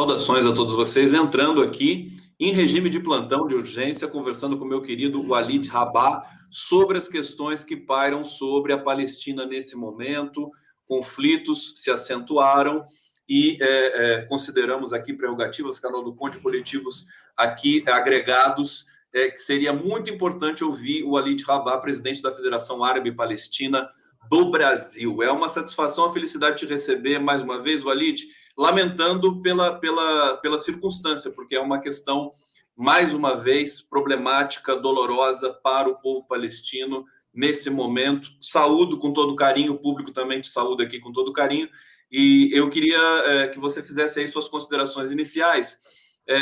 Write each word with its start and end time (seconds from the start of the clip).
Saudações 0.00 0.46
a 0.46 0.52
todos 0.54 0.74
vocês, 0.74 1.12
entrando 1.12 1.60
aqui 1.60 2.16
em 2.38 2.52
regime 2.52 2.88
de 2.88 2.98
plantão 2.98 3.46
de 3.46 3.54
urgência, 3.54 4.08
conversando 4.08 4.56
com 4.56 4.64
meu 4.64 4.80
querido 4.80 5.22
Walid 5.22 5.68
Rabah 5.68 6.22
sobre 6.50 6.96
as 6.96 7.06
questões 7.06 7.62
que 7.62 7.76
pairam 7.76 8.24
sobre 8.24 8.72
a 8.72 8.78
Palestina 8.78 9.44
nesse 9.44 9.76
momento. 9.76 10.50
Conflitos 10.86 11.74
se 11.76 11.90
acentuaram 11.90 12.82
e 13.28 13.58
é, 13.60 13.66
é, 13.66 14.22
consideramos 14.22 14.94
aqui 14.94 15.12
prerrogativas, 15.12 15.78
canal 15.78 16.02
do 16.02 16.14
Conde, 16.14 16.38
coletivos 16.38 17.04
aqui 17.36 17.84
agregados, 17.86 18.86
é, 19.12 19.28
que 19.28 19.36
seria 19.36 19.74
muito 19.74 20.08
importante 20.08 20.64
ouvir 20.64 21.04
o 21.04 21.10
Walid 21.10 21.44
Rabah, 21.44 21.76
presidente 21.76 22.22
da 22.22 22.32
Federação 22.32 22.82
Árabe 22.82 23.12
Palestina 23.12 23.86
do 24.30 24.50
Brasil. 24.50 25.22
É 25.22 25.30
uma 25.30 25.50
satisfação, 25.50 26.06
a 26.06 26.12
felicidade 26.14 26.58
de 26.58 26.66
te 26.66 26.72
receber 26.72 27.18
mais 27.18 27.42
uma 27.42 27.62
vez, 27.62 27.82
Walid 27.82 28.24
lamentando 28.56 29.40
pela, 29.40 29.78
pela, 29.78 30.36
pela 30.36 30.58
circunstância, 30.58 31.30
porque 31.30 31.54
é 31.54 31.60
uma 31.60 31.80
questão, 31.80 32.30
mais 32.76 33.14
uma 33.14 33.36
vez, 33.36 33.80
problemática, 33.80 34.76
dolorosa 34.76 35.52
para 35.52 35.88
o 35.88 35.96
povo 36.00 36.26
palestino 36.26 37.04
nesse 37.32 37.70
momento. 37.70 38.30
Saúdo 38.40 38.98
com 38.98 39.12
todo 39.12 39.36
carinho, 39.36 39.72
o 39.72 39.78
público 39.78 40.12
também 40.12 40.40
te 40.40 40.48
saúda 40.48 40.84
aqui 40.84 40.98
com 40.98 41.12
todo 41.12 41.32
carinho. 41.32 41.68
E 42.10 42.50
eu 42.52 42.68
queria 42.68 42.98
é, 42.98 43.48
que 43.48 43.58
você 43.58 43.82
fizesse 43.82 44.18
aí 44.18 44.26
suas 44.26 44.48
considerações 44.48 45.10
iniciais, 45.10 45.78
é, 46.26 46.36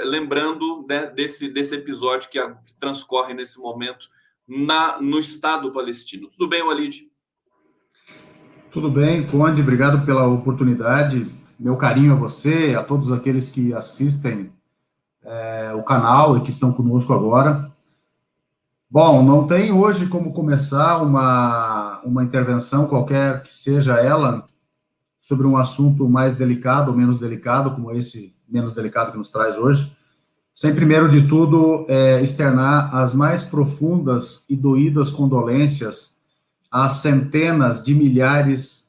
é, 0.00 0.04
lembrando 0.04 0.84
né, 0.88 1.06
desse, 1.06 1.48
desse 1.48 1.74
episódio 1.74 2.28
que, 2.28 2.38
a, 2.38 2.54
que, 2.54 2.74
transcorre 2.78 3.32
nesse 3.32 3.58
momento 3.58 4.08
na, 4.46 5.00
no 5.00 5.20
Estado 5.20 5.70
palestino. 5.70 6.28
Tudo 6.30 6.48
bem, 6.48 6.62
Walid? 6.62 7.08
Tudo 8.72 8.90
bem, 8.90 9.26
Conde, 9.26 9.60
obrigado 9.60 10.04
pela 10.04 10.26
oportunidade 10.26 11.41
meu 11.62 11.76
carinho 11.76 12.12
a 12.12 12.16
você, 12.16 12.74
a 12.76 12.82
todos 12.82 13.12
aqueles 13.12 13.48
que 13.48 13.72
assistem 13.72 14.50
é, 15.24 15.72
o 15.76 15.82
canal 15.84 16.36
e 16.36 16.40
que 16.40 16.50
estão 16.50 16.72
conosco 16.72 17.12
agora. 17.12 17.70
Bom, 18.90 19.22
não 19.22 19.46
tem 19.46 19.70
hoje 19.70 20.08
como 20.08 20.32
começar 20.32 21.00
uma, 21.00 22.00
uma 22.04 22.24
intervenção, 22.24 22.88
qualquer 22.88 23.44
que 23.44 23.54
seja 23.54 23.94
ela, 23.94 24.44
sobre 25.20 25.46
um 25.46 25.56
assunto 25.56 26.08
mais 26.08 26.36
delicado 26.36 26.90
ou 26.90 26.96
menos 26.96 27.20
delicado, 27.20 27.70
como 27.70 27.92
esse 27.92 28.34
menos 28.48 28.74
delicado 28.74 29.12
que 29.12 29.18
nos 29.18 29.30
traz 29.30 29.56
hoje, 29.56 29.96
sem 30.52 30.74
primeiro 30.74 31.08
de 31.08 31.28
tudo 31.28 31.86
é, 31.88 32.20
externar 32.22 32.94
as 32.94 33.14
mais 33.14 33.44
profundas 33.44 34.44
e 34.48 34.56
doídas 34.56 35.10
condolências 35.10 36.12
às 36.68 36.94
centenas 36.94 37.80
de 37.80 37.94
milhares 37.94 38.81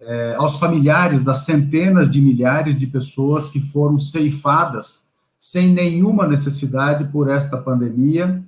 é, 0.00 0.34
aos 0.36 0.58
familiares 0.58 1.24
das 1.24 1.44
centenas 1.44 2.10
de 2.10 2.20
milhares 2.20 2.76
de 2.76 2.86
pessoas 2.86 3.48
que 3.48 3.60
foram 3.60 3.98
ceifadas 3.98 5.08
sem 5.38 5.72
nenhuma 5.72 6.26
necessidade 6.26 7.04
por 7.12 7.28
esta 7.30 7.56
pandemia, 7.56 8.42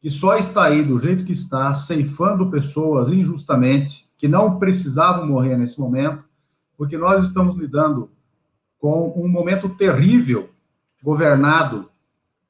que 0.00 0.08
só 0.08 0.36
está 0.36 0.64
aí 0.64 0.82
do 0.82 0.98
jeito 0.98 1.24
que 1.24 1.32
está, 1.32 1.74
ceifando 1.74 2.50
pessoas 2.50 3.12
injustamente, 3.12 4.08
que 4.16 4.28
não 4.28 4.58
precisavam 4.58 5.26
morrer 5.26 5.56
nesse 5.56 5.80
momento, 5.80 6.24
porque 6.76 6.96
nós 6.96 7.24
estamos 7.24 7.56
lidando 7.58 8.10
com 8.78 9.12
um 9.16 9.28
momento 9.28 9.68
terrível, 9.68 10.50
governado, 11.02 11.90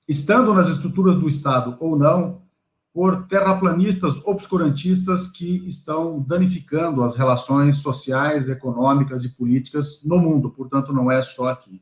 estando 0.06 0.53
nas 0.53 0.69
estruturas 0.69 1.19
do 1.19 1.28
Estado 1.28 1.76
ou 1.81 1.98
não, 1.98 2.41
por 2.92 3.26
terraplanistas 3.28 4.16
obscurantistas 4.24 5.28
que 5.28 5.68
estão 5.68 6.20
danificando 6.20 7.04
as 7.04 7.14
relações 7.14 7.76
sociais, 7.76 8.48
econômicas 8.48 9.24
e 9.24 9.28
políticas 9.28 10.02
no 10.04 10.18
mundo, 10.18 10.50
portanto, 10.50 10.92
não 10.92 11.10
é 11.10 11.22
só 11.22 11.48
aqui. 11.48 11.80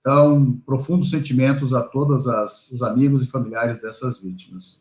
Então, 0.00 0.58
profundos 0.66 1.10
sentimentos 1.10 1.72
a 1.72 1.82
todos 1.82 2.26
os 2.26 2.82
amigos 2.82 3.22
e 3.22 3.26
familiares 3.26 3.80
dessas 3.80 4.18
vítimas. 4.18 4.80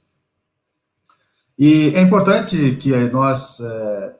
E 1.57 1.93
é 1.93 2.01
importante 2.01 2.77
que 2.77 2.95
nós, 3.09 3.59
é, 3.59 4.15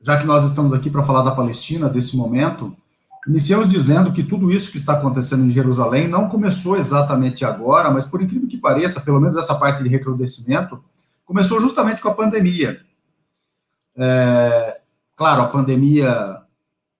já 0.00 0.16
que 0.16 0.26
nós 0.26 0.44
estamos 0.46 0.72
aqui 0.72 0.88
para 0.88 1.02
falar 1.02 1.22
da 1.22 1.34
Palestina, 1.34 1.88
desse 1.88 2.16
momento, 2.16 2.74
iniciamos 3.26 3.68
dizendo 3.68 4.12
que 4.12 4.22
tudo 4.22 4.50
isso 4.52 4.70
que 4.70 4.78
está 4.78 4.92
acontecendo 4.92 5.44
em 5.44 5.50
Jerusalém 5.50 6.06
não 6.06 6.28
começou 6.28 6.76
exatamente 6.76 7.44
agora, 7.44 7.90
mas 7.90 8.06
por 8.06 8.22
incrível 8.22 8.48
que 8.48 8.56
pareça, 8.56 9.00
pelo 9.00 9.20
menos 9.20 9.36
essa 9.36 9.56
parte 9.56 9.82
de 9.82 9.88
recrudescimento, 9.88 10.82
começou 11.24 11.60
justamente 11.60 12.00
com 12.00 12.08
a 12.08 12.14
pandemia. 12.14 12.80
É, 13.96 14.80
claro, 15.16 15.42
a 15.42 15.48
pandemia 15.48 16.42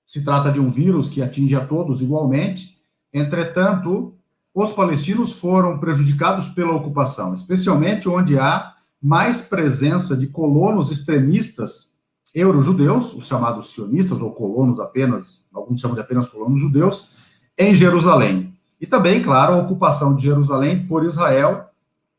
se 0.07 0.25
trata 0.25 0.51
de 0.51 0.61
um 0.61 0.71
vírus 0.71 1.11
que 1.11 1.23
atinge 1.23 1.55
a 1.57 1.67
todos 1.67 2.01
igualmente, 2.01 2.79
entretanto, 3.13 4.15
os 4.55 4.73
palestinos 4.73 5.33
foram 5.33 5.79
prejudicados 5.79 6.49
pela 6.49 6.75
ocupação, 6.75 7.35
especialmente 7.35 8.09
onde 8.09 8.39
há 8.39 8.75
mais 9.03 9.43
presença 9.43 10.17
de 10.17 10.27
colonos 10.27 10.91
extremistas 10.91 11.95
euro-judeus, 12.35 13.15
os 13.15 13.27
chamados 13.27 13.73
sionistas, 13.73 14.21
ou 14.21 14.33
colonos 14.33 14.81
apenas, 14.81 15.41
alguns 15.53 15.81
chamam 15.81 15.95
de 15.95 16.01
apenas 16.01 16.29
colonos 16.29 16.61
judeus, 16.61 17.11
em 17.57 17.75
Jerusalém. 17.75 18.53
E 18.81 18.87
também, 18.87 19.23
claro, 19.23 19.55
a 19.55 19.59
ocupação 19.59 20.17
de 20.17 20.25
Jerusalém 20.25 20.87
por 20.87 21.05
Israel 21.05 21.71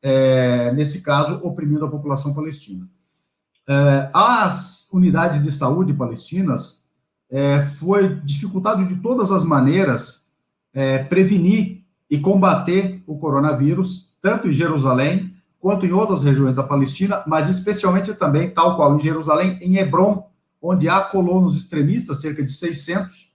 é, 0.01 0.71
nesse 0.73 1.01
caso, 1.01 1.39
oprimindo 1.43 1.85
a 1.85 1.89
população 1.89 2.33
palestina. 2.33 2.87
É, 3.67 4.09
as 4.13 4.89
unidades 4.93 5.43
de 5.43 5.51
saúde 5.51 5.93
palestinas 5.93 6.85
é, 7.29 7.61
foi 7.63 8.15
dificultado 8.21 8.85
de 8.85 8.95
todas 8.97 9.31
as 9.31 9.43
maneiras 9.43 10.27
é, 10.73 11.03
prevenir 11.03 11.83
e 12.09 12.19
combater 12.19 13.03
o 13.07 13.17
coronavírus, 13.17 14.13
tanto 14.21 14.47
em 14.47 14.53
Jerusalém 14.53 15.33
quanto 15.59 15.85
em 15.85 15.91
outras 15.91 16.21
regiões 16.23 16.53
da 16.53 16.61
Palestina, 16.61 17.23
mas 17.25 17.49
especialmente 17.49 18.13
também, 18.13 18.51
tal 18.51 18.75
qual 18.75 18.95
em 18.95 18.99
Jerusalém, 18.99 19.57
em 19.61 19.77
Hebron, 19.77 20.29
onde 20.61 20.87
há 20.87 21.01
colonos 21.01 21.57
extremistas, 21.57 22.21
cerca 22.21 22.43
de 22.43 22.51
600, 22.51 23.33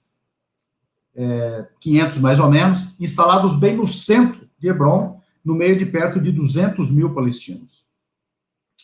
é, 1.16 1.66
500 1.80 2.18
mais 2.18 2.38
ou 2.38 2.48
menos, 2.48 2.94
instalados 3.00 3.58
bem 3.58 3.76
no 3.76 3.86
centro 3.86 4.48
de 4.58 4.68
Hebron, 4.68 5.19
no 5.50 5.56
meio 5.56 5.76
de 5.76 5.84
perto 5.84 6.20
de 6.20 6.30
200 6.30 6.92
mil 6.92 7.12
palestinos. 7.12 7.84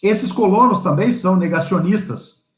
Esses 0.03 0.33
colonos 0.33 0.81
também 0.81 1.13
são 1.13 1.37
negacionistas. 1.37 2.49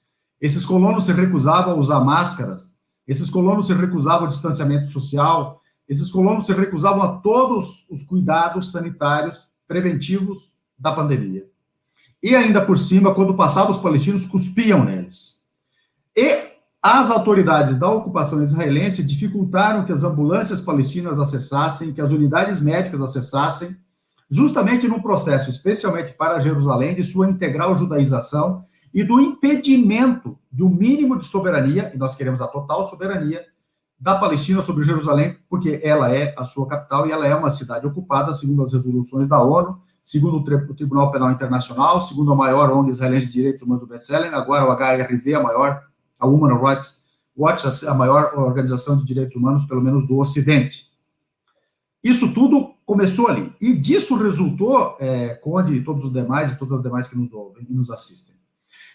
Esses 0.40 0.64
colonos 0.64 1.04
se 1.04 1.12
recusavam 1.12 1.74
a 1.74 1.76
usar 1.76 2.00
máscaras, 2.00 2.72
esses 3.06 3.28
colonos 3.28 3.66
se 3.66 3.74
recusavam 3.74 4.22
ao 4.22 4.28
distanciamento 4.28 4.90
social, 4.90 5.60
esses 5.86 6.10
colonos 6.10 6.46
se 6.46 6.54
recusavam 6.54 7.02
a 7.02 7.18
todos 7.18 7.86
os 7.90 8.02
cuidados 8.02 8.72
sanitários 8.72 9.48
preventivos 9.66 10.52
da 10.78 10.92
pandemia. 10.92 11.46
E 12.22 12.34
ainda 12.34 12.64
por 12.64 12.78
cima, 12.78 13.14
quando 13.14 13.36
passavam 13.36 13.72
os 13.72 13.82
palestinos, 13.82 14.26
cuspiam 14.26 14.84
neles. 14.84 15.42
E 16.16 16.48
as 16.82 17.10
autoridades 17.10 17.76
da 17.76 17.90
ocupação 17.90 18.42
israelense 18.42 19.02
dificultaram 19.02 19.84
que 19.84 19.92
as 19.92 20.02
ambulâncias 20.02 20.62
palestinas 20.62 21.18
acessassem, 21.18 21.92
que 21.92 22.00
as 22.00 22.10
unidades 22.10 22.58
médicas 22.58 23.02
acessassem 23.02 23.76
justamente 24.30 24.86
num 24.86 25.00
processo, 25.00 25.48
especialmente 25.48 26.12
para 26.12 26.38
Jerusalém, 26.38 26.94
de 26.94 27.02
sua 27.02 27.28
integral 27.28 27.78
judaização 27.78 28.64
e 28.92 29.02
do 29.02 29.20
impedimento 29.20 30.38
de 30.50 30.62
um 30.62 30.68
mínimo 30.68 31.16
de 31.16 31.24
soberania, 31.24 31.90
e 31.94 31.98
nós 31.98 32.14
queremos 32.14 32.40
a 32.40 32.46
total 32.46 32.86
soberania, 32.86 33.44
da 34.00 34.16
Palestina 34.16 34.62
sobre 34.62 34.84
Jerusalém, 34.84 35.36
porque 35.48 35.80
ela 35.82 36.14
é 36.14 36.32
a 36.38 36.44
sua 36.44 36.68
capital 36.68 37.06
e 37.06 37.10
ela 37.10 37.26
é 37.26 37.34
uma 37.34 37.50
cidade 37.50 37.86
ocupada, 37.86 38.32
segundo 38.32 38.62
as 38.62 38.72
resoluções 38.72 39.26
da 39.26 39.42
ONU, 39.42 39.80
segundo 40.04 40.36
o 40.36 40.74
Tribunal 40.74 41.10
Penal 41.10 41.32
Internacional, 41.32 42.00
segundo 42.00 42.32
a 42.32 42.36
maior 42.36 42.70
ONG 42.70 42.90
israelense 42.90 43.26
de 43.26 43.32
direitos 43.32 43.62
humanos 43.62 43.82
do 43.82 43.88
Bethlehem, 43.88 44.32
agora 44.32 44.64
o 44.64 44.72
HRV, 44.72 45.34
a 45.34 45.42
maior, 45.42 45.82
a 46.18 46.26
Human 46.26 46.56
Rights 46.56 47.02
Watch, 47.36 47.66
a 47.86 47.94
maior 47.94 48.32
organização 48.36 48.96
de 48.96 49.04
direitos 49.04 49.36
humanos, 49.36 49.64
pelo 49.66 49.82
menos 49.82 50.06
do 50.06 50.18
Ocidente. 50.18 50.88
Isso 52.02 52.32
tudo 52.32 52.74
começou 52.88 53.28
ali. 53.28 53.52
E 53.60 53.74
disso 53.74 54.16
resultou, 54.16 54.96
é, 54.98 55.34
Conde 55.34 55.74
e 55.74 55.84
todos 55.84 56.06
os 56.06 56.10
demais, 56.10 56.50
e 56.50 56.58
todas 56.58 56.78
as 56.78 56.82
demais 56.82 57.06
que 57.06 57.18
nos 57.18 57.30
ouvem 57.34 57.66
e 57.68 57.74
nos 57.74 57.90
assistem, 57.90 58.34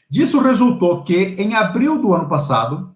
disso 0.10 0.42
resultou 0.42 1.04
que, 1.04 1.36
em 1.38 1.54
abril 1.54 2.02
do 2.02 2.12
ano 2.12 2.28
passado, 2.28 2.96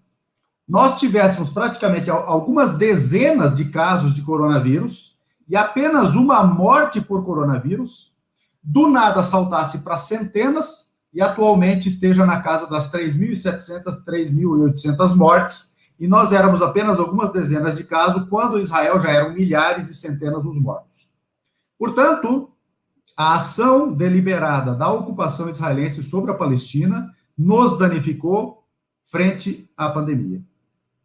nós 0.68 0.98
tivéssemos 0.98 1.50
praticamente 1.50 2.10
algumas 2.10 2.76
dezenas 2.76 3.56
de 3.56 3.66
casos 3.66 4.12
de 4.12 4.22
coronavírus 4.22 5.16
e 5.48 5.56
apenas 5.56 6.16
uma 6.16 6.42
morte 6.42 7.00
por 7.00 7.24
coronavírus, 7.24 8.12
do 8.60 8.88
nada 8.88 9.22
saltasse 9.22 9.78
para 9.78 9.96
centenas 9.96 10.88
e 11.14 11.22
atualmente 11.22 11.88
esteja 11.88 12.26
na 12.26 12.42
casa 12.42 12.68
das 12.68 12.90
3.700, 12.90 14.04
3.800 14.04 15.14
mortes, 15.14 15.74
e 15.98 16.08
nós 16.08 16.32
éramos 16.32 16.60
apenas 16.60 16.98
algumas 16.98 17.32
dezenas 17.32 17.76
de 17.76 17.84
casos, 17.84 18.28
quando 18.28 18.58
Israel 18.58 19.00
já 19.00 19.10
eram 19.10 19.32
milhares 19.32 19.88
e 19.88 19.94
centenas 19.94 20.44
os 20.44 20.60
mortos. 20.60 20.87
Portanto, 21.78 22.52
a 23.16 23.36
ação 23.36 23.92
deliberada 23.92 24.74
da 24.74 24.92
ocupação 24.92 25.48
israelense 25.48 26.02
sobre 26.02 26.30
a 26.30 26.34
Palestina 26.34 27.14
nos 27.36 27.78
danificou 27.78 28.64
frente 29.02 29.70
à 29.76 29.88
pandemia. 29.88 30.42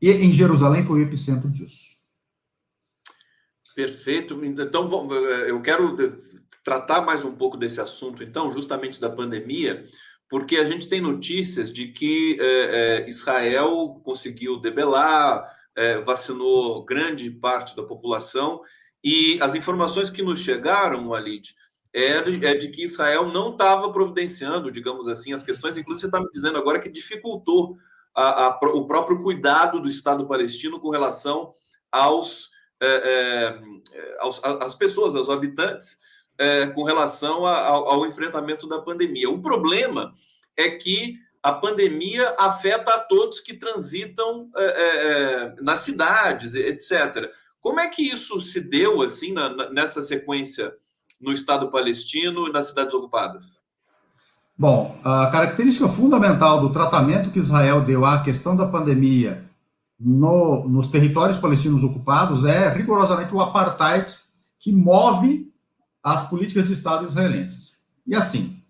E 0.01 0.11
em 0.11 0.33
Jerusalém 0.33 0.83
foi 0.83 0.99
o 0.99 1.03
epicentro 1.03 1.49
disso. 1.49 1.93
Perfeito. 3.75 4.43
Então, 4.43 5.11
eu 5.47 5.61
quero 5.61 5.95
tratar 6.63 7.01
mais 7.01 7.23
um 7.23 7.31
pouco 7.31 7.57
desse 7.57 7.79
assunto, 7.79 8.23
então, 8.23 8.51
justamente 8.51 8.99
da 8.99 9.09
pandemia, 9.09 9.85
porque 10.29 10.57
a 10.57 10.65
gente 10.65 10.89
tem 10.89 11.01
notícias 11.01 11.71
de 11.71 11.87
que 11.87 12.37
é, 12.39 12.45
é, 13.03 13.07
Israel 13.07 14.01
conseguiu 14.03 14.59
debelar, 14.59 15.45
vacinou 16.05 16.85
grande 16.85 17.31
parte 17.31 17.75
da 17.75 17.81
população, 17.81 18.61
e 19.03 19.37
as 19.41 19.53
informações 19.53 20.09
que 20.09 20.21
nos 20.21 20.39
chegaram, 20.39 21.09
Walid, 21.09 21.55
é 21.93 22.21
de, 22.21 22.45
é 22.45 22.55
que 22.55 22.83
Israel 22.83 23.27
não 23.31 23.51
estava 23.51 23.91
providenciando, 23.91 24.71
digamos 24.71 25.07
assim, 25.07 25.33
as 25.33 25.43
questões, 25.43 25.77
inclusive 25.77 26.01
você 26.01 26.05
está 26.07 26.19
me 26.19 26.29
dizendo 26.31 26.57
agora 26.57 26.79
que 26.79 26.89
dificultou 26.89 27.77
a, 28.15 28.47
a, 28.47 28.59
o 28.73 28.87
próprio 28.87 29.19
cuidado 29.21 29.79
do 29.79 29.87
Estado 29.87 30.27
palestino 30.27 30.79
com 30.79 30.89
relação 30.89 31.53
aos, 31.91 32.49
é, 32.81 32.87
é, 32.87 34.17
aos 34.19 34.43
às 34.43 34.75
pessoas, 34.75 35.15
aos 35.15 35.29
habitantes, 35.29 35.97
é, 36.37 36.67
com 36.67 36.83
relação 36.83 37.45
a, 37.45 37.59
ao, 37.59 37.87
ao, 37.87 38.05
enfrentamento 38.07 38.67
da 38.67 38.79
pandemia. 38.79 39.29
O 39.29 39.41
problema 39.41 40.13
é 40.57 40.71
que 40.71 41.19
a 41.43 41.51
pandemia 41.51 42.33
afeta 42.37 42.93
a 42.93 42.99
todos 42.99 43.39
que 43.39 43.53
transitam 43.53 44.49
é, 44.55 44.63
é, 44.63 45.11
é, 45.11 45.55
nas 45.61 45.81
cidades, 45.81 46.55
etc. 46.55 47.29
Como 47.63 47.79
é 47.79 47.87
que 47.87 48.03
isso 48.03 48.41
se 48.41 48.59
deu 48.59 49.01
assim 49.01 49.31
na, 49.31 49.69
nessa 49.71 50.03
sequência 50.03 50.73
no 51.19 51.31
Estado 51.31 51.71
palestino 51.71 52.49
e 52.49 52.51
nas 52.51 52.67
cidades 52.67 52.93
ocupadas? 52.93 53.57
Bom, 54.55 54.99
a 55.01 55.27
característica 55.27 55.87
fundamental 55.87 56.59
do 56.59 56.73
tratamento 56.73 57.31
que 57.31 57.39
Israel 57.39 57.79
deu 57.79 58.03
à 58.05 58.21
questão 58.21 58.53
da 58.53 58.67
pandemia 58.67 59.49
no, 59.97 60.67
nos 60.67 60.89
territórios 60.89 61.37
palestinos 61.37 61.85
ocupados 61.85 62.43
é 62.43 62.67
rigorosamente 62.67 63.33
o 63.33 63.39
apartheid 63.39 64.13
que 64.59 64.73
move 64.73 65.49
as 66.03 66.29
políticas 66.29 66.67
de 66.67 66.73
Estado 66.73 67.05
israelenses. 67.05 67.77
E 68.05 68.13
assim, 68.13 68.61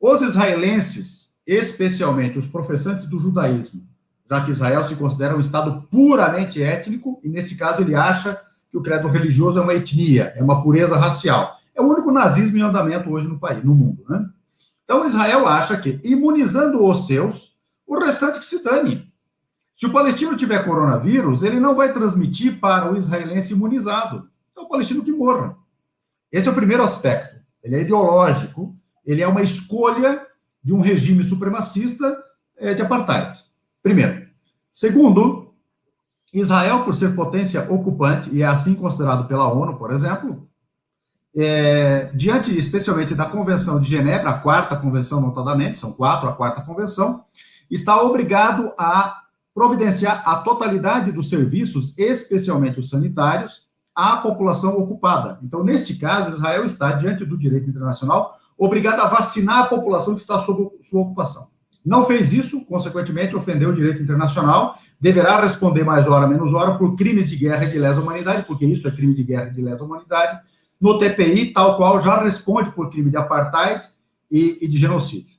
os 0.00 0.22
israelenses, 0.22 1.34
especialmente 1.46 2.38
os 2.38 2.46
professantes 2.46 3.06
do 3.06 3.20
judaísmo, 3.20 3.86
já 4.30 4.44
que 4.44 4.52
Israel 4.52 4.84
se 4.84 4.94
considera 4.94 5.36
um 5.36 5.40
Estado 5.40 5.88
puramente 5.90 6.62
étnico, 6.62 7.20
e 7.24 7.28
nesse 7.28 7.56
caso 7.56 7.82
ele 7.82 7.96
acha 7.96 8.40
que 8.70 8.78
o 8.78 8.82
credo 8.82 9.08
religioso 9.08 9.58
é 9.58 9.62
uma 9.62 9.74
etnia, 9.74 10.32
é 10.36 10.42
uma 10.42 10.62
pureza 10.62 10.96
racial. 10.96 11.58
É 11.74 11.80
o 11.80 11.88
único 11.88 12.12
nazismo 12.12 12.56
em 12.56 12.60
andamento 12.62 13.10
hoje 13.10 13.26
no 13.26 13.40
país, 13.40 13.64
no 13.64 13.74
mundo, 13.74 14.04
né? 14.08 14.24
Então 14.84 15.04
Israel 15.06 15.48
acha 15.48 15.76
que, 15.76 16.00
imunizando 16.04 16.84
os 16.84 17.06
seus, 17.06 17.56
o 17.84 17.98
restante 17.98 18.38
que 18.38 18.44
se 18.44 18.62
dane. 18.62 19.12
Se 19.74 19.86
o 19.86 19.92
palestino 19.92 20.36
tiver 20.36 20.64
coronavírus, 20.64 21.42
ele 21.42 21.58
não 21.58 21.74
vai 21.74 21.92
transmitir 21.92 22.60
para 22.60 22.92
o 22.92 22.96
israelense 22.96 23.52
imunizado. 23.52 24.28
É 24.56 24.60
o 24.60 24.68
palestino 24.68 25.04
que 25.04 25.10
morra. 25.10 25.56
Esse 26.30 26.48
é 26.48 26.52
o 26.52 26.54
primeiro 26.54 26.84
aspecto. 26.84 27.40
Ele 27.64 27.76
é 27.76 27.80
ideológico, 27.80 28.76
ele 29.04 29.22
é 29.22 29.26
uma 29.26 29.42
escolha 29.42 30.24
de 30.62 30.72
um 30.72 30.80
regime 30.80 31.24
supremacista 31.24 32.16
é, 32.56 32.74
de 32.74 32.82
apartheid. 32.82 33.40
Primeiro. 33.82 34.19
Segundo, 34.72 35.54
Israel, 36.32 36.84
por 36.84 36.94
ser 36.94 37.14
potência 37.14 37.66
ocupante, 37.70 38.30
e 38.32 38.42
é 38.42 38.46
assim 38.46 38.74
considerado 38.74 39.26
pela 39.26 39.52
ONU, 39.52 39.76
por 39.76 39.92
exemplo, 39.92 40.48
é, 41.36 42.10
diante 42.14 42.56
especialmente 42.56 43.14
da 43.14 43.26
Convenção 43.26 43.80
de 43.80 43.88
Genebra, 43.88 44.30
a 44.30 44.38
quarta 44.38 44.76
convenção, 44.76 45.20
notadamente, 45.20 45.78
são 45.78 45.92
quatro, 45.92 46.28
a 46.28 46.32
quarta 46.32 46.62
convenção, 46.62 47.24
está 47.70 48.00
obrigado 48.02 48.72
a 48.76 49.20
providenciar 49.54 50.22
a 50.24 50.36
totalidade 50.36 51.12
dos 51.12 51.28
serviços, 51.28 51.94
especialmente 51.96 52.80
os 52.80 52.88
sanitários, 52.88 53.68
à 53.94 54.16
população 54.16 54.78
ocupada. 54.78 55.38
Então, 55.42 55.62
neste 55.62 55.96
caso, 55.96 56.30
Israel 56.30 56.64
está, 56.64 56.92
diante 56.92 57.24
do 57.24 57.36
direito 57.36 57.68
internacional, 57.68 58.38
obrigado 58.56 59.00
a 59.00 59.06
vacinar 59.06 59.64
a 59.64 59.66
população 59.66 60.14
que 60.14 60.20
está 60.20 60.40
sob 60.40 60.70
sua 60.80 61.02
ocupação. 61.02 61.49
Não 61.84 62.04
fez 62.04 62.32
isso, 62.32 62.64
consequentemente, 62.66 63.34
ofendeu 63.34 63.70
o 63.70 63.74
direito 63.74 64.02
internacional, 64.02 64.78
deverá 65.00 65.40
responder 65.40 65.82
mais 65.82 66.06
hora 66.06 66.26
menos 66.26 66.52
hora 66.52 66.76
por 66.76 66.94
crimes 66.94 67.28
de 67.28 67.36
guerra 67.36 67.64
e 67.64 67.70
de 67.70 67.78
lesa 67.78 68.00
humanidade, 68.00 68.44
porque 68.44 68.66
isso 68.66 68.86
é 68.86 68.90
crime 68.90 69.14
de 69.14 69.24
guerra 69.24 69.48
e 69.48 69.52
de 69.52 69.62
lesa 69.62 69.82
humanidade, 69.82 70.40
no 70.80 70.98
TPI, 70.98 71.52
tal 71.52 71.76
qual 71.76 72.00
já 72.00 72.22
responde 72.22 72.70
por 72.72 72.90
crime 72.90 73.10
de 73.10 73.16
apartheid 73.16 73.86
e, 74.30 74.58
e 74.60 74.68
de 74.68 74.78
genocídio. 74.78 75.38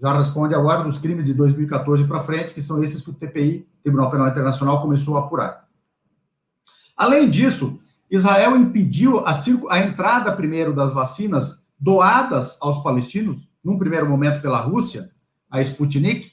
Já 0.00 0.16
responde 0.16 0.54
agora 0.54 0.82
dos 0.82 0.98
crimes 0.98 1.26
de 1.26 1.34
2014 1.34 2.04
para 2.04 2.20
frente, 2.20 2.54
que 2.54 2.62
são 2.62 2.82
esses 2.82 3.02
que 3.02 3.10
o 3.10 3.14
TPI, 3.14 3.66
Tribunal 3.82 4.10
Penal 4.10 4.28
Internacional, 4.28 4.82
começou 4.82 5.16
a 5.16 5.20
apurar. 5.20 5.68
Além 6.96 7.30
disso, 7.30 7.80
Israel 8.10 8.56
impediu 8.56 9.20
a, 9.20 9.32
a 9.70 9.78
entrada 9.78 10.32
primeiro 10.32 10.74
das 10.74 10.92
vacinas 10.92 11.64
doadas 11.78 12.58
aos 12.60 12.82
palestinos, 12.82 13.48
num 13.64 13.78
primeiro 13.78 14.08
momento 14.08 14.42
pela 14.42 14.60
Rússia, 14.60 15.11
a 15.52 15.60
Sputnik, 15.60 16.32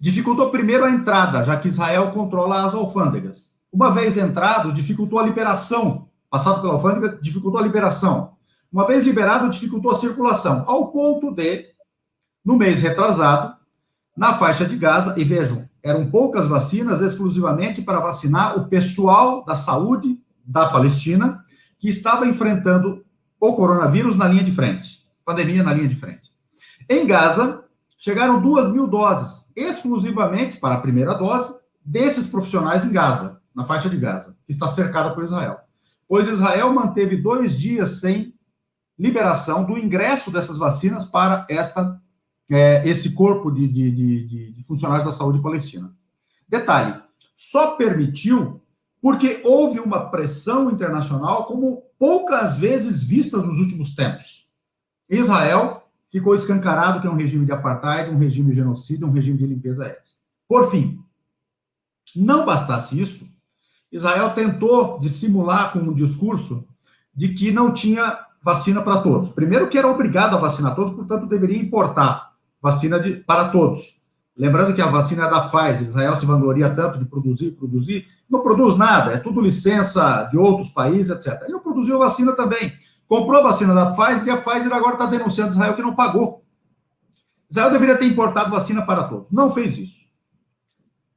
dificultou 0.00 0.50
primeiro 0.50 0.86
a 0.86 0.90
entrada, 0.90 1.44
já 1.44 1.58
que 1.58 1.68
Israel 1.68 2.10
controla 2.10 2.64
as 2.64 2.74
alfândegas. 2.74 3.52
Uma 3.70 3.90
vez 3.90 4.16
entrado, 4.16 4.72
dificultou 4.72 5.18
a 5.18 5.22
liberação, 5.22 6.08
passado 6.30 6.62
pela 6.62 6.72
alfândega, 6.72 7.18
dificultou 7.20 7.60
a 7.60 7.62
liberação. 7.62 8.32
Uma 8.72 8.86
vez 8.86 9.04
liberado, 9.04 9.50
dificultou 9.50 9.92
a 9.92 9.98
circulação, 9.98 10.64
ao 10.66 10.90
ponto 10.90 11.30
de, 11.34 11.66
no 12.42 12.56
mês 12.56 12.80
retrasado, 12.80 13.54
na 14.16 14.32
faixa 14.32 14.64
de 14.64 14.76
Gaza, 14.76 15.20
e 15.20 15.22
vejam, 15.22 15.68
eram 15.82 16.10
poucas 16.10 16.46
vacinas 16.46 17.02
exclusivamente 17.02 17.82
para 17.82 18.00
vacinar 18.00 18.58
o 18.58 18.68
pessoal 18.68 19.44
da 19.44 19.54
saúde 19.54 20.18
da 20.44 20.70
Palestina 20.70 21.44
que 21.78 21.88
estava 21.88 22.26
enfrentando 22.26 23.04
o 23.38 23.52
coronavírus 23.54 24.16
na 24.16 24.26
linha 24.26 24.44
de 24.44 24.52
frente, 24.52 25.06
pandemia 25.24 25.62
na 25.62 25.74
linha 25.74 25.88
de 25.88 25.94
frente. 25.94 26.29
Em 26.92 27.06
Gaza, 27.06 27.62
chegaram 27.96 28.42
duas 28.42 28.68
mil 28.72 28.88
doses, 28.88 29.48
exclusivamente 29.54 30.56
para 30.56 30.74
a 30.74 30.80
primeira 30.80 31.14
dose, 31.14 31.56
desses 31.84 32.26
profissionais 32.26 32.84
em 32.84 32.90
Gaza, 32.90 33.40
na 33.54 33.64
faixa 33.64 33.88
de 33.88 33.96
Gaza, 33.96 34.36
que 34.44 34.52
está 34.52 34.66
cercada 34.66 35.14
por 35.14 35.22
Israel. 35.22 35.60
Pois 36.08 36.26
Israel 36.26 36.72
manteve 36.72 37.16
dois 37.16 37.56
dias 37.56 38.00
sem 38.00 38.34
liberação 38.98 39.64
do 39.64 39.78
ingresso 39.78 40.32
dessas 40.32 40.58
vacinas 40.58 41.04
para 41.04 41.46
esta 41.48 42.02
é, 42.50 42.86
esse 42.88 43.14
corpo 43.14 43.52
de, 43.52 43.68
de, 43.68 43.90
de, 43.92 44.52
de 44.54 44.64
funcionários 44.64 45.06
da 45.06 45.12
saúde 45.12 45.40
palestina. 45.40 45.94
Detalhe: 46.48 47.00
só 47.36 47.76
permitiu 47.76 48.60
porque 49.00 49.40
houve 49.44 49.78
uma 49.78 50.10
pressão 50.10 50.72
internacional 50.72 51.44
como 51.44 51.84
poucas 51.96 52.58
vezes 52.58 53.00
vista 53.00 53.38
nos 53.38 53.60
últimos 53.60 53.94
tempos. 53.94 54.48
Israel 55.08 55.79
ficou 56.10 56.34
escancarado 56.34 57.00
que 57.00 57.06
é 57.06 57.10
um 57.10 57.16
regime 57.16 57.46
de 57.46 57.52
apartheid, 57.52 58.10
um 58.10 58.18
regime 58.18 58.50
de 58.50 58.56
genocídio, 58.56 59.06
um 59.06 59.12
regime 59.12 59.38
de 59.38 59.46
limpeza 59.46 59.86
étnica. 59.86 60.10
Por 60.48 60.70
fim, 60.70 60.98
não 62.16 62.44
bastasse 62.44 63.00
isso, 63.00 63.28
Israel 63.90 64.30
tentou 64.30 64.98
dissimular 65.00 65.72
com 65.72 65.80
um 65.80 65.92
discurso 65.94 66.66
de 67.14 67.28
que 67.30 67.50
não 67.50 67.72
tinha 67.72 68.18
vacina 68.42 68.82
para 68.82 69.00
todos. 69.00 69.30
Primeiro 69.30 69.68
que 69.68 69.78
era 69.78 69.88
obrigado 69.88 70.36
a 70.36 70.40
vacinar 70.40 70.74
todos, 70.74 70.94
portanto 70.94 71.26
deveria 71.26 71.60
importar 71.60 72.32
vacina 72.60 72.98
de, 72.98 73.16
para 73.16 73.48
todos. 73.48 74.00
Lembrando 74.36 74.74
que 74.74 74.80
a 74.80 74.86
vacina 74.86 75.26
é 75.26 75.30
da 75.30 75.42
Pfizer, 75.42 75.82
Israel 75.82 76.16
se 76.16 76.24
vangloria 76.24 76.70
tanto 76.70 76.98
de 76.98 77.04
produzir, 77.04 77.50
produzir, 77.52 78.06
não 78.28 78.42
produz 78.42 78.76
nada, 78.76 79.12
é 79.12 79.18
tudo 79.18 79.40
licença 79.40 80.24
de 80.30 80.38
outros 80.38 80.68
países, 80.68 81.10
etc. 81.10 81.42
Ele 81.42 81.52
não 81.52 81.60
produziu 81.60 81.98
vacina 81.98 82.32
também. 82.32 82.72
Comprou 83.10 83.42
vacina 83.42 83.74
da 83.74 83.90
Pfizer 83.90 84.28
e 84.28 84.30
a 84.30 84.36
Pfizer 84.36 84.72
agora 84.72 84.92
está 84.92 85.06
denunciando 85.06 85.50
Israel 85.50 85.74
que 85.74 85.82
não 85.82 85.96
pagou. 85.96 86.44
Israel 87.50 87.72
deveria 87.72 87.98
ter 87.98 88.04
importado 88.04 88.52
vacina 88.52 88.82
para 88.82 89.02
todos. 89.02 89.32
Não 89.32 89.50
fez 89.50 89.76
isso. 89.76 90.12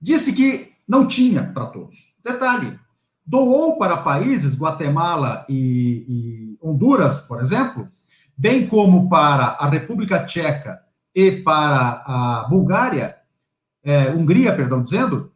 Disse 0.01 0.33
que 0.33 0.71
não 0.87 1.05
tinha 1.05 1.43
para 1.53 1.67
todos. 1.67 2.15
Detalhe: 2.23 2.79
doou 3.23 3.77
para 3.77 3.97
países, 3.97 4.57
Guatemala 4.57 5.45
e, 5.47 6.57
e 6.57 6.57
Honduras, 6.67 7.21
por 7.21 7.39
exemplo, 7.39 7.87
bem 8.35 8.65
como 8.65 9.07
para 9.07 9.49
a 9.49 9.67
República 9.67 10.25
Tcheca 10.25 10.81
e 11.13 11.43
para 11.43 12.01
a 12.07 12.47
Bulgária, 12.49 13.17
é, 13.83 14.09
Hungria, 14.09 14.55
perdão, 14.55 14.81
dizendo, 14.81 15.31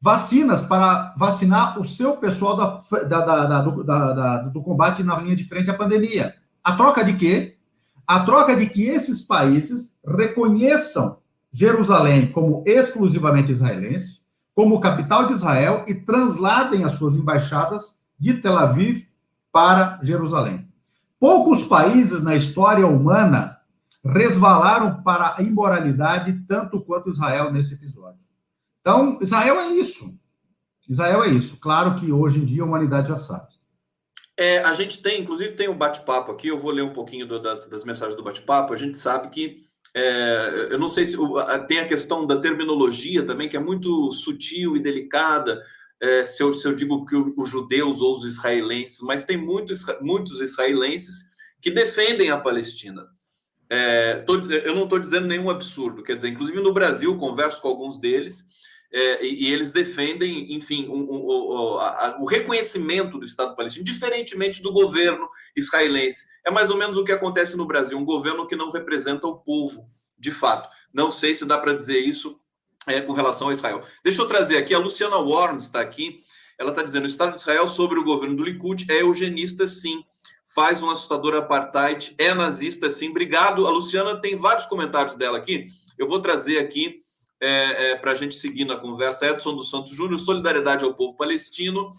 vacinas 0.00 0.62
para 0.62 1.14
vacinar 1.16 1.80
o 1.80 1.84
seu 1.84 2.16
pessoal 2.16 2.56
da, 2.56 2.82
da, 3.04 3.46
da, 3.46 3.60
do, 3.62 4.50
do 4.50 4.62
combate 4.62 5.02
na 5.02 5.18
linha 5.18 5.36
de 5.36 5.44
frente 5.44 5.70
à 5.70 5.74
pandemia. 5.74 6.34
A 6.62 6.72
troca 6.72 7.04
de 7.04 7.14
quê? 7.14 7.56
A 8.06 8.20
troca 8.20 8.54
de 8.54 8.66
que 8.66 8.84
esses 8.86 9.22
países 9.22 9.98
reconheçam 10.06 11.18
Jerusalém 11.52 12.30
como 12.30 12.62
exclusivamente 12.66 13.50
israelense, 13.50 14.20
como 14.54 14.80
capital 14.80 15.26
de 15.26 15.32
Israel 15.32 15.84
e 15.86 15.94
transladem 15.94 16.84
as 16.84 16.92
suas 16.92 17.14
embaixadas 17.16 17.98
de 18.18 18.34
Tel 18.34 18.56
Aviv 18.56 19.06
para 19.52 19.98
Jerusalém. 20.02 20.68
Poucos 21.18 21.64
países 21.64 22.22
na 22.22 22.36
história 22.36 22.86
humana 22.86 23.58
resvalaram 24.04 25.02
para 25.02 25.34
a 25.36 25.42
imoralidade 25.42 26.44
tanto 26.46 26.80
quanto 26.80 27.10
Israel 27.10 27.50
nesse 27.50 27.74
episódio. 27.74 28.25
Então, 28.86 29.18
Israel 29.20 29.58
é 29.58 29.72
isso. 29.72 30.16
Israel 30.88 31.24
é 31.24 31.28
isso. 31.30 31.56
Claro 31.56 31.96
que 31.96 32.12
hoje 32.12 32.38
em 32.38 32.44
dia 32.44 32.62
a 32.62 32.66
humanidade 32.66 33.08
já 33.08 33.18
sabe. 33.18 33.48
É, 34.36 34.58
a 34.58 34.74
gente 34.74 35.02
tem, 35.02 35.20
inclusive, 35.20 35.54
tem 35.54 35.68
um 35.68 35.76
bate-papo 35.76 36.30
aqui. 36.30 36.46
Eu 36.46 36.56
vou 36.56 36.70
ler 36.70 36.82
um 36.82 36.92
pouquinho 36.92 37.26
do, 37.26 37.40
das, 37.40 37.66
das, 37.66 37.84
mensagens 37.84 38.14
do 38.14 38.22
bate-papo. 38.22 38.72
A 38.72 38.76
gente 38.76 38.96
sabe 38.96 39.28
que 39.30 39.56
é, 39.92 40.68
eu 40.70 40.78
não 40.78 40.88
sei 40.88 41.04
se 41.04 41.16
tem 41.66 41.80
a 41.80 41.88
questão 41.88 42.24
da 42.24 42.36
terminologia 42.36 43.26
também, 43.26 43.48
que 43.48 43.56
é 43.56 43.60
muito 43.60 44.12
sutil 44.12 44.76
e 44.76 44.80
delicada. 44.80 45.60
É, 46.00 46.24
se, 46.24 46.40
eu, 46.40 46.52
se, 46.52 46.68
eu, 46.68 46.72
digo 46.72 47.04
que 47.06 47.16
os 47.16 47.50
judeus 47.50 48.00
ou 48.00 48.14
os 48.14 48.24
israelenses, 48.24 49.00
mas 49.00 49.24
tem 49.24 49.36
muitos, 49.36 49.84
muitos 50.00 50.40
israelenses 50.40 51.28
que 51.60 51.72
defendem 51.72 52.30
a 52.30 52.38
Palestina. 52.38 53.04
É, 53.68 54.18
tô, 54.18 54.36
eu 54.36 54.76
não 54.76 54.84
estou 54.84 55.00
dizendo 55.00 55.26
nenhum 55.26 55.50
absurdo, 55.50 56.04
quer 56.04 56.14
dizer, 56.14 56.28
inclusive 56.28 56.60
no 56.60 56.72
Brasil, 56.72 57.18
converso 57.18 57.60
com 57.60 57.66
alguns 57.66 57.98
deles, 57.98 58.46
é, 58.92 59.24
e, 59.24 59.44
e, 59.44 59.52
eles 59.52 59.72
defendem, 59.72 60.54
enfim, 60.54 60.88
um, 60.88 60.94
um, 60.94 61.26
um, 61.26 61.78
a, 61.78 62.16
o 62.20 62.24
reconhecimento 62.24 63.18
do 63.18 63.24
Estado 63.24 63.56
palestino, 63.56 63.84
diferentemente 63.84 64.62
do 64.62 64.72
governo 64.72 65.28
israelense. 65.56 66.26
É 66.44 66.50
mais 66.50 66.70
ou 66.70 66.76
menos 66.76 66.96
o 66.96 67.04
que 67.04 67.12
acontece 67.12 67.56
no 67.56 67.66
Brasil, 67.66 67.98
um 67.98 68.04
governo 68.04 68.46
que 68.46 68.56
não 68.56 68.70
representa 68.70 69.26
o 69.26 69.36
povo, 69.36 69.88
de 70.18 70.30
fato. 70.30 70.72
Não 70.92 71.10
sei 71.10 71.34
se 71.34 71.44
dá 71.44 71.58
para 71.58 71.74
dizer 71.74 71.98
isso 71.98 72.38
é, 72.86 73.00
com 73.00 73.12
relação 73.12 73.48
a 73.48 73.52
Israel. 73.52 73.82
Deixa 74.04 74.22
eu 74.22 74.26
trazer 74.26 74.56
aqui, 74.56 74.74
a 74.74 74.78
Luciana 74.78 75.16
Worms 75.16 75.64
está 75.64 75.80
aqui, 75.80 76.22
ela 76.58 76.70
está 76.70 76.82
dizendo, 76.82 77.02
o 77.02 77.06
Estado 77.06 77.32
de 77.32 77.38
Israel 77.38 77.68
sobre 77.68 77.98
o 77.98 78.04
governo 78.04 78.36
do 78.36 78.44
Likud 78.44 78.86
é 78.90 79.02
eugenista, 79.02 79.66
sim, 79.66 80.02
faz 80.46 80.82
um 80.82 80.88
assustador 80.88 81.34
apartheid, 81.34 82.14
é 82.16 82.32
nazista, 82.32 82.88
sim. 82.88 83.10
Obrigado. 83.10 83.66
A 83.66 83.70
Luciana 83.70 84.18
tem 84.20 84.36
vários 84.36 84.64
comentários 84.66 85.14
dela 85.16 85.36
aqui, 85.36 85.66
eu 85.98 86.08
vou 86.08 86.20
trazer 86.20 86.58
aqui 86.58 87.02
é, 87.40 87.90
é, 87.90 87.96
para 87.96 88.12
a 88.12 88.14
gente 88.14 88.34
seguir 88.34 88.64
na 88.64 88.76
conversa. 88.76 89.26
Edson 89.26 89.54
dos 89.54 89.70
Santos 89.70 89.92
Júnior, 89.92 90.18
solidariedade 90.18 90.84
ao 90.84 90.94
povo 90.94 91.16
palestino. 91.16 91.94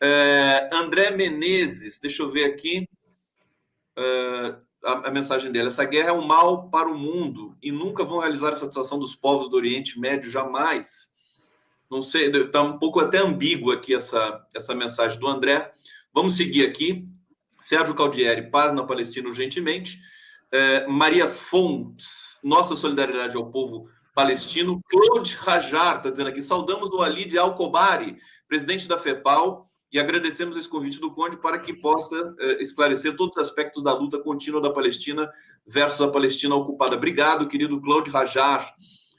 É, 0.00 0.68
André 0.72 1.10
Menezes, 1.10 2.00
deixa 2.00 2.22
eu 2.22 2.30
ver 2.30 2.44
aqui 2.44 2.88
é, 3.96 4.54
a, 4.84 5.08
a, 5.08 5.10
mensagem 5.10 5.50
dele. 5.52 5.68
Essa 5.68 5.84
guerra 5.84 6.08
é 6.08 6.12
um 6.12 6.26
mal 6.26 6.68
para 6.68 6.88
o 6.88 6.98
mundo 6.98 7.56
e 7.62 7.70
nunca 7.70 8.04
vão 8.04 8.18
realizar 8.18 8.52
a 8.52 8.56
satisfação 8.56 8.98
dos 8.98 9.14
povos 9.14 9.48
do 9.48 9.56
Oriente 9.56 9.98
Médio, 9.98 10.30
jamais. 10.30 11.12
Não 11.90 12.02
sei, 12.02 12.30
está 12.30 12.62
um 12.62 12.78
pouco 12.78 13.00
até 13.00 13.18
ambíguo 13.18 13.70
aqui 13.70 13.94
essa, 13.94 14.44
essa 14.54 14.74
mensagem 14.74 15.18
do 15.18 15.28
André. 15.28 15.72
Vamos 16.12 16.36
seguir 16.36 16.66
aqui. 16.66 17.06
Sérgio 17.60 17.94
Caldieri, 17.94 18.50
paz 18.50 18.72
na 18.74 18.82
Palestina 18.82 19.28
urgentemente. 19.28 20.00
É, 20.50 20.86
Maria 20.86 21.28
Fontes, 21.28 22.40
nossa 22.42 22.74
solidariedade 22.74 23.36
ao 23.36 23.50
povo 23.50 23.88
palestino. 24.14 24.80
Claude 24.88 25.34
Rajar 25.36 25.98
está 25.98 26.10
dizendo 26.10 26.28
aqui: 26.28 26.42
saudamos 26.42 26.90
o 26.90 27.00
Alid 27.00 27.36
Al-Kobari, 27.36 28.16
presidente 28.48 28.86
da 28.88 28.98
FEPAL, 28.98 29.70
e 29.92 29.98
agradecemos 29.98 30.56
esse 30.56 30.68
convite 30.68 30.98
do 30.98 31.12
Conde 31.12 31.36
para 31.36 31.58
que 31.58 31.74
possa 31.74 32.34
eh, 32.38 32.62
esclarecer 32.62 33.14
todos 33.14 33.36
os 33.36 33.42
aspectos 33.42 33.82
da 33.82 33.92
luta 33.92 34.18
contínua 34.18 34.60
da 34.60 34.70
Palestina 34.70 35.30
versus 35.66 36.00
a 36.00 36.08
Palestina 36.08 36.54
ocupada. 36.54 36.96
Obrigado, 36.96 37.46
querido 37.46 37.78
Claude 37.80 38.10
Rajar, 38.10 38.74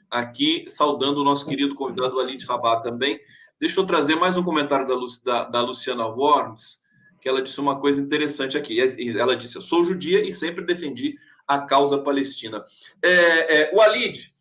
aqui 0.09 0.65
saudando 0.67 1.19
o 1.19 1.23
nosso 1.23 1.45
querido 1.45 1.75
convidado 1.75 2.19
Alid 2.19 2.43
Rabat 2.45 2.83
também. 2.83 3.19
Deixa 3.59 3.79
eu 3.79 3.85
trazer 3.85 4.15
mais 4.15 4.35
um 4.35 4.43
comentário 4.43 4.87
da, 4.87 4.95
da, 5.23 5.43
da 5.45 5.61
Luciana 5.61 6.07
Worms, 6.07 6.81
que 7.21 7.29
ela 7.29 7.41
disse 7.41 7.59
uma 7.61 7.79
coisa 7.79 8.01
interessante 8.01 8.57
aqui. 8.57 8.77
Ela 9.15 9.35
disse: 9.35 9.55
Eu 9.55 9.61
sou 9.61 9.83
judia 9.83 10.27
e 10.27 10.31
sempre 10.31 10.65
defendi 10.65 11.15
a 11.47 11.59
causa 11.59 11.99
palestina. 11.99 12.63
É, 13.01 13.61
é, 13.61 13.75
o 13.75 13.79
Alid, 13.79 14.32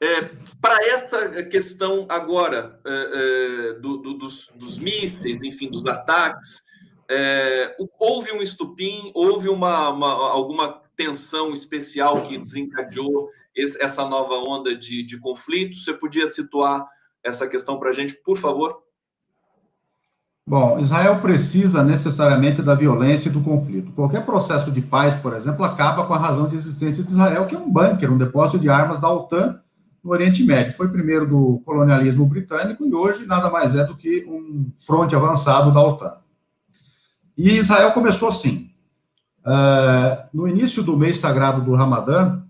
é, 0.00 0.30
para 0.62 0.82
essa 0.86 1.42
questão 1.44 2.06
agora 2.08 2.80
é, 2.86 2.90
é, 2.90 3.80
do, 3.80 3.98
do, 3.98 4.14
dos, 4.14 4.50
dos, 4.54 4.78
mísseis, 4.78 5.42
enfim, 5.42 5.70
dos 5.70 5.86
ataques, 5.86 6.62
é, 7.08 7.76
houve 7.98 8.32
um 8.32 8.40
estupim, 8.40 9.10
houve 9.14 9.50
uma, 9.50 9.90
uma, 9.90 10.08
alguma 10.30 10.80
tensão 10.96 11.52
especial 11.52 12.22
que 12.22 12.38
desencadeou 12.38 13.28
esse, 13.54 13.82
essa 13.82 14.06
nova 14.06 14.34
onda 14.36 14.74
de, 14.74 15.02
de 15.02 15.18
conflitos? 15.18 15.84
Você 15.84 15.92
podia 15.92 16.26
situar 16.26 16.86
essa 17.22 17.46
questão 17.46 17.78
para 17.78 17.90
a 17.90 17.92
gente, 17.92 18.14
por 18.24 18.38
favor? 18.38 18.82
Bom, 20.46 20.78
Israel 20.78 21.20
precisa 21.20 21.84
necessariamente 21.84 22.62
da 22.62 22.74
violência 22.74 23.28
e 23.28 23.32
do 23.32 23.42
conflito. 23.42 23.92
Qualquer 23.92 24.24
processo 24.24 24.70
de 24.72 24.80
paz, 24.80 25.14
por 25.14 25.34
exemplo, 25.34 25.62
acaba 25.62 26.06
com 26.06 26.14
a 26.14 26.18
razão 26.18 26.48
de 26.48 26.56
existência 26.56 27.04
de 27.04 27.10
Israel, 27.10 27.46
que 27.46 27.54
é 27.54 27.58
um 27.58 27.70
bunker, 27.70 28.10
um 28.10 28.18
depósito 28.18 28.58
de 28.58 28.70
armas 28.70 28.98
da 28.98 29.12
OTAN 29.12 29.60
no 30.02 30.10
Oriente 30.10 30.42
Médio. 30.42 30.72
Foi 30.72 30.88
primeiro 30.88 31.26
do 31.26 31.62
colonialismo 31.64 32.24
britânico 32.26 32.86
e 32.86 32.94
hoje 32.94 33.26
nada 33.26 33.50
mais 33.50 33.74
é 33.74 33.84
do 33.84 33.96
que 33.96 34.24
um 34.26 34.70
fronte 34.78 35.14
avançado 35.14 35.72
da 35.72 35.82
OTAN. 35.82 36.14
E 37.36 37.56
Israel 37.56 37.92
começou 37.92 38.28
assim. 38.28 38.70
Uh, 39.40 40.28
no 40.32 40.46
início 40.46 40.82
do 40.82 40.96
mês 40.96 41.16
sagrado 41.16 41.62
do 41.62 41.74
Ramadã, 41.74 42.42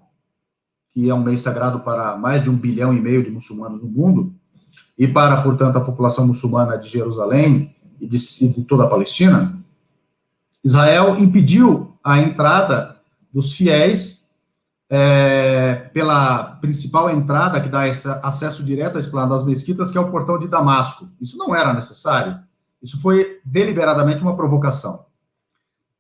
que 0.93 1.09
é 1.09 1.15
um 1.15 1.23
mês 1.23 1.41
sagrado 1.41 1.81
para 1.81 2.17
mais 2.17 2.43
de 2.43 2.51
um 2.51 2.57
bilhão 2.57 2.93
e 2.93 3.01
meio 3.01 3.23
de 3.23 3.31
muçulmanos 3.31 3.81
no 3.81 3.89
mundo, 3.89 4.35
e 4.99 5.07
para, 5.07 5.41
portanto, 5.43 5.77
a 5.77 5.81
população 5.81 6.27
muçulmana 6.27 6.77
de 6.77 6.89
Jerusalém 6.89 7.75
e 8.01 8.07
de, 8.07 8.19
de 8.53 8.65
toda 8.65 8.85
a 8.85 8.89
Palestina, 8.89 9.57
Israel 10.63 11.17
impediu 11.19 11.97
a 12.03 12.21
entrada 12.21 12.97
dos 13.33 13.55
fiéis 13.55 14.20
é, 14.93 15.89
pela 15.95 16.57
principal 16.57 17.09
entrada 17.09 17.61
que 17.61 17.69
dá 17.69 17.85
acesso 18.25 18.65
direto 18.65 18.97
à 18.97 19.01
esplanada 19.01 19.37
das 19.37 19.47
mesquitas, 19.47 19.93
que 19.93 19.97
é 19.97 20.01
o 20.01 20.11
portão 20.11 20.37
de 20.37 20.49
Damasco. 20.49 21.09
Isso 21.21 21.39
não 21.39 21.55
era 21.55 21.73
necessário. 21.73 22.41
Isso 22.83 23.01
foi 23.01 23.41
deliberadamente 23.45 24.21
uma 24.21 24.37
provocação. 24.37 25.07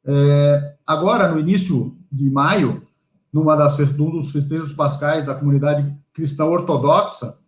É, 0.04 0.74
agora, 0.84 1.28
no 1.28 1.38
início 1.38 1.96
de 2.10 2.28
maio, 2.28 2.84
numa 3.32 3.54
das 3.54 3.96
num 3.96 4.10
dos 4.10 4.32
festejos 4.32 4.72
pascais 4.72 5.24
da 5.24 5.36
comunidade 5.36 5.94
cristã 6.12 6.46
ortodoxa, 6.46 7.38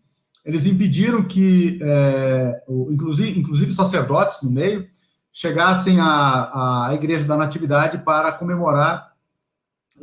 eles 0.44 0.64
impediram 0.64 1.25
que, 1.25 1.78
é, 1.82 2.62
inclusive, 2.88 3.40
inclusive 3.40 3.75
sacerdotes 3.75 4.42
no 4.42 4.50
meio, 4.50 4.87
chegassem 5.32 5.99
à, 5.99 6.87
à 6.87 6.94
Igreja 6.94 7.25
da 7.25 7.37
Natividade 7.37 7.99
para 7.99 8.30
comemorar 8.32 9.12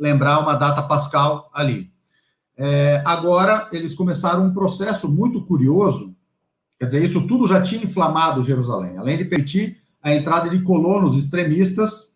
lembrar 0.00 0.40
uma 0.40 0.54
data 0.54 0.82
pascal 0.82 1.50
ali. 1.52 1.92
É, 2.56 3.02
agora, 3.04 3.68
eles 3.70 3.94
começaram 3.94 4.46
um 4.46 4.54
processo 4.54 5.08
muito 5.08 5.42
curioso, 5.42 6.16
quer 6.78 6.86
dizer, 6.86 7.04
isso 7.04 7.26
tudo 7.26 7.46
já 7.46 7.60
tinha 7.60 7.84
inflamado 7.84 8.42
Jerusalém, 8.42 8.96
além 8.96 9.18
de 9.18 9.26
permitir 9.26 9.78
a 10.02 10.14
entrada 10.14 10.48
de 10.48 10.62
colonos 10.62 11.16
extremistas 11.16 12.14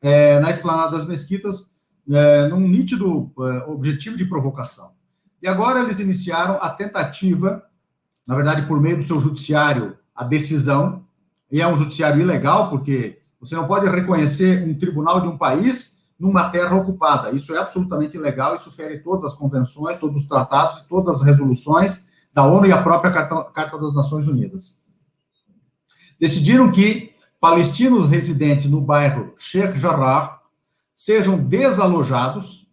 é, 0.00 0.40
na 0.40 0.50
esplanada 0.50 0.96
das 0.96 1.06
mesquitas, 1.06 1.70
é, 2.10 2.48
num 2.48 2.66
nítido 2.66 3.30
é, 3.38 3.70
objetivo 3.70 4.16
de 4.16 4.24
provocação. 4.24 4.92
E 5.42 5.46
agora 5.46 5.82
eles 5.82 5.98
iniciaram 5.98 6.58
a 6.60 6.70
tentativa, 6.70 7.62
na 8.26 8.34
verdade, 8.34 8.66
por 8.66 8.80
meio 8.80 8.96
do 8.96 9.04
seu 9.04 9.20
judiciário, 9.20 9.96
a 10.14 10.24
decisão, 10.24 11.04
e 11.50 11.60
é 11.60 11.68
um 11.68 11.76
judiciário 11.76 12.20
ilegal, 12.20 12.70
porque 12.70 13.18
você 13.38 13.54
não 13.54 13.66
pode 13.66 13.88
reconhecer 13.88 14.66
um 14.66 14.74
tribunal 14.78 15.20
de 15.20 15.28
um 15.28 15.36
país 15.36 15.95
numa 16.18 16.48
terra 16.50 16.74
ocupada. 16.74 17.30
Isso 17.32 17.54
é 17.54 17.58
absolutamente 17.58 18.16
ilegal, 18.16 18.56
isso 18.56 18.70
fere 18.70 19.00
todas 19.00 19.24
as 19.24 19.34
convenções, 19.34 19.98
todos 19.98 20.22
os 20.22 20.28
tratados, 20.28 20.80
todas 20.88 21.20
as 21.20 21.22
resoluções 21.22 22.06
da 22.32 22.44
ONU 22.44 22.66
e 22.66 22.72
a 22.72 22.82
própria 22.82 23.12
Carta, 23.12 23.44
Carta 23.44 23.78
das 23.78 23.94
Nações 23.94 24.26
Unidas. 24.26 24.78
Decidiram 26.18 26.72
que 26.72 27.14
palestinos 27.38 28.06
residentes 28.06 28.70
no 28.70 28.80
bairro 28.80 29.34
Sheikh 29.38 29.78
Jarrah 29.78 30.40
sejam 30.94 31.36
desalojados, 31.36 32.66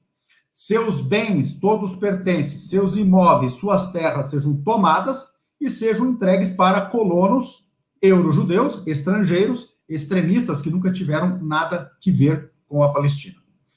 seus 0.53 1.01
bens, 1.01 1.59
todos 1.59 1.91
os 1.91 1.97
pertences, 1.97 2.69
seus 2.69 2.95
imóveis, 2.95 3.53
suas 3.53 3.91
terras 3.91 4.27
sejam 4.27 4.55
tomadas 4.61 5.33
e 5.59 5.69
sejam 5.69 6.07
entregues 6.07 6.51
para 6.51 6.81
colonos 6.81 7.67
euro-judeus, 8.01 8.81
estrangeiros, 8.85 9.73
extremistas 9.89 10.61
que 10.61 10.69
nunca 10.69 10.91
tiveram 10.91 11.39
nada 11.41 11.91
que 11.99 12.11
ver 12.11 12.52
com 12.73 12.81
a 12.81 12.91
Palestina. 12.91 13.35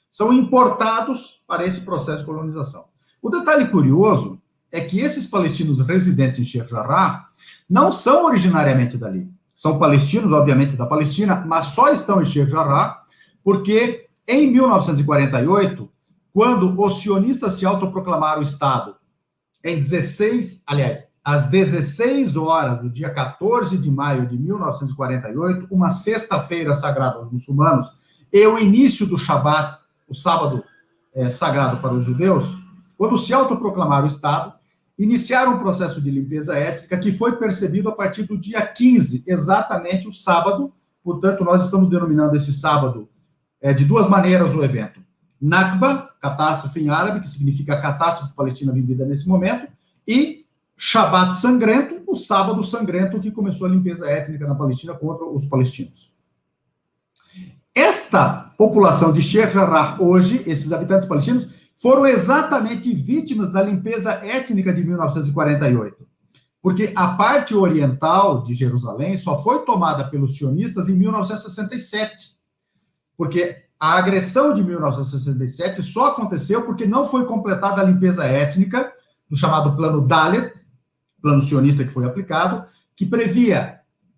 São 0.09 0.33
importados 0.33 1.43
para 1.45 1.63
esse 1.63 1.81
processo 1.81 2.21
de 2.21 2.25
colonização. 2.25 2.85
O 3.21 3.29
detalhe 3.29 3.67
curioso 3.67 4.41
é 4.71 4.81
que 4.81 4.99
esses 4.99 5.27
palestinos 5.27 5.79
residentes 5.81 6.39
em 6.39 6.43
Sheikh 6.43 6.71
Jarrah 6.71 7.29
não 7.69 7.91
são 7.91 8.25
originariamente 8.25 8.97
dali. 8.97 9.29
São 9.53 9.77
palestinos, 9.77 10.33
obviamente, 10.33 10.75
da 10.75 10.87
Palestina, 10.87 11.43
mas 11.45 11.67
só 11.67 11.89
estão 11.89 12.19
em 12.19 12.25
Sheikh 12.25 12.49
Jarrah 12.49 13.03
porque 13.43 14.07
em 14.27 14.51
1948, 14.51 15.87
quando 16.33 16.81
os 16.81 16.99
sionistas 16.99 17.53
se 17.53 17.67
autoproclamaram 17.67 18.41
Estado, 18.41 18.95
em 19.63 19.75
16, 19.75 20.63
aliás, 20.65 21.11
às 21.23 21.43
16 21.43 22.35
horas 22.35 22.81
do 22.81 22.89
dia 22.89 23.11
14 23.11 23.77
de 23.77 23.91
maio 23.91 24.25
de 24.25 24.39
1948, 24.39 25.67
uma 25.69 25.91
sexta-feira 25.91 26.73
sagrada 26.73 27.17
aos 27.17 27.31
muçulmanos, 27.31 27.95
e 28.31 28.45
o 28.45 28.59
início 28.59 29.05
do 29.05 29.17
Shabat, 29.17 29.79
o 30.07 30.15
sábado 30.15 30.63
é, 31.13 31.29
sagrado 31.29 31.81
para 31.81 31.93
os 31.93 32.05
judeus, 32.05 32.57
quando 32.97 33.17
se 33.17 33.33
autoproclamaram 33.33 34.05
o 34.05 34.09
Estado, 34.09 34.53
iniciaram 34.97 35.55
um 35.55 35.59
processo 35.59 36.01
de 36.01 36.09
limpeza 36.09 36.57
étnica 36.57 36.97
que 36.97 37.11
foi 37.11 37.35
percebido 37.35 37.89
a 37.89 37.91
partir 37.91 38.23
do 38.23 38.37
dia 38.37 38.65
15, 38.65 39.23
exatamente 39.27 40.07
o 40.07 40.13
sábado. 40.13 40.73
Portanto, 41.03 41.43
nós 41.43 41.63
estamos 41.63 41.89
denominando 41.89 42.35
esse 42.35 42.51
sábado 42.51 43.07
é, 43.61 43.73
de 43.73 43.85
duas 43.85 44.09
maneiras 44.09 44.53
o 44.53 44.63
evento. 44.63 44.99
Nakba, 45.39 46.09
catástrofe 46.19 46.79
em 46.79 46.89
árabe, 46.89 47.19
que 47.19 47.29
significa 47.29 47.79
catástrofe 47.79 48.33
palestina 48.33 48.71
vivida 48.71 49.05
nesse 49.05 49.27
momento, 49.27 49.67
e 50.07 50.45
Shabat 50.75 51.35
sangrento, 51.35 52.03
o 52.07 52.15
sábado 52.15 52.63
sangrento 52.63 53.19
que 53.19 53.31
começou 53.31 53.65
a 53.65 53.69
limpeza 53.69 54.07
étnica 54.07 54.47
na 54.47 54.53
Palestina 54.53 54.93
contra 54.93 55.25
os 55.25 55.45
palestinos. 55.45 56.13
Esta 57.77 58.51
população 58.57 59.13
de 59.13 59.21
Sheikh 59.21 59.53
Jarrah 59.53 60.01
hoje, 60.01 60.41
esses 60.47 60.73
habitantes 60.73 61.07
palestinos, 61.07 61.47
foram 61.79 62.07
exatamente 62.07 62.91
vítimas 62.91 63.51
da 63.51 63.61
limpeza 63.61 64.13
étnica 64.13 64.73
de 64.73 64.83
1948. 64.83 65.95
Porque 66.59 66.91
a 66.95 67.09
parte 67.09 67.53
oriental 67.53 68.43
de 68.43 68.55
Jerusalém 68.55 69.15
só 69.15 69.37
foi 69.43 69.63
tomada 69.63 70.05
pelos 70.05 70.35
sionistas 70.35 70.89
em 70.89 70.93
1967. 70.93 72.31
Porque 73.15 73.55
a 73.79 73.95
agressão 73.95 74.55
de 74.55 74.63
1967 74.63 75.83
só 75.83 76.07
aconteceu 76.07 76.63
porque 76.63 76.87
não 76.87 77.05
foi 77.05 77.27
completada 77.27 77.79
a 77.79 77.85
limpeza 77.85 78.25
étnica 78.25 78.91
do 79.29 79.37
chamado 79.37 79.75
Plano 79.75 80.01
Dalet, 80.01 80.51
plano 81.21 81.43
sionista 81.43 81.83
que 81.83 81.91
foi 81.93 82.07
aplicado, 82.07 82.65
que 82.95 83.05
previa 83.05 83.76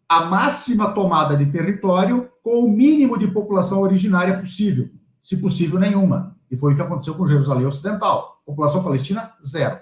a 0.09 0.25
máxima 0.25 0.91
tomada 0.91 1.37
de 1.37 1.45
território 1.45 2.27
com 2.43 2.65
o 2.65 2.71
mínimo 2.71 3.17
de 3.17 3.27
população 3.27 3.79
originária 3.79 4.39
possível, 4.39 4.89
se 5.21 5.37
possível 5.37 5.79
nenhuma. 5.79 6.35
E 6.49 6.57
foi 6.57 6.73
o 6.73 6.75
que 6.75 6.81
aconteceu 6.81 7.13
com 7.13 7.27
Jerusalém 7.27 7.67
Ocidental. 7.67 8.41
População 8.43 8.83
palestina, 8.83 9.31
zero. 9.45 9.79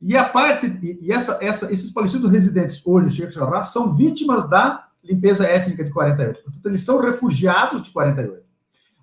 E 0.00 0.16
a 0.16 0.24
parte, 0.24 0.66
e 0.80 1.10
essa, 1.10 1.38
essa, 1.42 1.72
esses 1.72 1.90
palestinos 1.90 2.30
residentes 2.30 2.80
hoje, 2.86 3.16
Sheikh 3.16 3.34
Jarrah, 3.34 3.64
são 3.64 3.96
vítimas 3.96 4.48
da 4.48 4.86
limpeza 5.02 5.44
étnica 5.44 5.82
de 5.82 5.90
48. 5.90 6.42
Portanto, 6.44 6.66
eles 6.66 6.82
são 6.82 7.00
refugiados 7.00 7.82
de 7.82 7.90
48. 7.90 8.46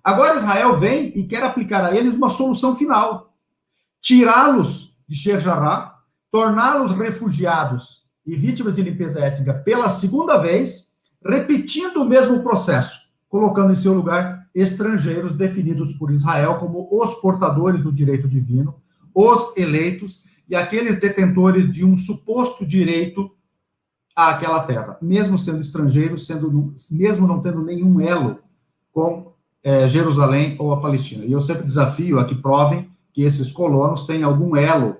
Agora 0.02 0.36
Israel 0.36 0.78
vem 0.78 1.12
e 1.14 1.24
quer 1.24 1.42
aplicar 1.42 1.84
a 1.84 1.94
eles 1.94 2.14
uma 2.14 2.30
solução 2.30 2.74
final. 2.74 3.34
Tirá-los 4.00 4.96
de 5.06 5.14
Sheikh 5.14 5.40
Jarrah, 5.40 5.98
torná-los 6.30 6.92
refugiados 6.92 8.03
e 8.26 8.34
vítimas 8.34 8.74
de 8.74 8.82
limpeza 8.82 9.20
étnica 9.20 9.54
pela 9.54 9.88
segunda 9.88 10.38
vez, 10.38 10.92
repetindo 11.24 12.02
o 12.02 12.04
mesmo 12.04 12.42
processo, 12.42 13.00
colocando 13.28 13.72
em 13.72 13.76
seu 13.76 13.92
lugar 13.92 14.48
estrangeiros 14.54 15.32
definidos 15.32 15.92
por 15.94 16.10
Israel 16.10 16.58
como 16.58 16.88
os 16.90 17.14
portadores 17.16 17.82
do 17.82 17.92
direito 17.92 18.28
divino, 18.28 18.76
os 19.14 19.56
eleitos 19.56 20.22
e 20.48 20.54
aqueles 20.54 21.00
detentores 21.00 21.70
de 21.72 21.84
um 21.84 21.96
suposto 21.96 22.64
direito 22.64 23.30
àquela 24.14 24.62
terra, 24.64 24.96
mesmo 25.02 25.38
sendo 25.38 25.60
estrangeiros, 25.60 26.26
sendo 26.26 26.72
mesmo 26.92 27.26
não 27.26 27.40
tendo 27.40 27.62
nenhum 27.62 28.00
elo 28.00 28.38
com 28.92 29.32
é, 29.62 29.88
Jerusalém 29.88 30.54
ou 30.58 30.72
a 30.72 30.80
Palestina. 30.80 31.24
E 31.24 31.32
eu 31.32 31.40
sempre 31.40 31.64
desafio 31.64 32.20
a 32.20 32.24
que 32.24 32.34
provem 32.34 32.88
que 33.12 33.22
esses 33.22 33.50
colonos 33.50 34.06
têm 34.06 34.22
algum 34.22 34.54
elo 34.56 34.96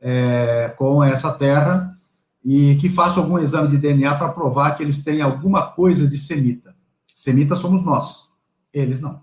é, 0.00 0.74
com 0.76 1.04
essa 1.04 1.32
terra 1.32 1.96
e 2.44 2.76
que 2.76 2.88
façam 2.88 3.22
algum 3.22 3.38
exame 3.38 3.68
de 3.68 3.78
DNA 3.78 4.14
para 4.16 4.30
provar 4.30 4.76
que 4.76 4.82
eles 4.82 5.04
têm 5.04 5.20
alguma 5.20 5.62
coisa 5.72 6.08
de 6.08 6.16
semita. 6.16 6.74
Semita 7.14 7.54
somos 7.54 7.84
nós. 7.84 8.30
Eles 8.72 9.00
não. 9.00 9.22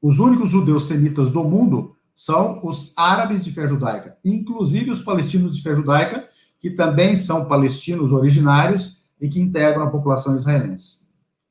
Os 0.00 0.18
únicos 0.18 0.50
judeus 0.50 0.86
semitas 0.86 1.30
do 1.30 1.42
mundo 1.42 1.96
são 2.14 2.60
os 2.62 2.92
árabes 2.96 3.44
de 3.44 3.52
fé 3.52 3.66
judaica, 3.66 4.16
inclusive 4.24 4.90
os 4.90 5.02
palestinos 5.02 5.56
de 5.56 5.62
fé 5.62 5.74
judaica, 5.74 6.28
que 6.60 6.70
também 6.70 7.16
são 7.16 7.46
palestinos 7.46 8.12
originários 8.12 8.96
e 9.20 9.28
que 9.28 9.40
integram 9.40 9.84
a 9.84 9.90
população 9.90 10.36
israelense. 10.36 11.00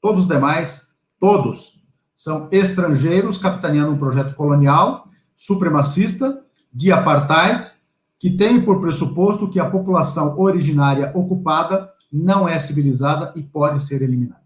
Todos 0.02 0.22
os 0.22 0.28
demais, 0.28 0.88
todos, 1.20 1.82
são 2.16 2.48
estrangeiros 2.52 3.38
capitaneando 3.38 3.92
um 3.92 3.98
projeto 3.98 4.36
colonial, 4.36 5.10
supremacista, 5.36 6.44
de 6.74 6.92
apartheid, 6.92 7.72
que 8.20 8.30
tem 8.30 8.62
por 8.62 8.82
pressuposto 8.82 9.50
que 9.50 9.60
a 9.60 9.70
população 9.70 10.38
originária 10.40 11.12
ocupada 11.16 11.94
não 12.12 12.48
é 12.48 12.58
civilizada 12.60 13.34
e 13.36 13.44
pode 13.44 13.86
ser 13.86 14.02
eliminada. 14.02 14.46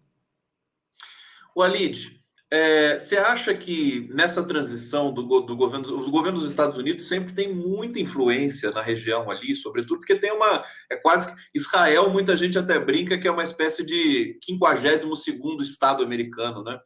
Walid, 1.55 2.19
é, 2.51 2.97
você 2.97 3.17
acha 3.17 3.53
que 3.53 4.09
nessa 4.11 4.41
transição 4.41 5.13
do, 5.13 5.21
do 5.41 5.55
governo, 5.55 5.99
o 5.99 6.09
governo 6.09 6.39
dos 6.39 6.49
Estados 6.49 6.77
Unidos 6.77 7.07
sempre 7.07 7.31
tem 7.31 7.53
muita 7.53 7.99
influência 7.99 8.71
na 8.71 8.81
região 8.81 9.29
ali, 9.29 9.55
sobretudo 9.55 9.99
porque 9.99 10.15
tem 10.15 10.31
uma, 10.31 10.65
é 10.89 10.95
quase 10.95 11.31
Israel, 11.53 12.09
muita 12.09 12.35
gente 12.35 12.57
até 12.57 12.79
brinca 12.79 13.19
que 13.19 13.27
é 13.27 13.31
uma 13.31 13.43
espécie 13.43 13.85
de 13.85 14.39
52 14.43 15.23
segundo 15.23 15.61
estado 15.61 16.03
americano, 16.03 16.63
né? 16.63 16.79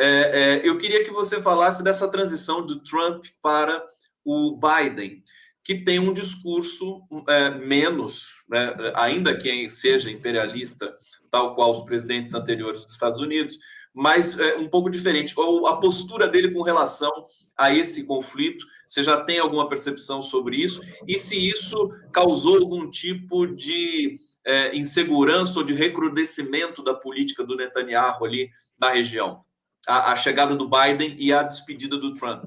É, 0.00 0.06
é, 0.08 0.68
eu 0.68 0.76
queria 0.76 1.04
que 1.04 1.10
você 1.12 1.40
falasse 1.40 1.84
dessa 1.84 2.08
transição 2.08 2.66
do 2.66 2.82
Trump 2.82 3.24
para 3.40 3.80
o 4.24 4.58
Biden, 4.58 5.22
que 5.64 5.76
tem 5.76 5.98
um 5.98 6.12
discurso 6.12 7.02
é, 7.26 7.48
menos, 7.50 8.44
né, 8.48 8.74
ainda 8.94 9.36
que 9.36 9.68
seja 9.68 10.10
imperialista, 10.10 10.94
tal 11.30 11.54
qual 11.54 11.72
os 11.72 11.84
presidentes 11.84 12.34
anteriores 12.34 12.82
dos 12.82 12.92
Estados 12.92 13.20
Unidos, 13.20 13.58
mas 13.94 14.38
é, 14.38 14.56
um 14.56 14.68
pouco 14.68 14.90
diferente. 14.90 15.32
Ou 15.36 15.66
a 15.66 15.80
postura 15.80 16.28
dele 16.28 16.50
com 16.50 16.62
relação 16.62 17.10
a 17.56 17.72
esse 17.72 18.04
conflito, 18.04 18.66
você 18.86 19.02
já 19.02 19.20
tem 19.22 19.38
alguma 19.38 19.68
percepção 19.68 20.20
sobre 20.20 20.56
isso? 20.56 20.82
E 21.08 21.14
se 21.14 21.48
isso 21.48 21.88
causou 22.12 22.58
algum 22.58 22.90
tipo 22.90 23.46
de 23.46 24.18
é, 24.44 24.76
insegurança 24.76 25.58
ou 25.58 25.64
de 25.64 25.72
recrudescimento 25.72 26.82
da 26.82 26.92
política 26.92 27.42
do 27.42 27.56
Netanyahu 27.56 28.24
ali 28.24 28.50
na 28.78 28.90
região? 28.90 29.42
A, 29.86 30.12
a 30.12 30.16
chegada 30.16 30.54
do 30.56 30.68
Biden 30.68 31.16
e 31.18 31.32
a 31.32 31.42
despedida 31.42 31.96
do 31.96 32.12
Trump. 32.14 32.44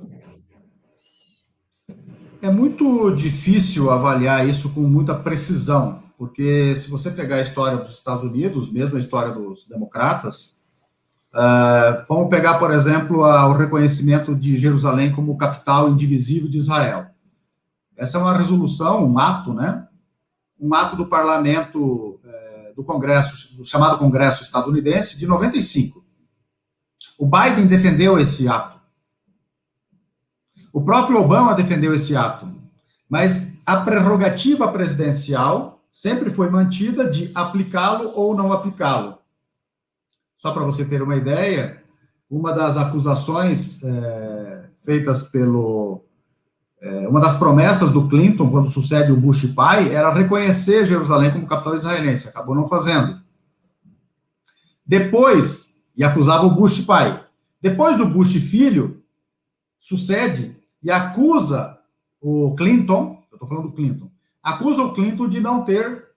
É 2.41 2.49
muito 2.49 3.11
difícil 3.11 3.89
avaliar 3.89 4.47
isso 4.47 4.69
com 4.69 4.81
muita 4.81 5.15
precisão, 5.15 6.03
porque 6.17 6.75
se 6.75 6.89
você 6.89 7.09
pegar 7.11 7.37
a 7.37 7.41
história 7.41 7.77
dos 7.77 7.95
Estados 7.95 8.23
Unidos, 8.23 8.71
mesmo 8.71 8.95
a 8.95 8.99
história 8.99 9.31
dos 9.31 9.65
democratas, 9.67 10.57
Uh, 11.37 12.03
vamos 12.07 12.29
pegar, 12.29 12.57
por 12.57 12.71
exemplo, 12.71 13.23
a, 13.23 13.47
o 13.47 13.53
reconhecimento 13.53 14.33
de 14.33 14.57
Jerusalém 14.57 15.11
como 15.11 15.37
capital 15.37 15.89
indivisível 15.89 16.49
de 16.49 16.57
Israel. 16.57 17.07
Essa 17.95 18.17
é 18.17 18.21
uma 18.21 18.35
resolução, 18.35 19.05
um 19.05 19.19
ato, 19.19 19.53
né? 19.53 19.87
Um 20.59 20.73
ato 20.73 20.95
do 20.95 21.05
parlamento, 21.05 22.19
é, 22.25 22.73
do 22.75 22.83
Congresso, 22.83 23.55
do 23.55 23.63
chamado 23.63 23.99
Congresso 23.99 24.41
estadunidense, 24.41 25.19
de 25.19 25.27
95. 25.27 26.03
O 27.19 27.27
Biden 27.27 27.67
defendeu 27.67 28.17
esse 28.19 28.47
ato. 28.47 28.76
O 30.77 30.81
próprio 30.83 31.19
Obama 31.19 31.55
defendeu 31.55 31.95
esse 31.95 32.15
ato. 32.15 32.47
Mas 33.09 33.57
a 33.65 33.77
prerrogativa 33.77 34.71
presidencial 34.71 35.81
sempre 35.91 36.29
foi 36.29 36.51
mantida 36.51 37.09
de 37.09 37.31
aplicá-lo 37.33 38.11
ou 38.13 38.37
não 38.37 38.53
aplicá-lo. 38.53 39.17
Só 40.37 40.51
para 40.51 40.63
você 40.63 40.85
ter 40.85 41.01
uma 41.01 41.15
ideia, 41.15 41.81
uma 42.29 42.53
das 42.53 42.77
acusações 42.77 43.83
é, 43.83 44.65
feitas 44.85 45.25
pelo. 45.25 46.05
É, 46.79 47.07
uma 47.07 47.21
das 47.21 47.39
promessas 47.39 47.91
do 47.91 48.07
Clinton, 48.07 48.51
quando 48.51 48.69
sucede 48.69 49.11
o 49.11 49.17
Bush 49.17 49.47
pai, 49.55 49.91
era 49.91 50.13
reconhecer 50.13 50.85
Jerusalém 50.85 51.31
como 51.31 51.47
capital 51.47 51.75
israelense. 51.75 52.27
Acabou 52.27 52.53
não 52.53 52.69
fazendo. 52.69 53.19
Depois, 54.85 55.75
e 55.95 56.03
acusava 56.03 56.45
o 56.45 56.53
Bush 56.53 56.81
pai. 56.81 57.25
Depois, 57.59 57.99
o 57.99 58.05
Bush 58.05 58.35
filho 58.35 59.01
sucede 59.79 60.56
e 60.81 60.91
acusa 60.91 61.79
o 62.21 62.55
Clinton, 62.55 63.23
eu 63.31 63.35
estou 63.35 63.47
falando 63.47 63.69
do 63.69 63.73
Clinton, 63.73 64.09
acusa 64.41 64.81
o 64.81 64.93
Clinton 64.93 65.27
de 65.27 65.39
não 65.39 65.63
ter 65.63 66.07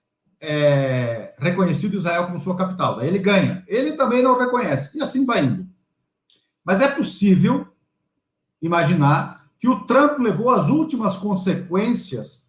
é, 0.40 1.34
reconhecido 1.38 1.96
Israel 1.96 2.26
como 2.26 2.38
sua 2.38 2.56
capital. 2.56 2.96
Daí 2.96 3.08
ele 3.08 3.18
ganha. 3.18 3.62
Ele 3.66 3.92
também 3.92 4.22
não 4.22 4.38
reconhece. 4.38 4.96
E 4.96 5.02
assim 5.02 5.26
vai 5.26 5.44
indo. 5.44 5.68
Mas 6.64 6.80
é 6.80 6.88
possível 6.88 7.66
imaginar 8.62 9.46
que 9.58 9.68
o 9.68 9.80
Trump 9.84 10.18
levou 10.18 10.50
às 10.50 10.68
últimas 10.68 11.16
consequências 11.16 12.48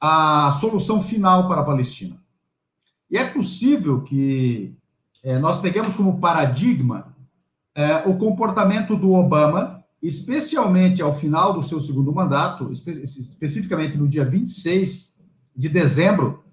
a 0.00 0.56
solução 0.60 1.02
final 1.02 1.48
para 1.48 1.60
a 1.60 1.64
Palestina. 1.64 2.16
E 3.10 3.18
é 3.18 3.24
possível 3.24 4.02
que 4.02 4.74
é, 5.22 5.38
nós 5.38 5.60
peguemos 5.60 5.94
como 5.94 6.18
paradigma 6.18 7.14
é, 7.74 8.08
o 8.08 8.16
comportamento 8.16 8.96
do 8.96 9.12
Obama, 9.12 9.75
especialmente 10.02 11.02
ao 11.02 11.14
final 11.14 11.52
do 11.52 11.62
seu 11.62 11.80
segundo 11.80 12.12
mandato, 12.12 12.70
espe 12.70 12.90
especificamente 12.90 13.96
no 13.96 14.08
dia 14.08 14.24
26 14.24 15.14
de 15.54 15.68
dezembro 15.68 16.44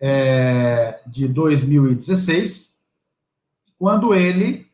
é, 0.00 1.00
de 1.06 1.28
2016, 1.28 2.74
quando 3.78 4.14
ele 4.14 4.66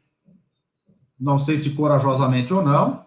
não 1.19 1.39
sei 1.39 1.57
se 1.57 1.71
corajosamente 1.71 2.53
ou 2.53 2.65
não, 2.65 3.07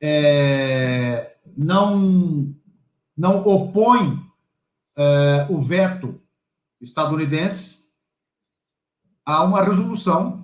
é, 0.00 1.34
não, 1.56 2.54
não 3.16 3.38
opõe 3.46 4.22
é, 4.96 5.46
o 5.48 5.58
veto 5.58 6.20
estadunidense 6.78 7.78
a 9.24 9.42
uma 9.44 9.62
resolução 9.62 10.37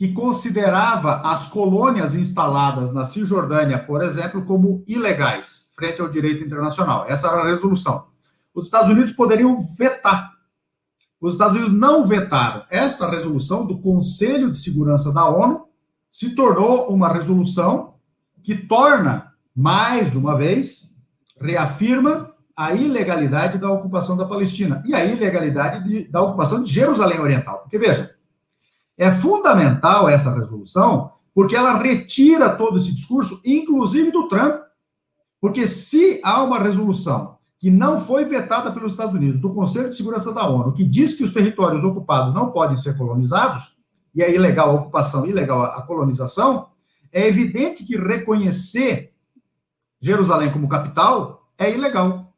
que 0.00 0.14
considerava 0.14 1.20
as 1.20 1.48
colônias 1.48 2.14
instaladas 2.14 2.90
na 2.90 3.04
Cisjordânia, 3.04 3.78
por 3.78 4.02
exemplo, 4.02 4.46
como 4.46 4.82
ilegais 4.88 5.68
frente 5.76 6.00
ao 6.00 6.08
direito 6.08 6.42
internacional. 6.42 7.04
Essa 7.06 7.28
era 7.28 7.42
a 7.42 7.46
resolução. 7.46 8.06
Os 8.54 8.64
Estados 8.64 8.88
Unidos 8.88 9.12
poderiam 9.12 9.62
vetar. 9.76 10.32
Os 11.20 11.34
Estados 11.34 11.54
Unidos 11.54 11.78
não 11.78 12.06
vetaram. 12.06 12.64
Esta 12.70 13.10
resolução 13.10 13.66
do 13.66 13.78
Conselho 13.78 14.50
de 14.50 14.56
Segurança 14.56 15.12
da 15.12 15.28
ONU 15.28 15.66
se 16.08 16.34
tornou 16.34 16.88
uma 16.88 17.12
resolução 17.12 17.96
que 18.42 18.54
torna, 18.54 19.34
mais 19.54 20.16
uma 20.16 20.34
vez, 20.34 20.96
reafirma 21.38 22.32
a 22.56 22.72
ilegalidade 22.72 23.58
da 23.58 23.70
ocupação 23.70 24.16
da 24.16 24.24
Palestina 24.24 24.82
e 24.86 24.94
a 24.94 25.04
ilegalidade 25.04 25.86
de, 25.86 26.10
da 26.10 26.22
ocupação 26.22 26.62
de 26.62 26.72
Jerusalém 26.72 27.20
Oriental. 27.20 27.58
Porque, 27.58 27.78
veja, 27.78 28.18
é 29.00 29.10
fundamental 29.10 30.10
essa 30.10 30.30
resolução 30.34 31.12
porque 31.34 31.56
ela 31.56 31.78
retira 31.78 32.50
todo 32.50 32.76
esse 32.76 32.94
discurso, 32.94 33.40
inclusive 33.46 34.10
do 34.10 34.28
Trump. 34.28 34.60
Porque 35.40 35.66
se 35.66 36.20
há 36.22 36.42
uma 36.42 36.58
resolução 36.58 37.38
que 37.58 37.70
não 37.70 37.98
foi 37.98 38.26
vetada 38.26 38.70
pelos 38.70 38.92
Estados 38.92 39.14
Unidos, 39.14 39.40
do 39.40 39.54
Conselho 39.54 39.88
de 39.88 39.96
Segurança 39.96 40.32
da 40.32 40.46
ONU, 40.46 40.74
que 40.74 40.84
diz 40.84 41.14
que 41.14 41.24
os 41.24 41.32
territórios 41.32 41.82
ocupados 41.82 42.34
não 42.34 42.50
podem 42.50 42.76
ser 42.76 42.98
colonizados, 42.98 43.74
e 44.14 44.22
é 44.22 44.34
ilegal 44.34 44.70
a 44.70 44.74
ocupação, 44.74 45.24
ilegal 45.24 45.62
a 45.62 45.80
colonização, 45.82 46.68
é 47.10 47.26
evidente 47.26 47.86
que 47.86 47.96
reconhecer 47.96 49.14
Jerusalém 49.98 50.52
como 50.52 50.68
capital 50.68 51.48
é 51.56 51.72
ilegal. 51.72 52.34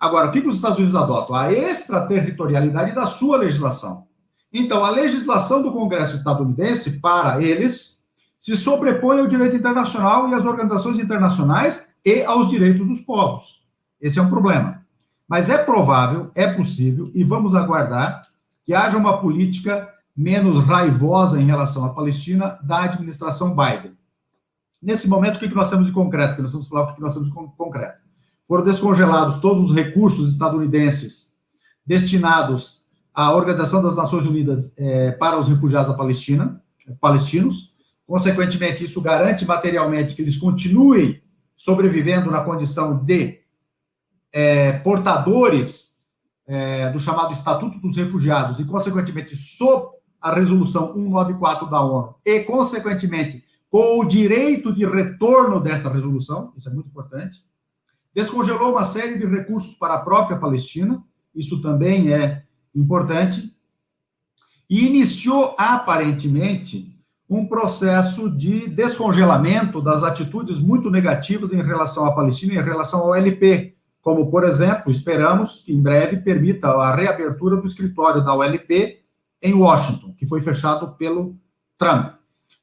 Agora, 0.00 0.28
o 0.28 0.32
que, 0.32 0.40
que 0.40 0.48
os 0.48 0.56
Estados 0.56 0.78
Unidos 0.78 0.96
adotam? 0.96 1.34
A 1.34 1.52
extraterritorialidade 1.52 2.94
da 2.94 3.04
sua 3.04 3.36
legislação. 3.36 4.07
Então, 4.52 4.84
a 4.84 4.90
legislação 4.90 5.62
do 5.62 5.72
Congresso 5.72 6.16
estadunidense, 6.16 7.00
para 7.00 7.42
eles, 7.42 8.02
se 8.38 8.56
sobrepõe 8.56 9.20
ao 9.20 9.26
direito 9.26 9.56
internacional 9.56 10.28
e 10.28 10.34
às 10.34 10.44
organizações 10.44 10.98
internacionais 10.98 11.86
e 12.04 12.22
aos 12.22 12.48
direitos 12.48 12.86
dos 12.86 13.00
povos. 13.00 13.62
Esse 14.00 14.18
é 14.18 14.22
um 14.22 14.30
problema. 14.30 14.82
Mas 15.28 15.50
é 15.50 15.58
provável, 15.58 16.30
é 16.34 16.46
possível, 16.46 17.10
e 17.14 17.22
vamos 17.22 17.54
aguardar 17.54 18.22
que 18.64 18.74
haja 18.74 18.96
uma 18.96 19.18
política 19.18 19.92
menos 20.16 20.58
raivosa 20.64 21.40
em 21.40 21.44
relação 21.44 21.84
à 21.84 21.90
Palestina 21.90 22.58
da 22.62 22.82
administração 22.84 23.54
Biden. 23.54 23.96
Nesse 24.80 25.08
momento, 25.08 25.36
o 25.36 25.38
que 25.38 25.54
nós 25.54 25.68
temos 25.68 25.86
de 25.86 25.92
concreto? 25.92 26.40
Nós 26.40 26.52
vamos 26.52 26.68
falar 26.68 26.82
o 26.84 26.94
que 26.94 27.00
nós 27.00 27.12
temos 27.12 27.28
de 27.28 27.34
concreto. 27.34 27.98
Foram 28.46 28.64
descongelados 28.64 29.38
todos 29.40 29.70
os 29.70 29.74
recursos 29.74 30.32
estadunidenses 30.32 31.34
destinados 31.84 32.77
à 33.18 33.34
Organização 33.34 33.82
das 33.82 33.96
Nações 33.96 34.26
Unidas 34.26 34.72
é, 34.76 35.10
para 35.10 35.36
os 35.36 35.48
refugiados 35.48 35.90
da 35.90 35.98
Palestina, 35.98 36.62
palestinos. 37.00 37.74
Consequentemente, 38.06 38.84
isso 38.84 39.02
garante 39.02 39.44
materialmente 39.44 40.14
que 40.14 40.22
eles 40.22 40.36
continuem 40.36 41.20
sobrevivendo 41.56 42.30
na 42.30 42.44
condição 42.44 43.04
de 43.04 43.40
é, 44.32 44.74
portadores 44.74 45.96
é, 46.46 46.92
do 46.92 47.00
chamado 47.00 47.32
Estatuto 47.32 47.80
dos 47.80 47.96
Refugiados 47.96 48.60
e, 48.60 48.64
consequentemente, 48.64 49.34
sob 49.34 49.96
a 50.20 50.32
resolução 50.32 50.94
194 50.94 51.68
da 51.68 51.80
ONU 51.80 52.14
e, 52.24 52.44
consequentemente, 52.44 53.44
com 53.68 53.98
o 53.98 54.04
direito 54.04 54.72
de 54.72 54.86
retorno 54.86 55.58
dessa 55.58 55.92
resolução, 55.92 56.52
isso 56.56 56.68
é 56.68 56.72
muito 56.72 56.86
importante. 56.86 57.44
Descongelou 58.14 58.70
uma 58.70 58.84
série 58.84 59.18
de 59.18 59.26
recursos 59.26 59.74
para 59.74 59.94
a 59.94 60.02
própria 60.02 60.38
Palestina, 60.38 61.02
isso 61.34 61.60
também 61.60 62.12
é 62.12 62.44
importante. 62.80 63.54
E 64.68 64.86
iniciou, 64.86 65.54
aparentemente, 65.58 66.98
um 67.28 67.46
processo 67.46 68.30
de 68.30 68.68
descongelamento 68.68 69.82
das 69.82 70.02
atitudes 70.02 70.58
muito 70.58 70.90
negativas 70.90 71.52
em 71.52 71.62
relação 71.62 72.06
à 72.06 72.12
Palestina 72.12 72.54
e 72.54 72.56
em 72.56 72.62
relação 72.62 73.00
ao 73.00 73.14
LP, 73.14 73.74
como, 74.00 74.30
por 74.30 74.44
exemplo, 74.44 74.90
esperamos 74.90 75.62
que 75.64 75.72
em 75.72 75.82
breve 75.82 76.18
permita 76.18 76.68
a 76.68 76.94
reabertura 76.94 77.56
do 77.56 77.66
escritório 77.66 78.24
da 78.24 78.34
OLP 78.34 79.00
em 79.42 79.54
Washington, 79.54 80.14
que 80.16 80.26
foi 80.26 80.40
fechado 80.40 80.94
pelo 80.96 81.36
Trump. 81.76 82.14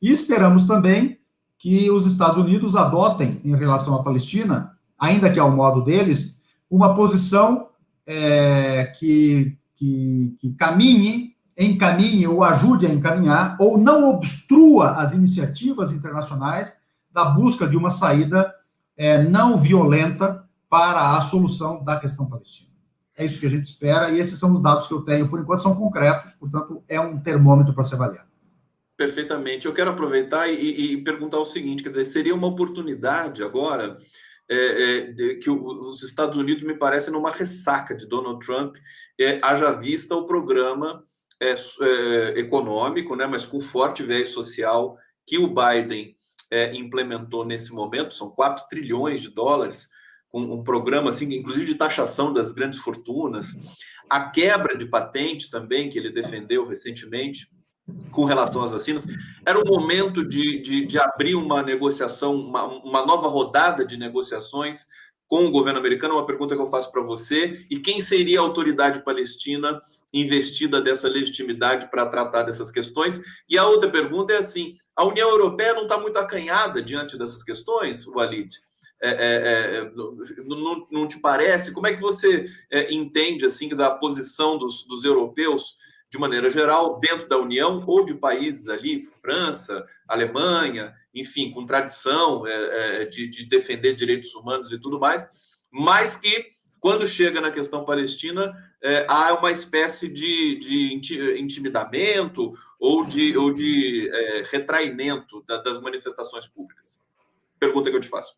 E 0.01 0.11
esperamos 0.11 0.65
também 0.65 1.19
que 1.57 1.89
os 1.89 2.05
Estados 2.05 2.37
Unidos 2.37 2.75
adotem, 2.75 3.39
em 3.43 3.55
relação 3.55 3.95
à 3.95 4.03
Palestina, 4.03 4.77
ainda 4.97 5.31
que 5.31 5.39
ao 5.39 5.51
modo 5.51 5.81
deles, 5.81 6.41
uma 6.69 6.93
posição 6.95 7.69
é, 8.05 8.91
que, 8.97 9.57
que, 9.75 10.35
que 10.39 10.53
caminhe, 10.53 11.35
encaminhe 11.57 12.27
ou 12.27 12.43
ajude 12.43 12.85
a 12.85 12.93
encaminhar, 12.93 13.55
ou 13.59 13.77
não 13.77 14.09
obstrua 14.09 14.91
as 14.91 15.13
iniciativas 15.13 15.91
internacionais 15.91 16.77
da 17.11 17.25
busca 17.25 17.67
de 17.67 17.77
uma 17.77 17.89
saída 17.89 18.53
é, 18.97 19.23
não 19.23 19.57
violenta 19.57 20.43
para 20.69 21.15
a 21.15 21.21
solução 21.21 21.83
da 21.83 21.99
questão 21.99 22.25
palestina. 22.25 22.69
É 23.17 23.23
isso 23.23 23.39
que 23.39 23.45
a 23.45 23.49
gente 23.49 23.65
espera, 23.65 24.11
e 24.11 24.19
esses 24.19 24.37
são 24.37 24.53
os 24.53 24.61
dados 24.61 24.87
que 24.87 24.93
eu 24.93 25.01
tenho, 25.01 25.29
por 25.29 25.39
enquanto, 25.39 25.61
são 25.61 25.75
concretos, 25.75 26.33
portanto, 26.33 26.83
é 26.87 26.99
um 26.99 27.17
termômetro 27.17 27.73
para 27.73 27.85
se 27.85 27.93
avaliar. 27.93 28.27
Perfeitamente. 28.97 29.65
Eu 29.65 29.73
quero 29.73 29.91
aproveitar 29.91 30.47
e, 30.47 30.93
e, 30.93 30.97
perguntar 31.01 31.37
o 31.37 31.45
seguinte: 31.45 31.83
quer 31.83 31.89
dizer, 31.89 32.05
seria 32.05 32.33
uma 32.33 32.47
oportunidade 32.47 33.43
agora 33.43 33.97
é, 34.49 34.55
é, 34.55 35.35
que 35.35 35.49
os 35.49 36.03
Estados 36.03 36.37
Unidos 36.37 36.63
me 36.63 36.75
parece 36.75 37.09
numa 37.09 37.31
ressaca 37.31 37.95
de 37.95 38.07
Donald 38.07 38.45
Trump, 38.45 38.75
é, 39.19 39.39
haja 39.41 39.71
vista 39.71 40.15
o 40.15 40.25
programa 40.25 41.03
é, 41.39 41.55
é, 41.81 42.39
econômico, 42.39 43.15
né, 43.15 43.25
mas 43.25 43.45
com 43.45 43.59
forte 43.59 44.03
viés 44.03 44.29
social 44.29 44.97
que 45.25 45.37
o 45.37 45.47
Biden 45.47 46.15
é, 46.51 46.75
implementou 46.75 47.45
nesse 47.45 47.73
momento, 47.73 48.13
são 48.13 48.29
4 48.29 48.67
trilhões 48.69 49.21
de 49.21 49.29
dólares 49.29 49.89
um, 50.33 50.55
um 50.55 50.63
programa, 50.63 51.09
assim, 51.09 51.33
inclusive 51.33 51.65
de 51.65 51.75
taxação 51.75 52.33
das 52.33 52.51
grandes 52.51 52.79
fortunas, 52.79 53.47
a 54.09 54.29
quebra 54.29 54.77
de 54.77 54.85
patente 54.85 55.49
também, 55.49 55.89
que 55.89 55.97
ele 55.97 56.11
defendeu 56.11 56.67
recentemente, 56.67 57.49
com 58.11 58.25
relação 58.25 58.63
às 58.63 58.71
vacinas, 58.71 59.05
era 59.45 59.59
o 59.59 59.65
momento 59.65 60.27
de, 60.27 60.59
de, 60.59 60.85
de 60.85 60.97
abrir 60.97 61.35
uma 61.35 61.61
negociação, 61.61 62.35
uma, 62.35 62.63
uma, 62.63 63.05
nova 63.05 63.27
rodada 63.27 63.85
de 63.85 63.97
negociações 63.97 64.87
com 65.27 65.45
o 65.45 65.51
governo 65.51 65.79
americano. 65.79 66.15
Uma 66.15 66.25
pergunta 66.25 66.55
que 66.55 66.61
eu 66.61 66.67
faço 66.67 66.91
para 66.91 67.01
você: 67.01 67.65
e 67.69 67.79
quem 67.79 68.01
seria 68.01 68.39
a 68.39 68.43
autoridade 68.43 69.03
palestina 69.03 69.81
investida 70.13 70.81
dessa 70.81 71.07
legitimidade 71.07 71.89
para 71.91 72.05
tratar 72.05 72.43
dessas 72.43 72.71
questões? 72.71 73.21
E 73.47 73.57
a 73.57 73.67
outra 73.67 73.89
pergunta 73.89 74.33
é 74.33 74.37
assim: 74.37 74.77
a 74.95 75.05
União 75.05 75.29
Europeia 75.29 75.73
não 75.73 75.83
está 75.83 75.97
muito 75.97 76.17
acanhada 76.17 76.81
diante 76.81 77.17
dessas 77.17 77.43
questões, 77.43 78.05
Walid? 78.07 78.49
É, 79.01 79.09
é, 79.09 79.77
é, 79.77 79.91
não, 80.43 80.87
não, 80.89 81.07
te 81.07 81.19
parece? 81.19 81.73
Como 81.73 81.85
é 81.85 81.93
que 81.93 82.01
você 82.01 82.49
é, 82.71 82.93
entende 82.93 83.45
assim 83.45 83.69
a 83.79 83.91
posição 83.91 84.57
dos, 84.57 84.83
dos, 84.87 85.03
europeus 85.03 85.75
de 86.11 86.17
maneira 86.17 86.49
geral 86.49 86.99
dentro 86.99 87.27
da 87.27 87.37
União 87.37 87.83
ou 87.85 88.05
de 88.05 88.13
países 88.13 88.67
ali, 88.67 89.01
França, 89.21 89.85
Alemanha, 90.07 90.93
enfim, 91.13 91.51
com 91.51 91.65
tradição 91.65 92.45
é, 92.45 93.01
é, 93.01 93.05
de, 93.05 93.27
de, 93.27 93.45
defender 93.45 93.95
direitos 93.95 94.33
humanos 94.35 94.71
e 94.71 94.79
tudo 94.79 94.99
mais, 94.99 95.29
mas 95.71 96.15
que 96.15 96.53
quando 96.79 97.07
chega 97.07 97.41
na 97.41 97.51
questão 97.51 97.83
palestina 97.83 98.55
há 99.07 99.33
uma 99.33 99.49
espécie 99.49 100.07
de, 100.07 100.59
de 100.59 100.93
intimidamento 101.39 102.53
ou 102.79 103.03
de, 103.03 103.35
ou 103.35 103.51
de 103.51 104.07
retraimento 104.51 105.43
da, 105.47 105.57
das 105.57 105.81
manifestações 105.81 106.47
públicas. 106.47 107.03
Pergunta 107.59 107.89
que 107.89 107.97
eu 107.97 108.01
te 108.01 108.07
faço. 108.07 108.35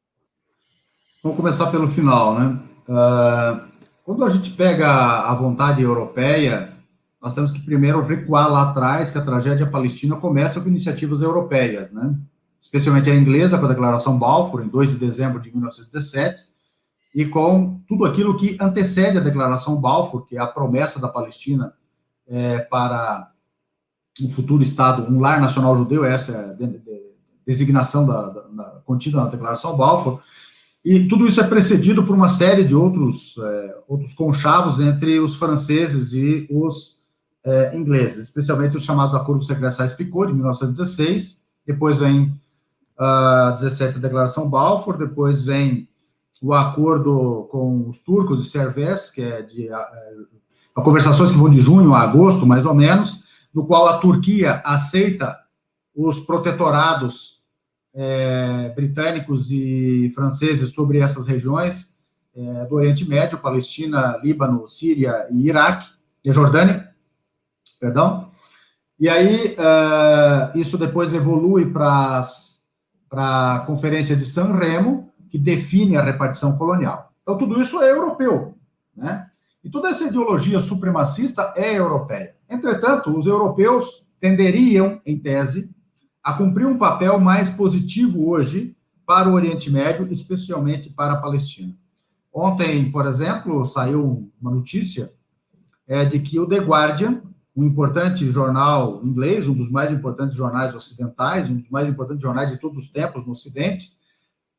Vamos 1.21 1.37
começar 1.37 1.69
pelo 1.71 1.89
final, 1.89 2.39
né? 2.39 2.59
Uh, 2.87 3.67
quando 4.05 4.23
a 4.23 4.29
gente 4.29 4.51
pega 4.51 4.87
a 4.87 5.33
vontade 5.33 5.81
europeia, 5.81 6.76
nós 7.27 7.35
temos 7.35 7.51
que 7.51 7.59
primeiro 7.59 8.01
recuar 8.01 8.49
lá 8.49 8.69
atrás, 8.69 9.11
que 9.11 9.17
a 9.17 9.23
tragédia 9.23 9.67
palestina 9.67 10.15
começa 10.15 10.61
com 10.61 10.69
iniciativas 10.69 11.21
europeias, 11.21 11.91
né? 11.91 12.15
Especialmente 12.59 13.09
a 13.09 13.15
inglesa, 13.15 13.57
com 13.57 13.65
a 13.65 13.69
Declaração 13.69 14.17
Balfour, 14.17 14.63
em 14.63 14.69
2 14.69 14.91
de 14.91 14.95
dezembro 14.97 15.41
de 15.41 15.51
1917, 15.51 16.43
e 17.13 17.25
com 17.25 17.81
tudo 17.85 18.05
aquilo 18.05 18.37
que 18.37 18.57
antecede 18.61 19.17
a 19.17 19.21
Declaração 19.21 19.75
Balfour, 19.75 20.25
que 20.25 20.37
é 20.37 20.39
a 20.39 20.47
promessa 20.47 21.01
da 21.01 21.09
Palestina 21.09 21.73
é, 22.29 22.59
para 22.59 23.29
um 24.21 24.29
futuro 24.29 24.63
Estado, 24.63 25.11
um 25.11 25.19
lar 25.19 25.41
nacional 25.41 25.77
judeu, 25.77 26.05
essa 26.05 26.31
é 26.31 26.35
a 26.35 26.55
designação 27.45 28.07
da, 28.07 28.29
da, 28.29 28.41
da, 28.41 28.63
contida 28.85 29.17
na 29.17 29.29
Declaração 29.29 29.75
Balfour, 29.75 30.21
e 30.83 31.09
tudo 31.09 31.27
isso 31.27 31.41
é 31.41 31.43
precedido 31.43 32.05
por 32.05 32.15
uma 32.15 32.29
série 32.29 32.63
de 32.63 32.73
outros, 32.73 33.35
é, 33.37 33.75
outros 33.85 34.13
conchavos 34.13 34.79
entre 34.79 35.19
os 35.19 35.35
franceses 35.35 36.13
e 36.13 36.47
os 36.49 36.96
é, 37.47 37.77
ingleses, 37.77 38.25
especialmente 38.25 38.75
os 38.75 38.83
chamados 38.83 39.15
Acordos 39.15 39.47
Secretais 39.47 39.93
Picot, 39.93 40.27
de 40.27 40.33
1916, 40.33 41.41
depois 41.65 41.97
vem 41.97 42.37
uh, 42.99 43.53
17 43.53 43.97
a 43.97 44.01
Declaração 44.01 44.49
Balfour, 44.49 44.97
depois 44.97 45.41
vem 45.41 45.87
o 46.41 46.53
acordo 46.53 47.47
com 47.49 47.87
os 47.87 47.99
turcos 47.99 48.43
de 48.43 48.49
Servés, 48.49 49.09
que 49.09 49.21
é 49.21 49.41
de 49.41 49.69
uh, 49.69 50.81
conversações 50.81 51.31
que 51.31 51.37
vão 51.37 51.49
de 51.49 51.61
junho 51.61 51.93
a 51.93 52.01
agosto, 52.01 52.45
mais 52.45 52.65
ou 52.65 52.75
menos, 52.75 53.23
no 53.53 53.65
qual 53.65 53.87
a 53.87 53.97
Turquia 53.97 54.61
aceita 54.65 55.39
os 55.95 56.19
protetorados 56.19 57.41
é, 57.95 58.73
britânicos 58.75 59.51
e 59.51 60.11
franceses 60.13 60.71
sobre 60.71 60.99
essas 60.99 61.27
regiões 61.27 61.97
é, 62.35 62.65
do 62.65 62.75
Oriente 62.75 63.07
Médio, 63.07 63.39
Palestina, 63.39 64.19
Líbano, 64.21 64.67
Síria 64.67 65.27
e 65.31 65.47
Iraque, 65.47 65.87
e 66.23 66.31
Jordânia, 66.31 66.86
perdão. 67.79 68.29
E 68.99 69.07
aí, 69.07 69.55
uh, 69.55 70.57
isso 70.57 70.77
depois 70.77 71.13
evolui 71.13 71.71
para 71.71 72.25
a 73.11 73.63
Conferência 73.67 74.15
de 74.15 74.25
San 74.25 74.53
Remo, 74.53 75.11
que 75.29 75.37
define 75.37 75.97
a 75.97 76.01
repartição 76.01 76.57
colonial. 76.57 77.13
Então, 77.21 77.37
tudo 77.37 77.61
isso 77.61 77.81
é 77.81 77.91
europeu, 77.91 78.55
né? 78.95 79.27
E 79.63 79.69
toda 79.69 79.89
essa 79.89 80.05
ideologia 80.05 80.59
supremacista 80.59 81.53
é 81.55 81.77
europeia. 81.77 82.35
Entretanto, 82.49 83.15
os 83.15 83.27
europeus 83.27 84.05
tenderiam, 84.19 85.01
em 85.05 85.19
tese, 85.19 85.69
a 86.23 86.33
cumprir 86.33 86.65
um 86.65 86.77
papel 86.77 87.19
mais 87.19 87.49
positivo 87.49 88.29
hoje 88.29 88.75
para 89.05 89.29
o 89.29 89.33
Oriente 89.33 89.69
Médio, 89.69 90.07
especialmente 90.11 90.89
para 90.89 91.13
a 91.13 91.17
Palestina. 91.17 91.73
Ontem, 92.33 92.91
por 92.91 93.05
exemplo, 93.05 93.65
saiu 93.65 94.31
uma 94.39 94.51
notícia 94.51 95.11
é, 95.87 96.05
de 96.05 96.19
que 96.19 96.39
o 96.39 96.47
The 96.47 96.59
Guardian, 96.59 97.21
um 97.57 97.63
importante 97.63 98.29
jornal 98.29 99.03
inglês, 99.03 99.47
um 99.47 99.53
dos 99.55 99.71
mais 99.71 99.91
importantes 99.91 100.35
jornais 100.35 100.75
ocidentais, 100.75 101.49
um 101.49 101.57
dos 101.57 101.69
mais 101.71 101.89
importantes 101.89 102.21
jornais 102.21 102.51
de 102.51 102.57
todos 102.57 102.77
os 102.77 102.91
tempos 102.91 103.25
no 103.25 103.31
Ocidente, 103.31 103.97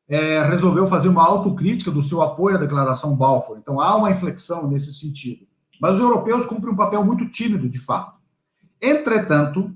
é, 0.05 0.43
resolveu 0.43 0.85
fazer 0.85 1.07
uma 1.07 1.25
autocrítica 1.25 1.89
do 1.89 2.01
seu 2.01 2.21
apoio 2.21 2.57
à 2.57 2.59
Declaração 2.59 3.15
Balfour. 3.15 3.57
Então, 3.57 3.79
há 3.79 3.95
uma 3.95 4.11
inflexão 4.11 4.67
nesse 4.67 4.93
sentido. 4.93 5.47
Mas 5.79 5.93
os 5.93 6.01
europeus 6.01 6.45
cumprem 6.45 6.73
um 6.73 6.75
papel 6.75 7.05
muito 7.05 7.29
tímido, 7.29 7.69
de 7.69 7.79
fato. 7.79 8.19
Entretanto, 8.81 9.73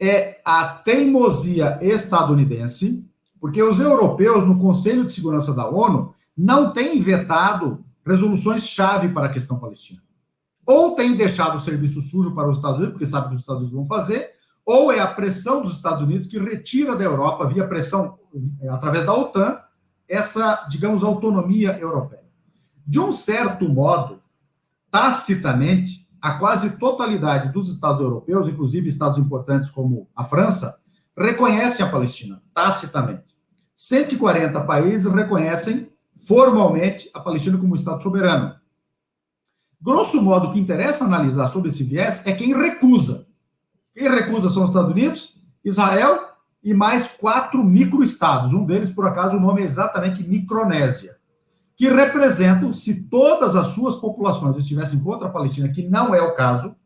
é 0.00 0.40
a 0.44 0.64
teimosia 0.68 1.80
estadunidense, 1.82 3.04
porque 3.40 3.60
os 3.60 3.80
europeus, 3.80 4.46
no 4.46 4.60
Conselho 4.60 5.04
de 5.04 5.10
Segurança 5.10 5.52
da 5.52 5.68
ONU, 5.68 6.14
não 6.36 6.72
têm 6.72 7.00
vetado 7.00 7.84
resoluções-chave 8.06 9.08
para 9.08 9.26
a 9.26 9.32
questão 9.32 9.58
palestina 9.58 10.00
ou 10.66 10.94
tem 10.94 11.16
deixado 11.16 11.56
o 11.56 11.60
serviço 11.60 12.00
sujo 12.00 12.34
para 12.34 12.48
os 12.48 12.56
Estados 12.56 12.78
Unidos, 12.78 12.92
porque 12.94 13.06
sabe 13.06 13.28
que 13.28 13.34
os 13.34 13.40
Estados 13.40 13.62
Unidos 13.62 13.76
vão 13.76 13.86
fazer, 13.86 14.30
ou 14.64 14.92
é 14.92 15.00
a 15.00 15.06
pressão 15.06 15.62
dos 15.62 15.76
Estados 15.76 16.02
Unidos 16.02 16.26
que 16.26 16.38
retira 16.38 16.96
da 16.96 17.04
Europa, 17.04 17.46
via 17.46 17.66
pressão 17.66 18.18
é, 18.60 18.68
através 18.68 19.04
da 19.04 19.14
OTAN, 19.14 19.58
essa, 20.08 20.66
digamos, 20.68 21.02
autonomia 21.02 21.78
europeia. 21.78 22.22
De 22.86 23.00
um 23.00 23.12
certo 23.12 23.68
modo, 23.68 24.20
tacitamente, 24.90 26.08
a 26.20 26.38
quase 26.38 26.78
totalidade 26.78 27.52
dos 27.52 27.68
Estados 27.68 28.00
europeus, 28.00 28.48
inclusive 28.48 28.88
Estados 28.88 29.18
importantes 29.18 29.70
como 29.70 30.08
a 30.14 30.24
França, 30.24 30.78
reconhecem 31.16 31.84
a 31.84 31.90
Palestina, 31.90 32.40
tacitamente. 32.54 33.24
140 33.76 34.60
países 34.60 35.10
reconhecem 35.12 35.90
formalmente 36.26 37.10
a 37.12 37.20
Palestina 37.20 37.58
como 37.58 37.74
Estado 37.74 38.02
soberano. 38.02 38.54
Grosso 39.82 40.22
modo, 40.22 40.46
o 40.46 40.52
que 40.52 40.60
interessa 40.60 41.04
analisar 41.04 41.48
sobre 41.48 41.68
esse 41.68 41.82
viés 41.82 42.24
é 42.24 42.32
quem 42.32 42.54
recusa. 42.54 43.26
Quem 43.92 44.08
recusa 44.08 44.48
são 44.48 44.62
os 44.62 44.70
Estados 44.70 44.92
Unidos, 44.92 45.34
Israel 45.64 46.20
e 46.62 46.72
mais 46.72 47.08
quatro 47.08 47.64
microestados. 47.64 48.54
Um 48.54 48.64
deles, 48.64 48.90
por 48.90 49.04
acaso, 49.06 49.36
o 49.36 49.40
nome 49.40 49.62
é 49.62 49.64
exatamente 49.64 50.22
Micronésia, 50.22 51.16
que 51.76 51.88
representam, 51.88 52.72
se 52.72 53.08
todas 53.08 53.56
as 53.56 53.68
suas 53.68 53.96
populações 53.96 54.56
estivessem 54.56 55.02
contra 55.02 55.26
a 55.26 55.30
Palestina, 55.30 55.68
que 55.68 55.88
não 55.88 56.14
é 56.14 56.22
o 56.22 56.34
caso, 56.36 56.76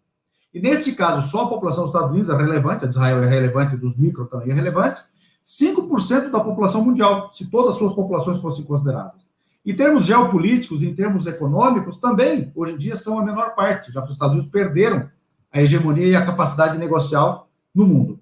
e 0.55 0.59
neste 0.59 0.93
caso 0.93 1.29
só 1.29 1.45
a 1.45 1.49
população 1.49 1.83
dos 1.83 1.93
Estados 1.93 2.11
Unidos 2.13 2.31
é 2.31 2.35
relevante, 2.35 2.85
a 2.87 2.89
de 2.89 2.95
Israel 2.95 3.23
é 3.23 3.29
relevante, 3.29 3.77
dos 3.77 3.95
micro 3.95 4.25
também 4.25 4.51
é 4.51 4.55
relevante, 4.55 5.01
5% 5.45 6.31
da 6.31 6.41
população 6.41 6.83
mundial, 6.83 7.31
se 7.35 7.45
todas 7.51 7.75
as 7.75 7.79
suas 7.79 7.93
populações 7.93 8.41
fossem 8.41 8.65
consideradas. 8.65 9.36
Em 9.67 9.75
termos 9.75 10.07
geopolíticos, 10.07 10.85
em 10.85 10.95
termos 10.95 11.27
econômicos, 11.27 11.99
também, 11.99 12.53
hoje 12.55 12.75
em 12.75 12.79
dia, 12.79 12.95
são 12.95 13.19
a 13.19 13.25
menor 13.25 13.57
parte, 13.57 13.91
já 13.91 14.01
que 14.01 14.07
os 14.07 14.13
Estados 14.13 14.35
Unidos 14.35 14.53
perderam 14.53 15.11
a 15.53 15.61
hegemonia 15.61 16.07
e 16.07 16.15
a 16.15 16.25
capacidade 16.25 16.79
negocial 16.79 17.51
no 17.75 17.85
mundo. 17.85 18.21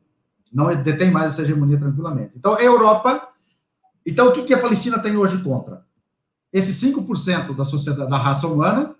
Não 0.50 0.74
detém 0.82 1.10
mais 1.10 1.32
essa 1.32 1.42
hegemonia 1.42 1.78
tranquilamente. 1.78 2.32
Então, 2.34 2.54
a 2.54 2.62
Europa. 2.62 3.28
Então, 4.06 4.28
o 4.28 4.32
que, 4.32 4.54
a 4.54 4.58
Palestina 4.58 4.98
tem 4.98 5.18
hoje 5.18 5.42
contra? 5.42 5.84
Esses 6.50 6.80
5% 6.80 7.54
da 7.54 7.64
sociedade, 7.66 8.08
da 8.08 8.16
raça 8.16 8.46
humana, 8.46 8.94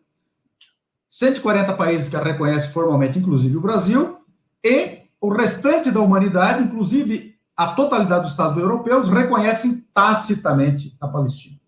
140 1.09 1.73
países 1.73 2.11
que 2.11 2.17
a 2.17 2.23
reconhecem 2.23 2.69
formalmente, 2.71 3.19
inclusive 3.19 3.57
o 3.57 3.61
Brasil, 3.61 4.19
e 4.63 4.99
o 5.19 5.31
restante 5.31 5.91
da 5.91 6.01
humanidade, 6.01 6.63
inclusive 6.63 7.39
a 7.57 7.69
totalidade 7.69 8.23
dos 8.23 8.33
Estados 8.33 8.59
europeus, 8.59 9.09
reconhecem 9.09 9.87
tacitamente 9.95 10.95
a 11.01 11.09
Palestina. 11.09 11.64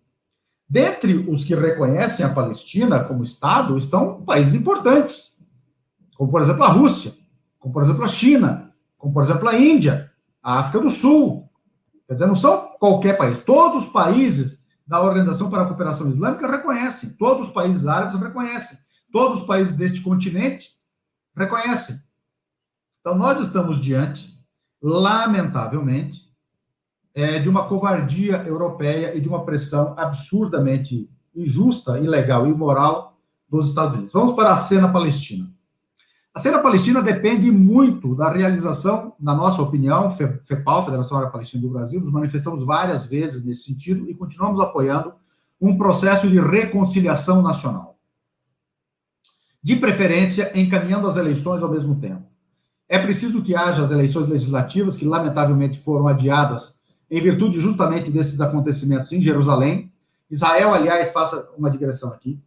Dentre 0.68 1.14
os 1.28 1.44
que 1.44 1.54
reconhecem 1.54 2.26
a 2.26 2.32
Palestina 2.32 3.04
como 3.04 3.22
Estado 3.22 3.76
estão 3.76 4.22
países 4.22 4.54
importantes, 4.54 5.36
como 6.16 6.30
por 6.30 6.40
exemplo 6.40 6.64
a 6.64 6.68
Rússia, 6.68 7.14
como 7.58 7.72
por 7.72 7.82
exemplo 7.82 8.02
a 8.02 8.08
China, 8.08 8.74
como 8.98 9.12
por 9.12 9.22
exemplo 9.22 9.48
a 9.48 9.56
Índia, 9.56 10.10
a 10.42 10.58
África 10.58 10.80
do 10.80 10.90
Sul. 10.90 11.48
Quer 12.06 12.14
dizer, 12.14 12.26
não 12.26 12.34
são 12.34 12.74
qualquer 12.78 13.16
país. 13.16 13.38
Todos 13.38 13.84
os 13.84 13.92
países 13.92 14.64
da 14.86 15.00
Organização 15.00 15.50
para 15.50 15.62
a 15.62 15.66
Cooperação 15.66 16.08
Islâmica 16.08 16.50
reconhecem, 16.50 17.10
todos 17.10 17.48
os 17.48 17.52
países 17.52 17.86
árabes 17.86 18.20
reconhecem, 18.20 18.78
todos 19.12 19.40
os 19.40 19.46
países 19.46 19.72
deste 19.72 20.00
continente 20.00 20.76
reconhecem. 21.36 21.96
Então, 23.00 23.16
nós 23.16 23.38
estamos 23.40 23.80
diante, 23.80 24.36
lamentavelmente, 24.80 26.25
é, 27.16 27.38
de 27.38 27.48
uma 27.48 27.66
covardia 27.66 28.44
europeia 28.46 29.16
e 29.16 29.20
de 29.22 29.28
uma 29.28 29.42
pressão 29.42 29.94
absurdamente 29.96 31.08
injusta, 31.34 31.98
ilegal 31.98 32.46
e 32.46 32.50
imoral 32.50 33.16
dos 33.48 33.70
Estados 33.70 33.94
Unidos. 33.94 34.12
Vamos 34.12 34.36
para 34.36 34.52
a 34.52 34.56
cena 34.58 34.86
palestina. 34.86 35.50
A 36.34 36.38
cena 36.38 36.58
palestina 36.58 37.00
depende 37.00 37.50
muito 37.50 38.14
da 38.14 38.30
realização, 38.30 39.14
na 39.18 39.34
nossa 39.34 39.62
opinião, 39.62 40.10
FEPAL, 40.10 40.84
Federação 40.84 41.16
Árabe 41.16 41.32
Palestina 41.32 41.62
do 41.62 41.70
Brasil, 41.70 41.98
nos 41.98 42.12
manifestamos 42.12 42.66
várias 42.66 43.06
vezes 43.06 43.42
nesse 43.42 43.62
sentido 43.62 44.10
e 44.10 44.14
continuamos 44.14 44.60
apoiando 44.60 45.14
um 45.58 45.78
processo 45.78 46.28
de 46.28 46.38
reconciliação 46.38 47.40
nacional. 47.40 47.98
De 49.62 49.74
preferência, 49.76 50.52
encaminhando 50.54 51.08
as 51.08 51.16
eleições 51.16 51.62
ao 51.62 51.70
mesmo 51.70 51.98
tempo. 51.98 52.26
É 52.86 52.98
preciso 52.98 53.40
que 53.40 53.56
haja 53.56 53.82
as 53.82 53.90
eleições 53.90 54.28
legislativas, 54.28 54.98
que 54.98 55.06
lamentavelmente 55.06 55.80
foram 55.80 56.06
adiadas 56.06 56.75
em 57.10 57.20
virtude 57.20 57.60
justamente 57.60 58.10
desses 58.10 58.40
acontecimentos 58.40 59.12
em 59.12 59.22
Jerusalém. 59.22 59.92
Israel, 60.30 60.74
aliás, 60.74 61.12
faça 61.12 61.48
uma 61.56 61.70
digressão 61.70 62.12
aqui. 62.12 62.38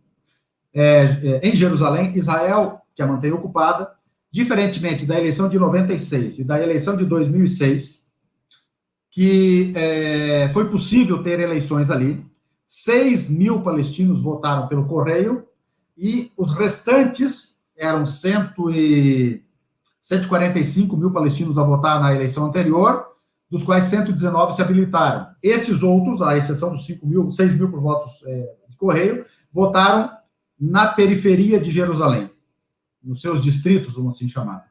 É, 0.73 1.03
é, 1.23 1.49
em 1.49 1.55
Jerusalém, 1.55 2.15
Israel, 2.15 2.81
que 2.95 3.01
a 3.01 3.07
mantém 3.07 3.31
ocupada, 3.31 3.91
diferentemente 4.31 5.05
da 5.05 5.17
eleição 5.17 5.49
de 5.49 5.57
96 5.57 6.39
e 6.39 6.43
da 6.43 6.61
eleição 6.61 6.95
de 6.95 7.05
2006, 7.05 8.07
que 9.09 9.73
é, 9.75 10.49
foi 10.53 10.69
possível 10.69 11.23
ter 11.23 11.39
eleições 11.39 11.89
ali, 11.89 12.23
6 12.67 13.29
mil 13.31 13.61
palestinos 13.61 14.21
votaram 14.21 14.67
pelo 14.67 14.85
correio 14.85 15.47
e 15.97 16.31
os 16.37 16.51
restantes 16.51 17.57
eram 17.75 18.05
100 18.05 18.53
e 18.73 19.41
145 19.99 20.95
mil 20.95 21.11
palestinos 21.11 21.57
a 21.57 21.63
votar 21.63 21.99
na 21.99 22.13
eleição 22.13 22.45
anterior 22.45 23.08
dos 23.49 23.63
quais 23.63 23.85
119 23.85 24.53
se 24.53 24.61
habilitaram. 24.61 25.27
Estes 25.41 25.81
outros, 25.81 26.21
à 26.21 26.37
exceção 26.37 26.71
dos 26.71 26.85
5 26.85 27.07
mil, 27.07 27.31
6 27.31 27.57
mil 27.57 27.69
por 27.69 27.81
votos 27.81 28.11
é, 28.25 28.55
de 28.69 28.77
correio, 28.77 29.25
votaram 29.51 30.11
na 30.59 30.87
periferia 30.87 31.59
de 31.59 31.71
Jerusalém, 31.71 32.29
nos 33.03 33.21
seus 33.21 33.41
distritos, 33.41 33.93
vamos 33.93 34.15
assim 34.15 34.27
chamar. 34.27 34.65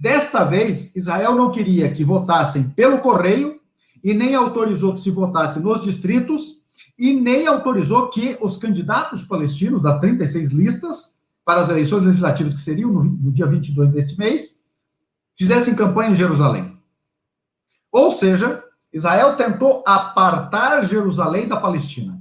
Desta 0.00 0.44
vez, 0.44 0.94
Israel 0.96 1.34
não 1.34 1.50
queria 1.50 1.90
que 1.92 2.04
votassem 2.04 2.64
pelo 2.70 2.98
correio 2.98 3.60
e 4.02 4.12
nem 4.12 4.34
autorizou 4.34 4.94
que 4.94 5.00
se 5.00 5.10
votasse 5.10 5.60
nos 5.60 5.82
distritos 5.82 6.64
e 6.98 7.14
nem 7.14 7.46
autorizou 7.46 8.08
que 8.08 8.36
os 8.40 8.56
candidatos 8.56 9.24
palestinos 9.24 9.82
das 9.82 10.00
36 10.00 10.50
listas 10.50 11.16
para 11.44 11.60
as 11.60 11.68
eleições 11.68 12.04
legislativas 12.04 12.54
que 12.54 12.60
seriam 12.60 12.90
no, 12.90 13.04
no 13.04 13.32
dia 13.32 13.46
22 13.46 13.90
deste 13.92 14.18
mês 14.18 14.56
fizessem 15.34 15.74
campanha 15.74 16.10
em 16.10 16.16
Jerusalém. 16.16 16.75
Ou 17.96 18.12
seja, 18.12 18.62
Israel 18.92 19.36
tentou 19.36 19.82
apartar 19.86 20.84
Jerusalém 20.84 21.48
da 21.48 21.56
Palestina. 21.56 22.20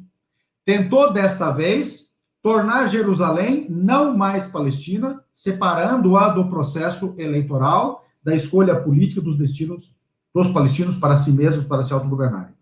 Tentou, 0.64 1.12
desta 1.12 1.52
vez, 1.52 2.12
tornar 2.42 2.88
Jerusalém 2.88 3.68
não 3.70 4.16
mais 4.16 4.48
Palestina, 4.48 5.22
separando-a 5.34 6.30
do 6.30 6.50
processo 6.50 7.14
eleitoral, 7.18 8.06
da 8.24 8.34
escolha 8.34 8.80
política 8.80 9.20
dos 9.20 9.38
destinos 9.38 9.92
dos 10.34 10.48
palestinos 10.48 10.96
para 10.96 11.18
si 11.18 11.34
mesmos, 11.34 11.66
para 11.66 11.84
se 11.84 11.92
autogovernarem. 11.92 12.56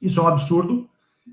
Isso 0.00 0.20
é 0.20 0.22
um 0.22 0.28
absurdo, 0.28 0.88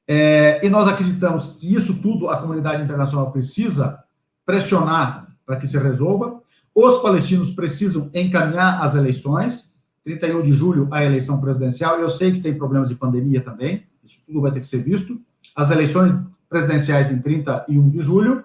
é, 0.07 0.65
e 0.65 0.69
nós 0.69 0.88
acreditamos 0.88 1.57
que 1.60 1.71
isso 1.75 2.01
tudo 2.01 2.27
a 2.27 2.41
comunidade 2.41 2.81
internacional 2.81 3.31
precisa 3.31 4.03
pressionar 4.43 5.27
para 5.45 5.57
que 5.57 5.67
se 5.67 5.77
resolva. 5.77 6.41
Os 6.73 7.03
palestinos 7.03 7.51
precisam 7.51 8.10
encaminhar 8.15 8.81
as 8.81 8.95
eleições. 8.95 9.76
31 10.07 10.41
de 10.41 10.53
julho, 10.53 10.87
a 10.89 11.03
eleição 11.03 11.41
presidencial. 11.41 11.99
Eu 11.99 12.09
sei 12.09 12.31
que 12.31 12.39
tem 12.39 12.57
problemas 12.57 12.87
de 12.87 12.95
pandemia 12.95 13.41
também, 13.41 13.83
isso 14.05 14.21
tudo 14.25 14.39
vai 14.39 14.51
ter 14.51 14.61
que 14.61 14.65
ser 14.65 14.77
visto. 14.77 15.19
As 15.53 15.69
eleições 15.69 16.13
presidenciais 16.47 17.11
em 17.11 17.21
31 17.21 17.89
de 17.89 18.01
julho. 18.01 18.43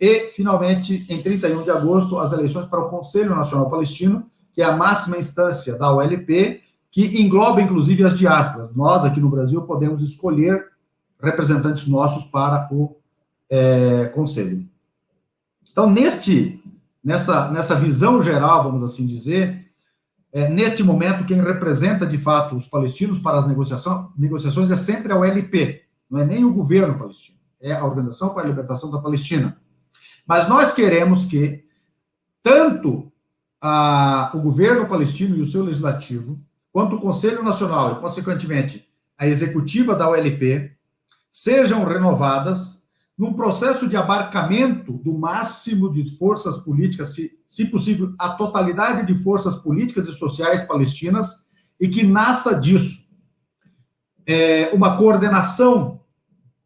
E, 0.00 0.28
finalmente, 0.28 1.04
em 1.08 1.22
31 1.22 1.64
de 1.64 1.70
agosto, 1.70 2.18
as 2.18 2.32
eleições 2.32 2.66
para 2.66 2.80
o 2.80 2.88
Conselho 2.88 3.36
Nacional 3.36 3.68
Palestino, 3.68 4.26
que 4.54 4.62
é 4.62 4.64
a 4.64 4.76
máxima 4.76 5.18
instância 5.18 5.76
da 5.76 5.92
OLP, 5.92 6.62
que 6.90 7.22
engloba, 7.22 7.60
inclusive, 7.60 8.04
as 8.04 8.18
diásporas. 8.18 8.74
Nós, 8.74 9.04
aqui 9.04 9.20
no 9.20 9.28
Brasil, 9.28 9.62
podemos 9.62 10.02
escolher 10.02 10.66
representantes 11.20 11.86
nossos 11.86 12.24
para 12.24 12.68
o 12.72 12.96
é, 13.50 14.06
Conselho. 14.14 14.66
Então, 15.70 15.90
neste, 15.90 16.62
nessa, 17.04 17.50
nessa 17.50 17.74
visão 17.74 18.22
geral, 18.22 18.64
vamos 18.64 18.82
assim 18.82 19.06
dizer, 19.06 19.71
é, 20.32 20.48
neste 20.48 20.82
momento, 20.82 21.26
quem 21.26 21.42
representa 21.42 22.06
de 22.06 22.16
fato 22.16 22.56
os 22.56 22.66
palestinos 22.66 23.18
para 23.18 23.38
as 23.38 23.46
negociações 23.46 24.70
é 24.70 24.76
sempre 24.76 25.12
a 25.12 25.16
OLP, 25.16 25.82
não 26.10 26.20
é 26.20 26.24
nem 26.24 26.42
o 26.44 26.54
governo 26.54 26.98
palestino, 26.98 27.38
é 27.60 27.72
a 27.74 27.84
Organização 27.84 28.30
para 28.30 28.44
a 28.44 28.46
Libertação 28.46 28.90
da 28.90 28.98
Palestina. 28.98 29.58
Mas 30.26 30.48
nós 30.48 30.72
queremos 30.72 31.26
que 31.26 31.64
tanto 32.42 33.12
a, 33.60 34.30
o 34.34 34.40
governo 34.40 34.86
palestino 34.86 35.36
e 35.36 35.42
o 35.42 35.46
seu 35.46 35.62
legislativo, 35.64 36.40
quanto 36.72 36.96
o 36.96 37.00
Conselho 37.00 37.42
Nacional 37.42 37.92
e, 37.92 38.00
consequentemente, 38.00 38.88
a 39.18 39.26
executiva 39.26 39.94
da 39.94 40.08
OLP, 40.08 40.72
sejam 41.30 41.84
renovadas 41.84 42.81
num 43.16 43.34
processo 43.34 43.88
de 43.88 43.96
abarcamento 43.96 44.92
do 44.92 45.12
máximo 45.16 45.90
de 45.90 46.16
forças 46.16 46.58
políticas, 46.58 47.14
se, 47.14 47.38
se 47.46 47.66
possível, 47.66 48.14
a 48.18 48.30
totalidade 48.30 49.06
de 49.06 49.22
forças 49.22 49.56
políticas 49.56 50.08
e 50.08 50.12
sociais 50.12 50.62
palestinas, 50.62 51.44
e 51.80 51.88
que 51.88 52.02
nasça 52.02 52.54
disso 52.54 53.02
é, 54.26 54.70
uma 54.72 54.96
coordenação 54.96 56.00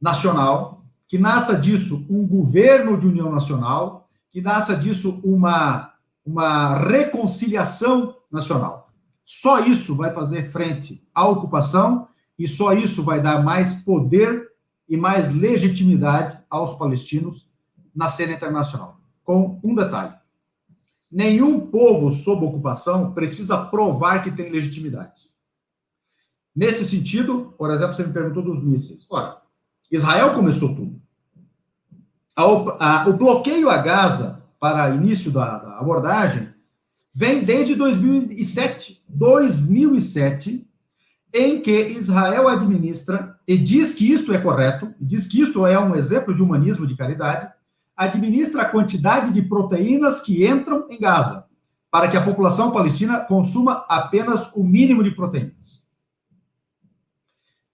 nacional, 0.00 0.84
que 1.08 1.18
nasça 1.18 1.56
disso 1.56 2.06
um 2.08 2.26
governo 2.26 2.98
de 2.98 3.06
união 3.06 3.30
nacional, 3.30 4.08
que 4.30 4.40
nasça 4.40 4.76
disso 4.76 5.20
uma, 5.24 5.92
uma 6.24 6.78
reconciliação 6.78 8.16
nacional. 8.30 8.90
Só 9.24 9.60
isso 9.60 9.96
vai 9.96 10.12
fazer 10.12 10.50
frente 10.50 11.02
à 11.14 11.26
ocupação 11.26 12.08
e 12.38 12.46
só 12.46 12.72
isso 12.72 13.02
vai 13.02 13.20
dar 13.20 13.42
mais 13.42 13.82
poder 13.82 14.45
e 14.88 14.96
mais 14.96 15.34
legitimidade 15.34 16.38
aos 16.48 16.76
palestinos 16.76 17.48
na 17.94 18.08
cena 18.08 18.32
internacional. 18.32 19.00
Com 19.24 19.60
um 19.62 19.74
detalhe: 19.74 20.14
nenhum 21.10 21.60
povo 21.60 22.12
sob 22.12 22.44
ocupação 22.44 23.12
precisa 23.12 23.64
provar 23.64 24.22
que 24.22 24.30
tem 24.30 24.50
legitimidade. 24.50 25.34
Nesse 26.54 26.86
sentido, 26.86 27.54
por 27.58 27.70
exemplo, 27.70 27.94
você 27.94 28.04
me 28.04 28.12
perguntou 28.12 28.42
dos 28.42 28.62
mísseis. 28.62 29.06
Ora, 29.10 29.42
Israel 29.90 30.34
começou 30.34 30.74
tudo. 30.74 31.00
O 33.06 33.12
bloqueio 33.12 33.68
a 33.68 33.78
Gaza 33.78 34.42
para 34.58 34.94
início 34.94 35.30
da, 35.30 35.58
da 35.58 35.78
abordagem 35.78 36.54
vem 37.12 37.44
desde 37.44 37.74
2007. 37.74 39.02
2007, 39.08 40.66
em 41.32 41.60
que 41.60 41.88
Israel 41.88 42.48
administra 42.48 43.35
e 43.46 43.56
diz 43.56 43.94
que 43.94 44.10
isto 44.12 44.32
é 44.32 44.38
correto, 44.38 44.92
diz 45.00 45.26
que 45.26 45.40
isto 45.40 45.66
é 45.66 45.78
um 45.78 45.94
exemplo 45.94 46.34
de 46.34 46.42
humanismo, 46.42 46.86
de 46.86 46.96
caridade, 46.96 47.50
administra 47.96 48.62
a 48.62 48.68
quantidade 48.68 49.32
de 49.32 49.42
proteínas 49.42 50.20
que 50.20 50.46
entram 50.46 50.86
em 50.90 50.98
Gaza, 50.98 51.46
para 51.90 52.08
que 52.08 52.16
a 52.16 52.22
população 52.22 52.70
palestina 52.70 53.20
consuma 53.20 53.84
apenas 53.88 54.50
o 54.54 54.64
mínimo 54.64 55.02
de 55.02 55.12
proteínas. 55.12 55.86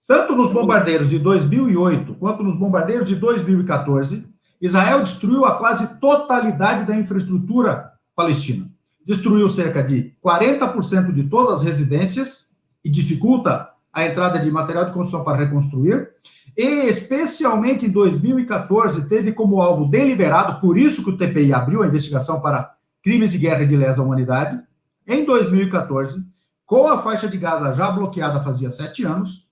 Tanto 0.05 0.35
nos 0.35 0.51
bombardeiros 0.51 1.09
de 1.09 1.17
2008 1.17 2.15
quanto 2.15 2.43
nos 2.43 2.57
bombardeiros 2.57 3.07
de 3.07 3.15
2014, 3.15 4.27
Israel 4.61 4.99
destruiu 4.99 5.43
a 5.45 5.57
quase 5.57 5.99
totalidade 5.99 6.85
da 6.85 6.95
infraestrutura 6.95 7.93
palestina. 8.15 8.69
Destruiu 9.05 9.49
cerca 9.49 9.83
de 9.83 10.13
40% 10.23 11.11
de 11.11 11.23
todas 11.23 11.59
as 11.59 11.63
residências, 11.63 12.53
e 12.83 12.89
dificulta 12.89 13.69
a 13.93 14.05
entrada 14.05 14.39
de 14.39 14.49
material 14.49 14.85
de 14.85 14.91
construção 14.91 15.23
para 15.23 15.37
reconstruir, 15.37 16.09
e 16.57 16.87
especialmente 16.87 17.85
em 17.85 17.89
2014 17.89 19.07
teve 19.07 19.31
como 19.31 19.61
alvo 19.61 19.85
deliberado, 19.85 20.59
por 20.59 20.77
isso 20.77 21.03
que 21.03 21.11
o 21.11 21.17
TPI 21.17 21.53
abriu 21.53 21.83
a 21.83 21.87
investigação 21.87 22.41
para 22.41 22.75
crimes 23.03 23.31
de 23.31 23.37
guerra 23.37 23.63
e 23.63 23.67
de 23.67 23.77
lesa 23.77 24.01
à 24.01 24.05
humanidade, 24.05 24.59
em 25.07 25.23
2014, 25.23 26.25
com 26.65 26.87
a 26.87 26.97
faixa 26.97 27.27
de 27.27 27.37
Gaza 27.37 27.75
já 27.75 27.91
bloqueada 27.91 28.39
fazia 28.39 28.69
sete 28.69 29.03
anos, 29.03 29.47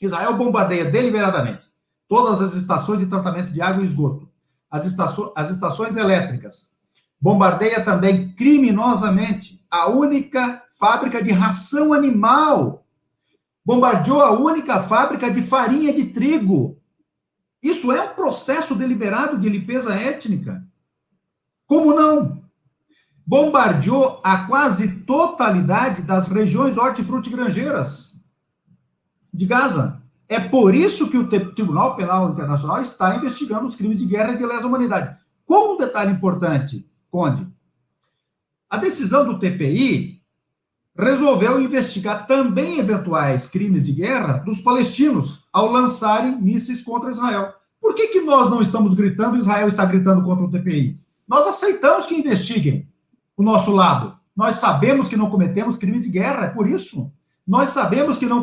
Israel 0.00 0.36
bombardeia 0.36 0.84
deliberadamente 0.84 1.66
todas 2.08 2.40
as 2.40 2.54
estações 2.54 3.00
de 3.00 3.06
tratamento 3.06 3.52
de 3.52 3.60
água 3.60 3.82
e 3.82 3.86
esgoto, 3.86 4.28
as, 4.70 4.84
as 5.36 5.50
estações 5.50 5.96
elétricas, 5.96 6.72
bombardeia 7.20 7.84
também 7.84 8.32
criminosamente 8.32 9.64
a 9.70 9.88
única 9.88 10.62
fábrica 10.78 11.22
de 11.22 11.32
ração 11.32 11.92
animal. 11.92 12.86
Bombardeou 13.68 14.22
a 14.22 14.30
única 14.30 14.82
fábrica 14.82 15.30
de 15.30 15.42
farinha 15.42 15.92
de 15.92 16.06
trigo. 16.06 16.80
Isso 17.62 17.92
é 17.92 18.02
um 18.02 18.14
processo 18.14 18.74
deliberado 18.74 19.36
de 19.36 19.46
limpeza 19.46 19.92
étnica. 19.92 20.66
Como 21.66 21.94
não? 21.94 22.42
Bombardeou 23.26 24.22
a 24.24 24.46
quase 24.46 25.00
totalidade 25.00 26.00
das 26.00 26.26
regiões 26.28 26.78
hortifrutigranjeiras 26.78 28.18
de 29.34 29.44
Gaza. 29.44 30.02
É 30.30 30.40
por 30.40 30.74
isso 30.74 31.10
que 31.10 31.18
o 31.18 31.28
Tribunal 31.28 31.94
Penal 31.94 32.30
Internacional 32.30 32.80
está 32.80 33.16
investigando 33.16 33.66
os 33.66 33.76
crimes 33.76 33.98
de 33.98 34.06
guerra 34.06 34.32
e 34.32 34.38
de 34.38 34.46
lesa 34.46 34.66
humanidade. 34.66 35.14
Como 35.44 35.74
um 35.74 35.76
detalhe 35.76 36.10
importante, 36.10 36.86
Conde, 37.10 37.46
a 38.70 38.78
decisão 38.78 39.26
do 39.26 39.38
TPI 39.38 40.17
resolveu 40.98 41.60
investigar 41.60 42.26
também 42.26 42.78
eventuais 42.78 43.46
crimes 43.46 43.86
de 43.86 43.92
guerra 43.92 44.38
dos 44.38 44.60
palestinos 44.60 45.46
ao 45.52 45.70
lançarem 45.70 46.36
mísseis 46.40 46.82
contra 46.82 47.10
Israel. 47.10 47.54
Por 47.80 47.94
que, 47.94 48.08
que 48.08 48.20
nós 48.20 48.50
não 48.50 48.60
estamos 48.60 48.94
gritando 48.94 49.36
e 49.36 49.40
Israel 49.40 49.68
está 49.68 49.84
gritando 49.84 50.24
contra 50.24 50.44
o 50.44 50.50
TPI? 50.50 50.98
Nós 51.26 51.46
aceitamos 51.46 52.06
que 52.06 52.16
investiguem 52.16 52.88
o 53.36 53.42
nosso 53.44 53.70
lado. 53.70 54.18
Nós 54.34 54.56
sabemos 54.56 55.08
que 55.08 55.16
não 55.16 55.30
cometemos 55.30 55.76
crimes 55.76 56.02
de 56.02 56.10
guerra, 56.10 56.46
é 56.46 56.50
por 56.50 56.68
isso. 56.68 57.12
Nós 57.46 57.70
sabemos 57.70 58.18
que 58.18 58.26
não 58.26 58.42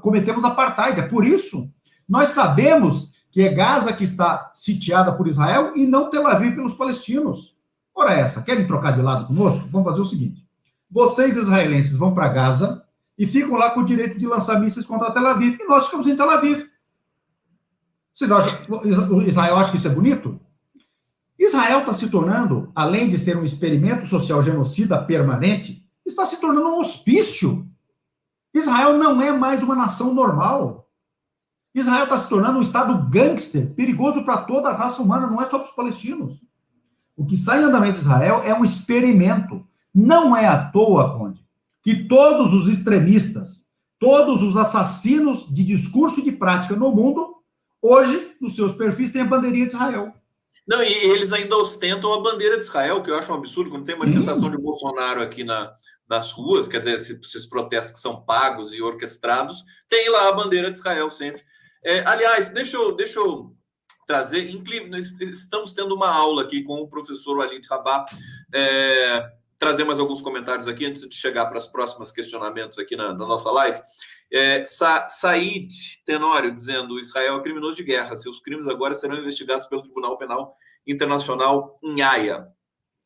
cometemos 0.00 0.44
apartheid, 0.44 1.00
é 1.00 1.08
por 1.08 1.26
isso. 1.26 1.68
Nós 2.08 2.30
sabemos 2.30 3.10
que 3.32 3.42
é 3.42 3.52
Gaza 3.52 3.92
que 3.92 4.04
está 4.04 4.50
sitiada 4.54 5.12
por 5.12 5.26
Israel 5.26 5.72
e 5.76 5.86
não 5.86 6.08
Tel 6.08 6.26
Aviv 6.26 6.54
pelos 6.54 6.74
palestinos. 6.74 7.56
Ora 7.94 8.12
essa, 8.12 8.42
querem 8.42 8.66
trocar 8.66 8.92
de 8.92 9.02
lado 9.02 9.26
conosco? 9.26 9.68
Vamos 9.68 9.88
fazer 9.88 10.00
o 10.00 10.06
seguinte 10.06 10.49
vocês 10.90 11.36
israelenses 11.36 11.94
vão 11.94 12.12
para 12.12 12.28
Gaza 12.28 12.84
e 13.16 13.26
ficam 13.26 13.56
lá 13.56 13.70
com 13.70 13.80
o 13.80 13.84
direito 13.84 14.18
de 14.18 14.26
lançar 14.26 14.58
mísseis 14.58 14.86
contra 14.86 15.10
Tel 15.10 15.26
Aviv, 15.26 15.58
e 15.60 15.68
nós 15.68 15.84
ficamos 15.84 16.06
em 16.06 16.16
Tel 16.16 16.30
Aviv. 16.30 16.66
Vocês 18.12 18.30
acham, 18.32 18.58
Israel 19.26 19.56
acha 19.56 19.70
que 19.70 19.76
isso 19.76 19.86
é 19.86 19.90
bonito? 19.90 20.40
Israel 21.38 21.80
está 21.80 21.94
se 21.94 22.10
tornando, 22.10 22.70
além 22.74 23.08
de 23.08 23.18
ser 23.18 23.36
um 23.36 23.44
experimento 23.44 24.06
social 24.06 24.42
genocida 24.42 25.02
permanente, 25.02 25.86
está 26.04 26.26
se 26.26 26.40
tornando 26.40 26.68
um 26.68 26.80
hospício. 26.80 27.66
Israel 28.52 28.98
não 28.98 29.22
é 29.22 29.32
mais 29.32 29.62
uma 29.62 29.74
nação 29.74 30.12
normal. 30.12 30.90
Israel 31.74 32.04
está 32.04 32.18
se 32.18 32.28
tornando 32.28 32.58
um 32.58 32.62
Estado 32.62 33.08
gangster, 33.08 33.72
perigoso 33.74 34.24
para 34.24 34.38
toda 34.38 34.68
a 34.68 34.76
raça 34.76 35.00
humana, 35.00 35.28
não 35.28 35.40
é 35.40 35.48
só 35.48 35.58
para 35.58 35.68
os 35.68 35.74
palestinos. 35.74 36.40
O 37.16 37.24
que 37.24 37.34
está 37.34 37.58
em 37.58 37.64
andamento 37.64 37.98
em 37.98 38.00
Israel 38.00 38.42
é 38.44 38.52
um 38.52 38.64
experimento. 38.64 39.66
Não 39.94 40.36
é 40.36 40.46
à 40.46 40.70
toa, 40.70 41.18
Conde, 41.18 41.44
que 41.82 42.04
todos 42.04 42.54
os 42.54 42.68
extremistas, 42.68 43.66
todos 43.98 44.42
os 44.42 44.56
assassinos 44.56 45.46
de 45.52 45.64
discurso 45.64 46.20
e 46.20 46.24
de 46.24 46.32
prática 46.32 46.76
no 46.76 46.90
mundo, 46.90 47.36
hoje, 47.82 48.36
nos 48.40 48.54
seus 48.54 48.72
perfis, 48.72 49.10
têm 49.10 49.22
a 49.22 49.26
bandeirinha 49.26 49.66
de 49.66 49.74
Israel. 49.74 50.14
Não, 50.66 50.82
e 50.82 50.92
eles 50.92 51.32
ainda 51.32 51.56
ostentam 51.56 52.12
a 52.12 52.20
bandeira 52.20 52.58
de 52.58 52.64
Israel, 52.64 53.02
que 53.02 53.10
eu 53.10 53.16
acho 53.16 53.32
um 53.32 53.36
absurdo, 53.36 53.70
quando 53.70 53.84
tem 53.84 53.98
manifestação 53.98 54.50
Sim. 54.50 54.56
de 54.56 54.62
Bolsonaro 54.62 55.22
aqui 55.22 55.42
na, 55.42 55.72
nas 56.08 56.32
ruas, 56.32 56.68
quer 56.68 56.80
dizer, 56.80 56.96
esses, 56.96 57.18
esses, 57.20 57.46
protestos 57.46 57.92
que 57.92 57.98
são 57.98 58.22
pagos 58.22 58.72
e 58.72 58.82
orquestrados, 58.82 59.64
tem 59.88 60.08
lá 60.10 60.28
a 60.28 60.32
bandeira 60.32 60.70
de 60.70 60.78
Israel 60.78 61.08
sempre. 61.08 61.42
É, 61.84 62.00
aliás, 62.06 62.50
deixa 62.50 62.76
eu, 62.76 62.94
deixa 62.94 63.18
eu 63.18 63.56
trazer, 64.06 64.44
estamos 65.20 65.72
tendo 65.72 65.94
uma 65.94 66.08
aula 66.08 66.42
aqui 66.42 66.62
com 66.62 66.80
o 66.80 66.88
professor 66.88 67.38
Walid 67.38 67.66
Rabah, 67.68 68.06
é, 68.52 69.30
trazer 69.60 69.84
mais 69.84 70.00
alguns 70.00 70.22
comentários 70.22 70.66
aqui 70.66 70.86
antes 70.86 71.06
de 71.06 71.14
chegar 71.14 71.44
para 71.44 71.58
os 71.58 71.66
próximos 71.66 72.10
questionamentos 72.10 72.78
aqui 72.78 72.96
na, 72.96 73.12
na 73.12 73.26
nossa 73.26 73.50
live. 73.50 73.78
É, 74.32 74.64
Sa 74.64 75.06
Said 75.06 75.70
Tenório 76.06 76.50
dizendo: 76.50 76.98
Israel 76.98 77.36
é 77.36 77.42
criminoso 77.42 77.76
de 77.76 77.84
guerra, 77.84 78.16
seus 78.16 78.40
crimes 78.40 78.66
agora 78.66 78.94
serão 78.94 79.16
investigados 79.16 79.68
pelo 79.68 79.82
Tribunal 79.82 80.16
Penal 80.16 80.56
Internacional 80.86 81.78
em 81.84 82.00
Haia. 82.00 82.48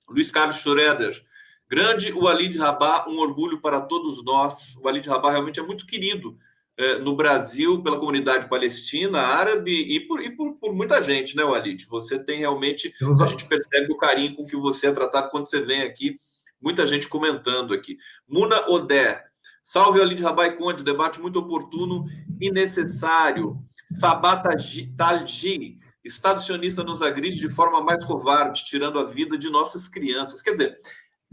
Luiz 0.09 0.31
Carlos 0.31 0.57
Schroeder, 0.57 1.21
grande 1.69 2.13
Walid 2.13 2.57
Rabah, 2.57 3.07
um 3.09 3.19
orgulho 3.19 3.61
para 3.61 3.81
todos 3.81 4.25
nós. 4.25 4.77
O 4.77 4.85
Walid 4.85 5.09
Rabah 5.09 5.33
realmente 5.33 5.59
é 5.59 5.63
muito 5.63 5.87
querido 5.87 6.39
é, 6.77 6.99
no 6.99 7.17
Brasil 7.17 7.83
pela 7.83 7.99
comunidade 7.99 8.49
palestina, 8.49 9.19
árabe 9.19 9.73
e 9.73 9.99
por, 10.07 10.23
e 10.23 10.31
por, 10.31 10.53
por 10.55 10.73
muita 10.73 11.03
gente, 11.03 11.37
né, 11.37 11.43
Walid? 11.43 11.85
Você 11.87 12.23
tem 12.23 12.39
realmente. 12.39 12.95
A 13.21 13.27
gente 13.27 13.47
percebe 13.49 13.93
o 13.93 13.97
carinho 13.97 14.37
com 14.37 14.45
que 14.45 14.57
você 14.57 14.87
é 14.87 14.93
tratado 14.93 15.31
quando 15.31 15.49
você 15.49 15.61
vem 15.61 15.83
aqui. 15.83 16.17
Muita 16.65 16.87
gente 16.87 17.07
comentando 17.09 17.75
aqui. 17.75 17.99
Muna 18.27 18.71
Oder. 18.71 19.23
Salve 19.63 19.99
Walid 19.99 20.23
Rabai 20.23 20.57
Conde, 20.57 20.83
debate 20.83 21.21
muito 21.21 21.39
oportuno 21.39 22.07
e 22.41 22.51
necessário. 22.51 23.59
Sabata 24.01 24.49
Talji, 24.97 25.79
Estado 26.03 26.41
sionista 26.41 26.83
nos 26.83 27.03
agride 27.03 27.39
de 27.39 27.51
forma 27.51 27.83
mais 27.83 28.03
covarde, 28.03 28.65
tirando 28.65 28.99
a 28.99 29.05
vida 29.05 29.37
de 29.37 29.51
nossas 29.51 29.87
crianças. 29.87 30.41
Quer 30.41 30.53
dizer, 30.53 30.81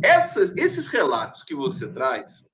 essas, 0.04 0.56
esses 0.58 0.90
relatos 0.90 1.44
que 1.44 1.56
você 1.56 1.88
traz 1.88 2.46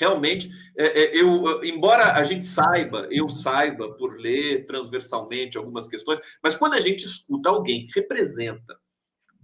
realmente, 0.00 0.50
é, 0.76 1.02
é, 1.02 1.16
eu, 1.16 1.62
embora 1.62 2.14
a 2.14 2.24
gente 2.24 2.44
saiba, 2.44 3.06
eu 3.12 3.28
saiba 3.28 3.92
por 3.94 4.18
ler 4.18 4.66
transversalmente 4.66 5.56
algumas 5.56 5.86
questões, 5.86 6.18
mas 6.42 6.56
quando 6.56 6.74
a 6.74 6.80
gente 6.80 7.04
escuta 7.04 7.50
alguém 7.50 7.86
que 7.86 8.00
representa 8.00 8.81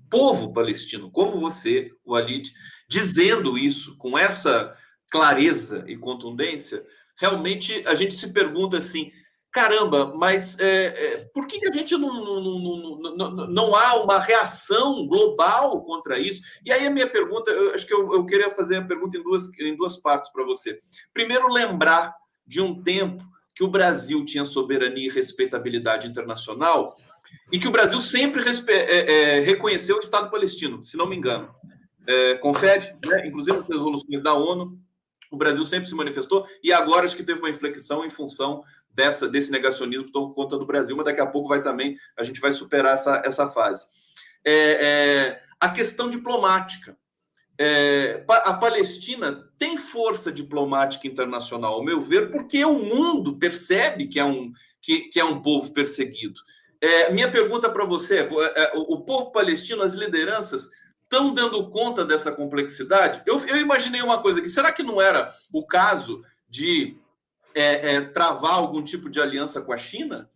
povo 0.08 0.52
palestino, 0.52 1.10
como 1.10 1.40
você, 1.40 1.90
o 2.04 2.14
Alit, 2.14 2.52
dizendo 2.88 3.58
isso 3.58 3.96
com 3.96 4.18
essa 4.18 4.74
clareza 5.10 5.84
e 5.86 5.96
contundência, 5.96 6.84
realmente 7.18 7.82
a 7.86 7.94
gente 7.94 8.14
se 8.14 8.32
pergunta 8.32 8.78
assim: 8.78 9.10
caramba, 9.50 10.14
mas 10.14 10.58
é, 10.58 10.86
é, 10.86 11.16
por 11.32 11.46
que, 11.46 11.58
que 11.58 11.68
a 11.68 11.72
gente 11.72 11.96
não, 11.96 12.12
não, 12.12 12.40
não, 12.40 13.16
não, 13.16 13.46
não 13.48 13.76
há 13.76 13.96
uma 14.02 14.18
reação 14.18 15.06
global 15.06 15.82
contra 15.84 16.18
isso? 16.18 16.42
E 16.64 16.72
aí 16.72 16.86
a 16.86 16.90
minha 16.90 17.08
pergunta, 17.08 17.50
eu 17.50 17.74
acho 17.74 17.86
que 17.86 17.94
eu, 17.94 18.12
eu 18.12 18.24
queria 18.24 18.50
fazer 18.50 18.76
a 18.76 18.84
pergunta 18.84 19.16
em 19.16 19.22
duas, 19.22 19.48
em 19.58 19.76
duas 19.76 19.96
partes 19.96 20.30
para 20.32 20.44
você. 20.44 20.78
Primeiro, 21.12 21.52
lembrar 21.52 22.14
de 22.46 22.60
um 22.60 22.82
tempo 22.82 23.22
que 23.54 23.64
o 23.64 23.68
Brasil 23.68 24.24
tinha 24.24 24.44
soberania 24.44 25.08
e 25.08 25.12
respeitabilidade 25.12 26.06
internacional 26.06 26.96
e 27.52 27.58
que 27.58 27.68
o 27.68 27.72
Brasil 27.72 28.00
sempre 28.00 28.42
é, 28.68 29.36
é, 29.36 29.40
reconheceu 29.40 29.96
o 29.96 30.00
Estado 30.00 30.30
palestino, 30.30 30.82
se 30.82 30.96
não 30.96 31.06
me 31.06 31.16
engano. 31.16 31.54
É, 32.06 32.34
confere, 32.36 32.94
né? 33.04 33.26
inclusive 33.26 33.58
nas 33.58 33.68
resoluções 33.68 34.22
da 34.22 34.34
ONU, 34.34 34.78
o 35.30 35.36
Brasil 35.36 35.64
sempre 35.64 35.88
se 35.88 35.94
manifestou 35.94 36.46
e 36.62 36.72
agora 36.72 37.04
acho 37.04 37.16
que 37.16 37.22
teve 37.22 37.38
uma 37.38 37.50
inflexão 37.50 38.04
em 38.04 38.10
função 38.10 38.62
dessa, 38.90 39.28
desse 39.28 39.50
negacionismo 39.50 40.10
por 40.10 40.34
conta 40.34 40.58
do 40.58 40.66
Brasil, 40.66 40.96
mas 40.96 41.04
daqui 41.04 41.20
a 41.20 41.26
pouco 41.26 41.48
vai 41.48 41.62
também, 41.62 41.96
a 42.16 42.22
gente 42.22 42.40
vai 42.40 42.50
superar 42.50 42.94
essa, 42.94 43.22
essa 43.24 43.46
fase. 43.46 43.86
É, 44.44 44.52
é, 44.52 45.42
a 45.60 45.68
questão 45.68 46.08
diplomática. 46.08 46.96
É, 47.60 48.24
a 48.28 48.54
Palestina 48.54 49.50
tem 49.58 49.76
força 49.76 50.30
diplomática 50.30 51.08
internacional, 51.08 51.74
ao 51.74 51.84
meu 51.84 52.00
ver, 52.00 52.30
porque 52.30 52.64
o 52.64 52.78
mundo 52.78 53.36
percebe 53.36 54.06
que 54.06 54.18
é 54.18 54.24
um, 54.24 54.52
que, 54.80 55.08
que 55.08 55.18
é 55.18 55.24
um 55.24 55.42
povo 55.42 55.72
perseguido. 55.72 56.40
É, 56.80 57.12
minha 57.12 57.30
pergunta 57.30 57.68
para 57.70 57.84
você 57.84 58.18
é, 58.18 58.28
é: 58.56 58.72
o 58.76 59.00
povo 59.00 59.32
palestino, 59.32 59.82
as 59.82 59.94
lideranças, 59.94 60.70
estão 61.02 61.32
dando 61.32 61.68
conta 61.70 62.04
dessa 62.04 62.30
complexidade? 62.30 63.22
Eu, 63.26 63.38
eu 63.46 63.56
imaginei 63.56 64.02
uma 64.02 64.20
coisa 64.22 64.40
aqui: 64.40 64.48
será 64.48 64.70
que 64.70 64.82
não 64.82 65.00
era 65.00 65.34
o 65.52 65.66
caso 65.66 66.22
de 66.48 66.96
é, 67.54 67.94
é, 67.94 68.00
travar 68.00 68.54
algum 68.54 68.82
tipo 68.82 69.08
de 69.10 69.20
aliança 69.20 69.60
com 69.60 69.72
a 69.72 69.76
China, 69.76 70.30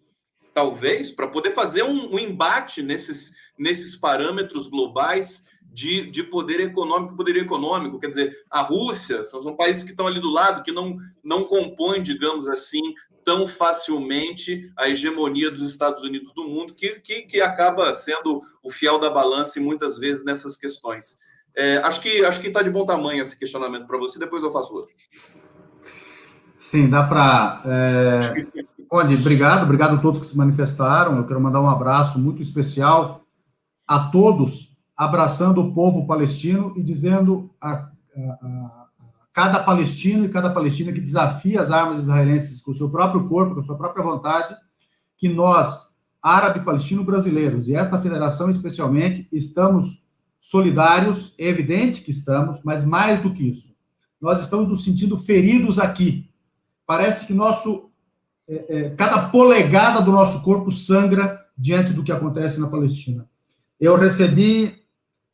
talvez, 0.53 1.11
para 1.11 1.29
poder 1.29 1.53
fazer 1.53 1.83
um, 1.85 2.15
um, 2.15 2.19
embate 2.19 2.83
nesses, 2.83 3.33
nesses 3.59 3.97
parâmetros 3.97 4.67
globais 4.67 5.45
de, 5.63 6.11
de 6.11 6.23
poder 6.23 6.61
econômico, 6.61 7.17
poder 7.17 7.37
econômico. 7.37 7.99
Quer 8.01 8.09
dizer, 8.09 8.37
a 8.51 8.61
Rússia 8.61 9.25
são, 9.25 9.43
são 9.43 9.57
países 9.57 9.83
que 9.83 9.91
estão 9.91 10.07
ali 10.07 10.21
do 10.21 10.31
lado, 10.31 10.63
que 10.63 10.73
não, 10.73 10.97
não 11.23 11.45
compõem, 11.45 12.03
digamos 12.03 12.49
assim, 12.49 12.83
tão 13.25 13.47
facilmente 13.47 14.71
a 14.77 14.89
hegemonia 14.89 15.51
dos 15.51 15.63
Estados 15.63 16.03
Unidos 16.03 16.33
do 16.35 16.45
mundo, 16.45 16.75
que, 16.75 17.01
que, 17.01 17.23
que 17.23 17.41
acaba 17.41 17.93
sendo 17.95 18.43
o 18.63 18.71
fiel 18.71 18.99
da 18.99 19.11
balança 19.11 19.61
muitas 19.61 19.99
vezes 19.99 20.25
nessas 20.25 20.57
questões. 20.57 21.17
É, 21.55 21.77
acho 21.79 22.01
que 22.01 22.25
acho 22.25 22.41
que 22.41 22.49
está 22.49 22.63
de 22.63 22.71
bom 22.71 22.87
tamanho 22.87 23.23
esse 23.23 23.39
questionamento 23.39 23.87
para 23.87 23.99
você, 23.99 24.19
depois 24.19 24.43
eu 24.43 24.51
faço 24.51 24.75
outro. 24.75 24.95
Sim, 26.57 26.89
dá 26.89 27.03
para. 27.03 27.63
É... 27.67 28.63
Pode, 28.89 29.15
obrigado, 29.15 29.65
obrigado 29.65 29.97
a 29.97 29.99
todos 29.99 30.21
que 30.21 30.27
se 30.27 30.37
manifestaram. 30.37 31.17
Eu 31.17 31.27
quero 31.27 31.41
mandar 31.41 31.63
um 31.63 31.69
abraço 31.69 32.19
muito 32.19 32.43
especial 32.43 33.25
a 33.87 34.11
todos, 34.11 34.77
abraçando 34.95 35.63
o 35.63 35.75
povo 35.75 36.07
palestino 36.07 36.75
e 36.77 36.83
dizendo 36.83 37.51
a, 37.61 37.91
a 38.15 38.82
cada 39.33 39.63
palestino 39.63 40.25
e 40.25 40.29
cada 40.29 40.51
palestina 40.51 40.93
que 40.93 41.01
desafia 41.01 41.61
as 41.61 41.71
armas 41.71 42.03
israelenses 42.03 42.61
com 42.61 42.71
o 42.71 42.75
seu 42.75 42.91
próprio 42.91 43.29
corpo, 43.29 43.55
com 43.55 43.61
a 43.61 43.65
sua 43.65 43.77
própria 43.77 44.05
vontade, 44.05 44.55
que 45.17 45.29
nós, 45.29 45.97
árabe 46.21 46.65
palestino 46.65 47.05
brasileiros, 47.05 47.69
e 47.69 47.75
esta 47.75 48.01
federação 48.01 48.51
especialmente, 48.51 49.29
estamos 49.33 50.03
solidários, 50.41 51.35
é 51.39 51.49
evidente 51.49 52.03
que 52.03 52.11
estamos, 52.11 52.61
mas 52.65 52.85
mais 52.85 53.23
do 53.23 53.33
que 53.33 53.49
isso, 53.49 53.73
nós 54.21 54.41
estamos 54.41 54.69
nos 54.69 54.85
sentindo 54.85 55.17
feridos 55.17 55.79
aqui, 55.79 56.29
Parece 56.87 57.27
que 57.27 57.33
nosso 57.33 57.91
é, 58.49 58.65
é, 58.69 58.91
cada 58.91 59.29
polegada 59.29 60.03
do 60.03 60.13
nosso 60.13 60.43
corpo 60.43 60.71
sangra 60.71 61.41
diante 61.57 61.93
do 61.93 62.03
que 62.03 62.13
acontece 62.13 62.61
na 62.61 62.69
Palestina. 62.69 63.27
Eu 63.81 63.97
recebi, 63.97 64.82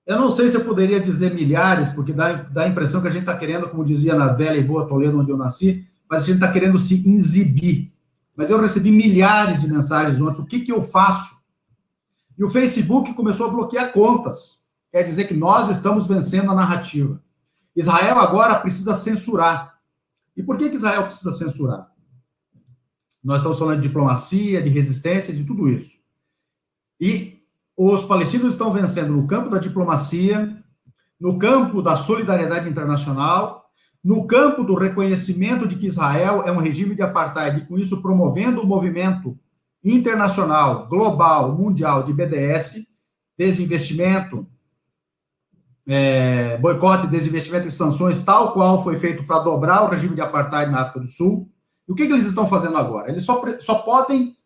eu 0.08 0.18
não 0.18 0.32
sei 0.32 0.48
se 0.48 0.56
eu 0.56 0.64
poderia 0.64 0.98
dizer 0.98 1.34
milhares, 1.34 1.90
porque 1.90 2.14
dá, 2.14 2.32
dá 2.32 2.62
a 2.62 2.68
impressão 2.68 3.02
que 3.02 3.08
a 3.08 3.10
gente 3.10 3.24
está 3.24 3.36
querendo, 3.36 3.68
como 3.68 3.84
dizia 3.84 4.14
na 4.14 4.32
velha 4.32 4.56
e 4.56 4.64
boa 4.64 4.88
Toledo, 4.88 5.20
onde 5.20 5.30
eu 5.30 5.36
nasci, 5.36 5.86
mas 6.08 6.22
a 6.22 6.26
gente 6.26 6.36
está 6.36 6.50
querendo 6.50 6.78
se 6.78 7.06
exibir. 7.14 7.92
Mas 8.34 8.48
eu 8.48 8.58
recebi 8.58 8.90
milhares 8.90 9.60
de 9.60 9.68
mensagens 9.68 10.18
ontem. 10.18 10.40
O 10.40 10.46
que, 10.46 10.60
que 10.60 10.72
eu 10.72 10.80
faço? 10.80 11.36
E 12.38 12.42
o 12.42 12.48
Facebook 12.48 13.12
começou 13.12 13.48
a 13.48 13.50
bloquear 13.50 13.92
contas. 13.92 14.62
Quer 14.90 15.02
dizer 15.02 15.28
que 15.28 15.34
nós 15.34 15.68
estamos 15.68 16.06
vencendo 16.06 16.50
a 16.50 16.54
narrativa. 16.54 17.22
Israel 17.76 18.18
agora 18.18 18.58
precisa 18.58 18.94
censurar. 18.94 19.78
E 20.34 20.42
por 20.42 20.56
que, 20.56 20.70
que 20.70 20.76
Israel 20.76 21.04
precisa 21.04 21.32
censurar? 21.32 21.86
Nós 23.22 23.38
estamos 23.38 23.58
falando 23.58 23.82
de 23.82 23.88
diplomacia, 23.88 24.62
de 24.62 24.70
resistência, 24.70 25.34
de 25.34 25.44
tudo 25.44 25.68
isso. 25.68 25.98
E 26.98 27.37
os 27.78 28.04
palestinos 28.04 28.54
estão 28.54 28.72
vencendo 28.72 29.12
no 29.12 29.24
campo 29.24 29.48
da 29.48 29.58
diplomacia, 29.58 30.52
no 31.20 31.38
campo 31.38 31.80
da 31.80 31.94
solidariedade 31.94 32.68
internacional, 32.68 33.70
no 34.02 34.26
campo 34.26 34.64
do 34.64 34.74
reconhecimento 34.74 35.64
de 35.68 35.76
que 35.76 35.86
Israel 35.86 36.42
é 36.44 36.50
um 36.50 36.58
regime 36.58 36.96
de 36.96 37.02
apartheid, 37.02 37.58
e 37.58 37.66
com 37.66 37.78
isso 37.78 38.02
promovendo 38.02 38.60
o 38.60 38.66
movimento 38.66 39.38
internacional, 39.84 40.88
global, 40.88 41.56
mundial 41.56 42.02
de 42.02 42.12
BDS, 42.12 42.84
desinvestimento, 43.38 44.44
é, 45.86 46.58
boicote, 46.58 47.06
desinvestimento 47.06 47.68
e 47.68 47.70
sanções, 47.70 48.24
tal 48.24 48.54
qual 48.54 48.82
foi 48.82 48.96
feito 48.96 49.24
para 49.24 49.38
dobrar 49.38 49.84
o 49.84 49.88
regime 49.88 50.16
de 50.16 50.20
apartheid 50.20 50.70
na 50.72 50.80
África 50.80 50.98
do 50.98 51.06
Sul. 51.06 51.48
E 51.88 51.92
o 51.92 51.94
que, 51.94 52.08
que 52.08 52.12
eles 52.12 52.26
estão 52.26 52.48
fazendo 52.48 52.76
agora? 52.76 53.08
Eles 53.08 53.22
só, 53.22 53.40
só 53.60 53.76
podem 53.76 54.36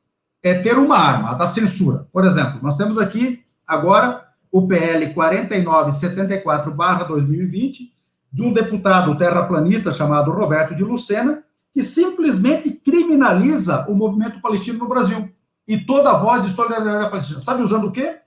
é, 0.42 0.54
ter 0.54 0.76
uma 0.76 0.96
arma, 0.96 1.30
a 1.30 1.34
da 1.34 1.46
censura. 1.46 2.08
Por 2.12 2.24
exemplo, 2.24 2.58
nós 2.62 2.76
temos 2.76 2.98
aqui 2.98 3.44
agora 3.66 4.26
o 4.50 4.66
PL 4.66 5.14
4974-2020, 5.14 7.92
de 8.30 8.42
um 8.42 8.52
deputado 8.52 9.16
terraplanista 9.16 9.92
chamado 9.92 10.32
Roberto 10.32 10.74
de 10.74 10.82
Lucena, 10.82 11.44
que 11.72 11.82
simplesmente 11.82 12.70
criminaliza 12.70 13.86
o 13.88 13.94
movimento 13.94 14.40
palestino 14.40 14.80
no 14.80 14.88
Brasil. 14.88 15.30
E 15.66 15.78
toda 15.78 16.10
a 16.10 16.18
voz 16.18 16.42
de 16.42 16.50
solidariedade 16.50 17.10
palestina. 17.10 17.40
Sabe 17.40 17.62
usando 17.62 17.86
o 17.86 17.92
quê? 17.92 18.18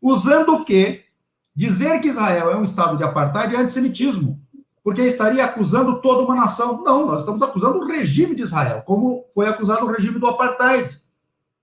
Usando 0.00 0.54
o 0.54 0.64
quê? 0.64 1.04
Dizer 1.54 2.00
que 2.00 2.08
Israel 2.08 2.50
é 2.50 2.56
um 2.56 2.64
estado 2.64 2.96
de 2.96 3.04
apartheid 3.04 3.54
é 3.54 3.58
antissemitismo, 3.58 4.40
porque 4.82 5.02
estaria 5.02 5.44
acusando 5.44 6.00
toda 6.00 6.22
uma 6.22 6.34
nação. 6.34 6.82
Não, 6.82 7.06
nós 7.06 7.20
estamos 7.20 7.42
acusando 7.42 7.78
o 7.78 7.86
regime 7.86 8.34
de 8.34 8.42
Israel, 8.42 8.82
como 8.86 9.26
foi 9.34 9.46
acusado 9.48 9.86
o 9.86 9.90
regime 9.90 10.18
do 10.18 10.26
apartheid 10.26 10.98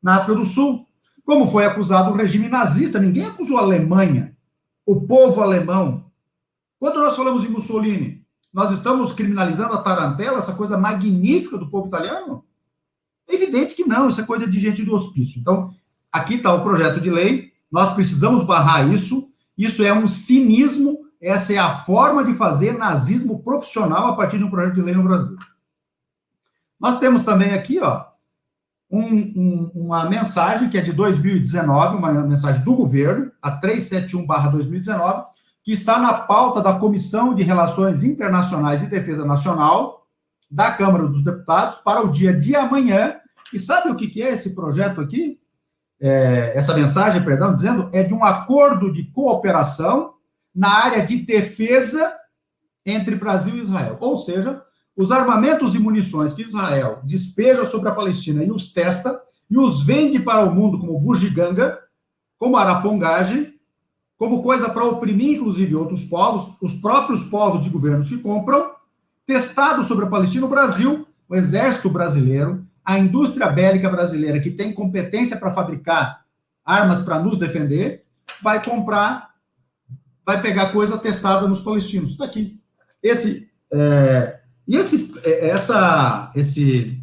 na 0.02 0.16
África 0.16 0.36
do 0.36 0.46
Sul, 0.46 0.88
como 1.26 1.48
foi 1.48 1.66
acusado 1.66 2.12
o 2.12 2.16
regime 2.16 2.50
nazista. 2.50 3.00
Ninguém 3.00 3.26
acusou 3.26 3.58
a 3.58 3.62
Alemanha, 3.62 4.36
o 4.86 5.02
povo 5.02 5.42
alemão. 5.42 6.12
Quando 6.80 7.00
nós 7.00 7.16
falamos 7.16 7.44
de 7.44 7.50
Mussolini, 7.50 8.26
nós 8.52 8.72
estamos 8.72 9.14
criminalizando 9.14 9.74
a 9.74 9.82
tarantela, 9.82 10.40
essa 10.40 10.54
coisa 10.54 10.78
magnífica 10.78 11.58
do 11.58 11.70
povo 11.70 11.88
italiano? 11.88 12.44
É 13.30 13.36
evidente 13.36 13.76
que 13.76 13.86
não, 13.86 14.10
isso 14.10 14.20
é 14.20 14.26
coisa 14.26 14.48
de 14.48 14.60
gente 14.60 14.84
do 14.84 14.94
hospício. 14.94 15.40
Então, 15.40 15.74
aqui 16.12 16.36
está 16.36 16.54
o 16.54 16.64
projeto 16.64 17.00
de 17.00 17.10
lei, 17.10 17.54
nós 17.72 17.94
precisamos 17.94 18.44
barrar 18.44 18.92
isso, 18.92 19.32
isso 19.58 19.84
é 19.84 19.94
um 19.94 20.08
cinismo, 20.08 21.00
Essa 21.22 21.54
é 21.54 21.58
a 21.60 21.76
forma 21.76 22.24
de 22.24 22.34
fazer 22.34 22.76
nazismo 22.76 23.44
profissional 23.44 24.08
a 24.08 24.16
partir 24.16 24.40
de 24.40 24.44
um 24.44 24.50
projeto 24.50 24.74
de 24.74 24.82
lei 24.82 24.96
no 24.96 25.04
Brasil. 25.04 25.38
Nós 26.80 26.98
temos 26.98 27.22
também 27.22 27.54
aqui, 27.54 27.80
ó, 27.80 28.06
um, 28.92 29.06
um, 29.06 29.72
uma 29.74 30.10
mensagem 30.10 30.70
que 30.70 30.78
é 30.78 30.82
de 30.82 30.92
2019, 30.92 31.96
uma 31.96 32.12
mensagem 32.12 32.62
do 32.62 32.76
governo, 32.76 33.32
a 33.42 33.60
371/2019, 33.62 35.26
que 35.64 35.72
está 35.72 35.98
na 35.98 36.14
pauta 36.14 36.62
da 36.62 36.74
Comissão 36.74 37.34
de 37.34 37.42
Relações 37.42 38.04
Internacionais 38.04 38.84
e 38.84 38.88
Defesa 38.88 39.24
Nacional 39.24 40.06
da 40.50 40.72
Câmara 40.72 41.08
dos 41.08 41.24
Deputados 41.24 41.78
para 41.78 42.02
o 42.02 42.12
dia 42.12 42.34
de 42.34 42.54
amanhã. 42.56 43.16
E 43.54 43.60
sabe 43.60 43.90
o 43.90 43.96
que, 43.96 44.22
é 44.22 44.34
esse 44.34 44.54
projeto 44.54 45.00
aqui? 45.00 45.40
É, 46.00 46.58
essa 46.58 46.74
mensagem, 46.74 47.24
perdão, 47.24 47.54
dizendo 47.54 47.90
é 47.94 48.04
de 48.04 48.14
um 48.14 48.26
acordo 48.26 48.92
de 48.92 49.04
cooperação 49.04 50.16
na 50.54 50.70
área 50.70 51.06
de 51.06 51.18
defesa 51.18 52.14
entre 52.86 53.16
Brasil 53.16 53.56
e 53.56 53.62
Israel. 53.62 53.98
Ou 54.02 54.18
seja, 54.18 54.62
os 54.96 55.12
armamentos 55.12 55.74
e 55.76 55.80
munições 55.80 56.34
que 56.34 56.42
Israel 56.42 57.00
despeja 57.04 57.66
sobre 57.66 57.90
a 57.90 57.94
Palestina 57.94 58.44
e 58.44 58.52
os 58.52 58.74
testa 58.74 59.22
e 59.50 59.58
os 59.58 59.84
vende 59.84 60.20
para 60.20 60.46
o 60.46 60.54
mundo 60.54 60.80
como 60.80 61.00
bugiganga, 61.00 61.80
como 62.38 62.58
arapongagem, 62.58 63.54
como 64.18 64.44
coisa 64.44 64.70
para 64.70 64.86
oprimir, 64.86 65.38
inclusive, 65.38 65.76
outros 65.76 66.04
povos, 66.04 66.56
os 66.62 66.74
próprios 66.76 67.24
povos 67.24 67.62
de 67.62 67.70
governos 67.70 68.08
que 68.08 68.18
compram, 68.18 68.72
testado 69.26 69.84
sobre 69.84 70.06
a 70.06 70.10
Palestina, 70.10 70.46
o 70.46 70.50
Brasil, 70.50 71.08
o 71.28 71.36
exército 71.36 71.90
brasileiro, 71.90 72.66
a 72.84 73.00
indústria 73.00 73.48
bélica 73.48 73.90
brasileira, 73.90 74.40
que 74.40 74.52
tem 74.52 74.74
competência 74.74 75.38
para 75.38 75.52
fabricar 75.52 76.26
armas 76.64 77.02
para 77.02 77.20
nos 77.20 77.38
defender, 77.38 78.06
vai 78.42 78.64
comprar, 78.64 79.32
vai 80.26 80.42
pegar 80.42 80.72
coisa 80.72 80.98
testada 80.98 81.48
nos 81.48 81.62
palestinos. 81.62 82.12
Está 82.12 82.26
aqui. 82.26 82.60
Esse 83.02 83.50
é, 83.74 84.41
e 84.68 84.76
esse, 84.76 85.14
é, 85.24 85.50
essa, 85.50 86.32
esse, 86.36 87.02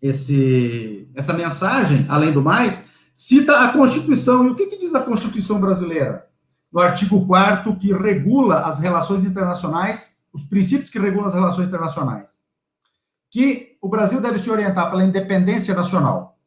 esse, 0.00 1.10
essa 1.14 1.32
mensagem, 1.32 2.06
além 2.08 2.32
do 2.32 2.42
mais, 2.42 2.82
cita 3.16 3.60
a 3.60 3.72
Constituição. 3.72 4.46
E 4.46 4.50
o 4.50 4.54
que, 4.54 4.66
que 4.66 4.78
diz 4.78 4.94
a 4.94 5.02
Constituição 5.02 5.60
brasileira? 5.60 6.26
No 6.72 6.80
artigo 6.80 7.26
4 7.26 7.76
que 7.76 7.92
regula 7.92 8.60
as 8.60 8.78
relações 8.78 9.24
internacionais, 9.24 10.16
os 10.32 10.44
princípios 10.44 10.90
que 10.90 10.98
regulam 10.98 11.26
as 11.26 11.34
relações 11.34 11.66
internacionais. 11.66 12.30
Que 13.30 13.76
o 13.80 13.88
Brasil 13.88 14.20
deve 14.20 14.38
se 14.38 14.50
orientar 14.50 14.90
pela 14.90 15.04
independência 15.04 15.74
nacional. 15.74 16.38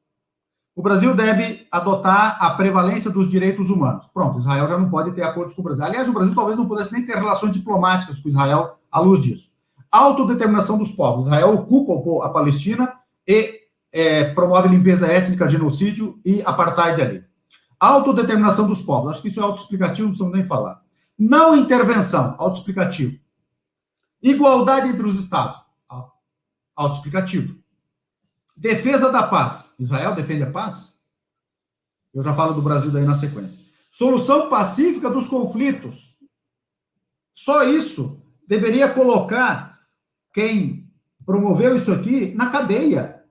O 0.76 0.82
Brasil 0.82 1.14
deve 1.14 1.68
adotar 1.72 2.38
a 2.40 2.52
prevalência 2.52 3.12
dos 3.12 3.30
direitos 3.30 3.70
humanos. 3.70 4.08
Pronto, 4.14 4.40
Israel 4.40 4.68
já 4.68 4.78
não 4.78 4.90
pode 4.90 5.12
ter 5.12 5.22
acordos 5.22 5.54
com 5.54 5.62
o 5.62 5.64
Brasil. 5.64 5.84
Aliás, 5.84 6.10
o 6.10 6.14
Brasil 6.14 6.34
talvez 6.34 6.58
não 6.58 6.68
pudesse 6.68 6.94
nem 6.94 7.06
ter 7.06 7.16
relações 7.16 7.52
diplomáticas 7.52 8.20
com 8.20 8.30
Israel 8.30 8.80
à 8.92 9.00
luz 9.00 9.22
disso 9.22 9.53
autodeterminação 9.94 10.76
dos 10.76 10.92
povos. 10.92 11.26
Israel 11.26 11.54
ocupa 11.54 12.26
a 12.26 12.30
Palestina 12.30 13.00
e 13.28 13.62
é, 13.92 14.34
promove 14.34 14.68
limpeza 14.68 15.06
étnica, 15.06 15.48
genocídio 15.48 16.20
e 16.26 16.42
apartheid 16.42 17.00
ali. 17.00 17.24
Autodeterminação 17.80 18.68
dos 18.68 18.82
povos. 18.82 19.12
Acho 19.12 19.22
que 19.22 19.28
isso 19.28 19.40
é 19.40 19.44
autoexplicativo, 19.44 20.08
não 20.08 20.10
precisamos 20.10 20.36
nem 20.36 20.44
falar. 20.44 20.82
Não 21.18 21.56
intervenção, 21.56 22.36
autoexplicativo. 22.40 23.22
Igualdade 24.22 24.90
entre 24.90 25.06
os 25.06 25.20
Estados, 25.20 25.62
autoexplicativo. 26.76 27.56
Defesa 28.58 29.12
da 29.12 29.22
paz. 29.24 29.74
Israel 29.78 30.16
defende 30.16 30.44
a 30.44 30.52
paz? 30.52 30.98
Eu 32.14 32.24
já 32.24 32.34
falo 32.34 32.54
do 32.54 32.62
Brasil 32.62 32.90
daí 32.90 33.06
na 33.06 33.16
sequência. 33.16 33.60
Solução 33.92 34.50
pacífica 34.50 35.10
dos 35.10 35.28
conflitos. 35.28 36.18
Só 37.34 37.64
isso 37.64 38.24
deveria 38.48 38.90
colocar 38.90 39.73
quem 40.34 40.90
promoveu 41.26 41.76
isso 41.76 41.92
aqui 41.92 42.34
na 42.36 42.50
cadeia. 42.50 43.22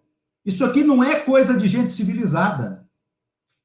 Isso 0.44 0.64
aqui 0.64 0.82
não 0.82 1.02
é 1.02 1.16
coisa 1.16 1.54
de 1.54 1.68
gente 1.68 1.92
civilizada. 1.92 2.86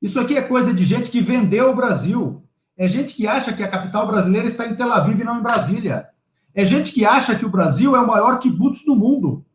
Isso 0.01 0.19
aqui 0.19 0.38
é 0.38 0.41
coisa 0.41 0.73
de 0.73 0.83
gente 0.83 1.09
que 1.09 1.21
vendeu 1.21 1.71
o 1.71 1.75
Brasil. 1.75 2.43
É 2.75 2.88
gente 2.88 3.15
que 3.15 3.25
acha 3.25 3.53
que 3.53 3.63
a 3.63 3.67
capital 3.67 4.05
brasileira 4.05 4.47
está 4.47 4.67
em 4.67 4.75
Tel 4.75 4.91
Aviv 4.91 5.19
e 5.19 5.23
não 5.23 5.39
em 5.39 5.43
Brasília. 5.43 6.07
É 6.53 6.65
gente 6.65 6.91
que 6.91 7.05
acha 7.05 7.35
que 7.35 7.45
o 7.45 7.49
Brasil 7.49 7.95
é 7.95 7.99
o 7.99 8.07
maior 8.07 8.39
kibbutz 8.39 8.83
do 8.83 8.95
mundo. 8.95 9.45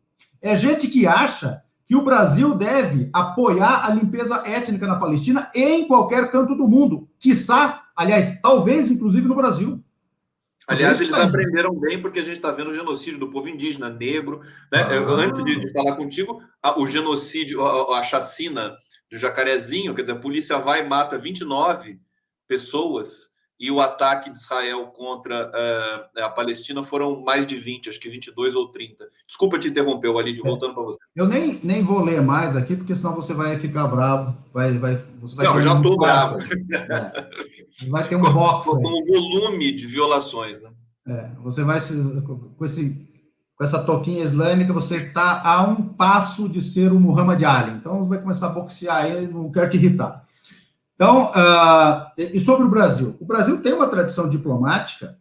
É 0.41 0.55
gente 0.55 0.87
que 0.87 1.05
acha 1.05 1.61
que 1.85 1.95
o 1.95 2.03
Brasil 2.03 2.55
deve 2.55 3.09
apoiar 3.11 3.85
a 3.85 3.93
limpeza 3.93 4.41
étnica 4.45 4.87
na 4.87 4.95
Palestina 4.95 5.49
em 5.53 5.85
qualquer 5.85 6.31
canto 6.31 6.55
do 6.55 6.67
mundo. 6.67 7.07
Quiçá, 7.19 7.83
aliás, 7.95 8.39
talvez 8.41 8.89
inclusive 8.89 9.27
no 9.27 9.35
Brasil. 9.35 9.82
Aliás, 10.67 11.01
eles 11.01 11.13
aprenderam 11.13 11.77
bem 11.77 11.99
porque 11.99 12.19
a 12.19 12.23
gente 12.23 12.35
está 12.35 12.51
vendo 12.51 12.69
o 12.69 12.73
genocídio 12.73 13.19
do 13.19 13.29
povo 13.29 13.49
indígena, 13.49 13.89
negro. 13.89 14.39
Né? 14.71 14.79
Ah. 14.81 15.11
Antes 15.11 15.43
de, 15.43 15.57
de, 15.57 15.71
falar 15.73 15.95
contigo, 15.95 16.41
o 16.77 16.87
genocídio, 16.87 17.65
a, 17.65 17.99
a, 17.99 18.03
chacina 18.03 18.75
do 19.11 19.17
Jacarezinho, 19.17 19.93
quer 19.93 20.03
dizer, 20.03 20.13
a 20.13 20.19
polícia 20.19 20.57
vai 20.59 20.85
e 20.85 20.87
mata 20.87 21.17
29 21.17 21.99
pessoas 22.47 23.32
e 23.59 23.71
o 23.71 23.79
ataque 23.79 24.29
de 24.29 24.37
Israel 24.37 24.87
contra 24.87 25.49
uh, 25.49 26.23
a 26.23 26.29
Palestina 26.29 26.83
foram 26.83 27.21
mais 27.21 27.45
de 27.45 27.55
20, 27.55 27.89
acho 27.89 27.99
que 27.99 28.09
22 28.09 28.55
ou 28.55 28.67
30. 28.69 29.05
Desculpa 29.27 29.59
te 29.59 29.67
interromper, 29.67 30.09
Walid, 30.09 30.39
é. 30.39 30.43
voltando 30.43 30.73
para 30.73 30.83
você. 30.83 30.97
Eu 31.15 31.27
nem, 31.27 31.59
nem 31.63 31.83
vou 31.83 32.03
ler 32.03 32.21
mais 32.21 32.57
aqui, 32.57 32.75
porque 32.75 32.95
senão 32.95 33.15
você 33.15 33.33
vai 33.33 33.57
ficar 33.57 33.87
bravo. 33.87 34.35
Vai, 34.53 34.77
vai, 34.77 34.95
você 35.21 35.35
vai 35.35 35.45
Não, 35.45 35.55
eu 35.55 35.61
já 35.61 35.75
estou 35.75 35.97
bravo. 35.97 36.37
É. 36.41 37.33
Vai 37.89 38.07
ter 38.07 38.15
um 38.15 38.21
box. 38.21 38.67
Com, 38.67 38.77
um 38.77 39.05
volume 39.05 39.71
de 39.71 39.87
violações, 39.87 40.61
né? 40.61 40.69
É, 41.07 41.29
você 41.41 41.63
vai 41.63 41.81
com, 41.81 42.63
esse, 42.63 43.09
com 43.57 43.63
essa 43.63 43.83
toquinha 43.83 44.23
islâmica, 44.23 44.71
você 44.71 44.95
está 44.95 45.41
a 45.43 45.63
um 45.63 45.75
passo 45.75 46.47
de 46.47 46.61
ser 46.61 46.91
o 46.91 46.99
Muhammad 46.99 47.43
Ali. 47.43 47.71
Então, 47.71 47.99
você 47.99 48.09
vai 48.09 48.21
começar 48.21 48.47
a 48.47 48.51
boxear 48.51 49.07
ele, 49.07 49.27
não 49.27 49.51
quero 49.51 49.69
te 49.69 49.77
irritar. 49.77 50.25
Então, 50.95 51.31
uh, 51.31 52.11
e 52.17 52.39
sobre 52.39 52.65
o 52.65 52.69
Brasil? 52.69 53.17
O 53.19 53.25
Brasil 53.25 53.61
tem 53.61 53.73
uma 53.73 53.87
tradição 53.87 54.29
diplomática, 54.29 55.17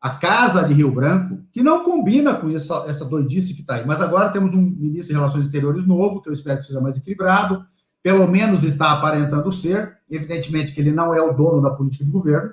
a 0.00 0.10
Casa 0.10 0.62
de 0.64 0.74
Rio 0.74 0.90
Branco, 0.90 1.42
que 1.52 1.62
não 1.62 1.84
combina 1.84 2.34
com 2.34 2.50
essa, 2.50 2.84
essa 2.86 3.04
doidice 3.04 3.54
que 3.54 3.60
está 3.60 3.76
aí. 3.76 3.86
Mas 3.86 4.00
agora 4.00 4.30
temos 4.30 4.52
um 4.52 4.60
ministro 4.60 5.08
de 5.08 5.14
Relações 5.14 5.46
Exteriores 5.46 5.86
novo, 5.86 6.20
que 6.20 6.28
eu 6.28 6.32
espero 6.32 6.58
que 6.58 6.64
seja 6.64 6.80
mais 6.80 6.96
equilibrado, 6.96 7.64
pelo 8.02 8.26
menos 8.26 8.64
está 8.64 8.92
aparentando 8.92 9.50
ser. 9.52 9.98
Evidentemente 10.10 10.74
que 10.74 10.80
ele 10.80 10.92
não 10.92 11.14
é 11.14 11.22
o 11.22 11.32
dono 11.32 11.62
da 11.62 11.70
política 11.70 12.04
de 12.04 12.10
governo, 12.10 12.52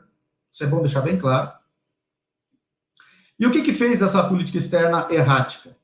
isso 0.51 0.63
é 0.63 0.67
bom 0.67 0.79
deixar 0.79 1.01
bem 1.01 1.17
claro. 1.17 1.51
E 3.39 3.45
o 3.45 3.51
que, 3.51 3.61
que 3.61 3.73
fez 3.73 4.01
essa 4.01 4.23
política 4.23 4.57
externa 4.57 5.07
errática? 5.09 5.75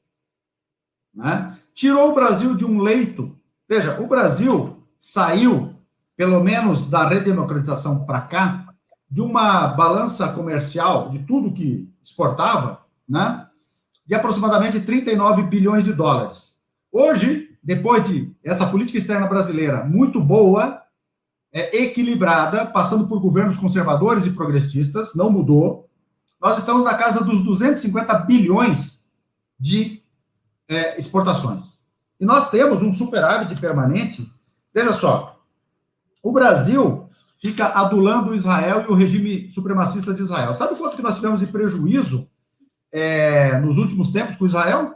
Né? 1.14 1.58
Tirou 1.74 2.12
o 2.12 2.16
Brasil 2.16 2.56
de 2.56 2.64
um 2.64 2.80
leito. 2.80 3.36
Veja, 3.68 4.00
o 4.00 4.08
Brasil 4.08 4.84
saiu 5.00 5.77
pelo 6.18 6.44
menos 6.44 6.90
da 6.90 7.08
redemocratização 7.08 8.04
para 8.04 8.22
cá, 8.22 8.68
de 9.10 9.22
uma 9.22 9.68
balança 9.68 10.28
comercial 10.30 11.10
de 11.10 11.20
tudo 11.20 11.54
que 11.54 11.90
exportava, 12.04 12.82
né, 13.08 13.48
de 14.06 14.16
aproximadamente 14.16 14.82
39 14.82 15.44
bilhões 15.44 15.86
de 15.86 15.94
dólares. 15.94 16.56
Hoje, 16.92 17.56
depois 17.64 18.04
de 18.04 18.36
essa 18.44 18.66
política 18.66 18.98
externa 18.98 19.28
brasileira 19.28 19.86
muito 19.86 20.20
boa, 20.20 20.82
é, 21.54 21.84
equilibrada, 21.84 22.66
passando 22.66 23.08
por 23.08 23.20
governos 23.20 23.58
conservadores 23.58 24.26
e 24.26 24.32
progressistas, 24.32 25.14
não 25.16 25.30
mudou, 25.30 25.88
nós 26.42 26.58
estamos 26.58 26.84
na 26.84 26.96
casa 26.96 27.24
dos 27.24 27.44
250 27.44 28.14
bilhões 28.20 29.06
de 29.60 30.02
é, 30.68 30.98
exportações. 30.98 31.80
E 32.20 32.26
nós 32.26 32.50
temos 32.50 32.82
um 32.82 32.92
superávit 32.92 33.60
permanente. 33.60 34.32
Veja 34.74 34.94
só, 34.94 35.37
o 36.28 36.32
Brasil 36.32 37.10
fica 37.38 37.68
adulando 37.68 38.36
Israel 38.36 38.84
e 38.88 38.92
o 38.92 38.96
regime 38.96 39.50
supremacista 39.50 40.14
de 40.14 40.22
Israel. 40.22 40.54
Sabe 40.54 40.76
quanto 40.76 40.98
que 40.98 41.02
nós 41.02 41.16
tivemos 41.16 41.40
de 41.40 41.48
prejuízo 41.48 42.30
é, 42.92 43.60
nos 43.60 43.78
últimos 43.78 44.12
tempos 44.12 44.36
com 44.36 44.46
Israel? 44.46 44.96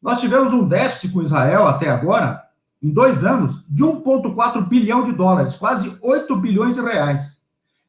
Nós 0.00 0.20
tivemos 0.20 0.52
um 0.52 0.66
déficit 0.66 1.12
com 1.12 1.20
Israel 1.20 1.68
até 1.68 1.90
agora, 1.90 2.42
em 2.82 2.90
dois 2.90 3.24
anos, 3.24 3.62
de 3.68 3.84
1,4 3.84 4.66
bilhão 4.66 5.04
de 5.04 5.12
dólares, 5.12 5.56
quase 5.56 5.94
8 6.00 6.34
bilhões 6.36 6.76
de 6.76 6.82
reais. 6.82 7.42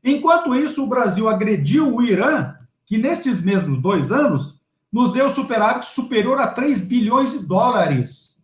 Enquanto 0.04 0.54
isso, 0.54 0.84
o 0.84 0.88
Brasil 0.88 1.30
agrediu 1.30 1.96
o 1.96 2.02
Irã, 2.02 2.56
que 2.86 2.98
nestes 2.98 3.42
mesmos 3.44 3.82
dois 3.82 4.12
anos 4.12 4.60
nos 4.92 5.14
deu 5.14 5.32
superávit 5.32 5.86
superior 5.86 6.38
a 6.40 6.48
3 6.48 6.82
bilhões 6.82 7.32
de 7.32 7.40
dólares, 7.40 8.42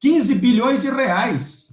15 0.00 0.34
bilhões 0.34 0.82
de 0.82 0.90
reais. 0.90 1.63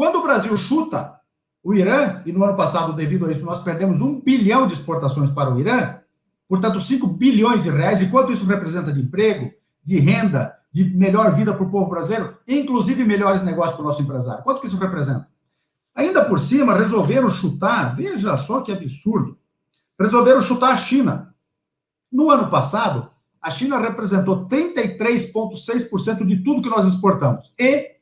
Quando 0.00 0.16
o 0.16 0.22
Brasil 0.22 0.56
chuta 0.56 1.20
o 1.62 1.74
Irã, 1.74 2.22
e 2.24 2.32
no 2.32 2.42
ano 2.42 2.56
passado, 2.56 2.94
devido 2.94 3.26
a 3.26 3.32
isso, 3.32 3.44
nós 3.44 3.62
perdemos 3.62 4.00
um 4.00 4.18
bilhão 4.18 4.66
de 4.66 4.72
exportações 4.72 5.28
para 5.28 5.52
o 5.54 5.60
Irã, 5.60 5.98
portanto, 6.48 6.80
5 6.80 7.06
bilhões 7.06 7.62
de 7.62 7.68
reais, 7.68 8.00
e 8.00 8.08
quanto 8.08 8.32
isso 8.32 8.46
representa 8.46 8.90
de 8.94 9.02
emprego, 9.02 9.52
de 9.84 9.98
renda, 9.98 10.56
de 10.72 10.84
melhor 10.84 11.30
vida 11.32 11.52
para 11.52 11.64
o 11.64 11.70
povo 11.70 11.90
brasileiro, 11.90 12.34
inclusive 12.48 13.04
melhores 13.04 13.42
negócios 13.42 13.76
para 13.76 13.84
o 13.84 13.88
nosso 13.88 14.00
empresário. 14.00 14.42
Quanto 14.42 14.62
que 14.62 14.68
isso 14.68 14.78
representa? 14.78 15.28
Ainda 15.94 16.24
por 16.24 16.40
cima, 16.40 16.72
resolveram 16.72 17.28
chutar, 17.28 17.94
veja 17.94 18.38
só 18.38 18.62
que 18.62 18.72
absurdo, 18.72 19.36
resolveram 20.00 20.40
chutar 20.40 20.70
a 20.70 20.78
China. 20.78 21.34
No 22.10 22.30
ano 22.30 22.48
passado, 22.48 23.10
a 23.38 23.50
China 23.50 23.78
representou 23.78 24.48
33,6% 24.48 26.24
de 26.24 26.42
tudo 26.42 26.62
que 26.62 26.70
nós 26.70 26.86
exportamos. 26.86 27.52
E, 27.58 27.99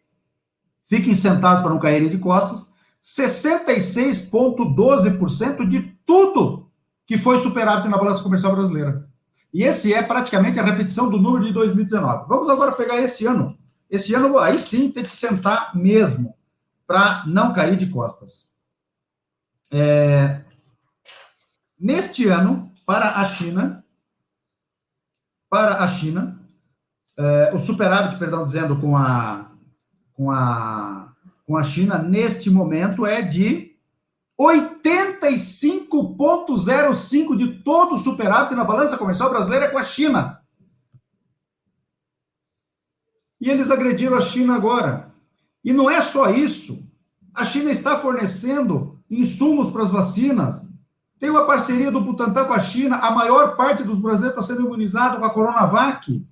fiquem 0.89 1.15
sentados 1.15 1.63
para 1.63 1.71
não 1.71 1.79
caírem 1.79 2.09
de 2.09 2.19
costas, 2.19 2.67
66,12% 3.03 5.69
de 5.69 5.97
tudo 6.05 6.69
que 7.07 7.17
foi 7.17 7.39
superávit 7.39 7.89
na 7.89 7.97
balança 7.97 8.23
comercial 8.23 8.55
brasileira. 8.55 9.09
E 9.53 9.63
esse 9.63 9.95
é 9.95 10.03
praticamente 10.03 10.59
a 10.59 10.65
repetição 10.65 11.09
do 11.09 11.19
número 11.19 11.45
de 11.45 11.53
2019. 11.53 12.27
Vamos 12.29 12.51
agora 12.51 12.73
pegar 12.73 12.99
esse 12.99 13.25
ano. 13.27 13.57
Esse 13.89 14.13
ano, 14.15 14.37
aí 14.39 14.59
sim, 14.59 14.91
tem 14.91 15.05
que 15.05 15.11
sentar 15.11 15.75
mesmo, 15.75 16.35
para 16.87 17.25
não 17.27 17.55
cair 17.55 17.77
de 17.77 17.87
costas. 17.87 18.47
É... 19.71 20.43
Neste 21.79 22.29
ano, 22.29 22.71
para 22.85 23.21
a 23.21 23.25
China, 23.25 23.83
para 25.49 25.83
a 25.83 25.89
China, 25.89 26.39
é, 27.17 27.53
o 27.55 27.59
superávit, 27.59 28.19
perdão, 28.19 28.45
dizendo 28.45 28.79
com 28.81 28.95
a, 28.97 29.48
com 30.19 30.31
a, 30.33 31.13
com 31.47 31.57
a 31.57 31.63
China, 31.63 31.97
neste 31.97 32.51
momento 32.51 33.07
é 33.07 33.23
de 33.23 33.77
85,05 34.37 37.37
de 37.37 37.63
todo 37.63 37.95
o 37.95 37.99
superávit 37.99 38.57
na 38.57 38.65
balança 38.65 38.99
comercial 38.99 39.31
brasileira 39.31 39.67
é 39.67 39.69
com 39.69 39.79
a 39.79 39.83
China. 39.85 40.43
E 43.41 43.49
eles 43.49 43.71
agrediram 43.71 44.17
a 44.17 44.21
China 44.21 44.57
agora. 44.57 45.15
E 45.63 45.73
não 45.73 45.89
é 45.89 46.01
só 46.01 46.31
isso. 46.31 46.85
A 47.33 47.45
China 47.45 47.71
está 47.71 48.01
fornecendo 48.01 48.99
insumos 49.09 49.71
para 49.71 49.85
as 49.85 49.91
vacinas. 49.91 50.67
Tem 51.21 51.31
uma 51.31 51.47
parceria 51.47 51.93
do 51.93 52.01
Butantan 52.01 52.47
com 52.47 52.55
a 52.55 52.59
China. 52.59 52.97
A 52.97 53.13
maior 53.13 53.57
parte 53.57 53.85
dos 53.85 54.01
brasileiros 54.01 54.37
está 54.37 54.53
sendo 54.53 54.67
imunizado 54.67 55.19
com 55.19 55.25
a 55.25 55.33
Coronavac. 55.33 56.27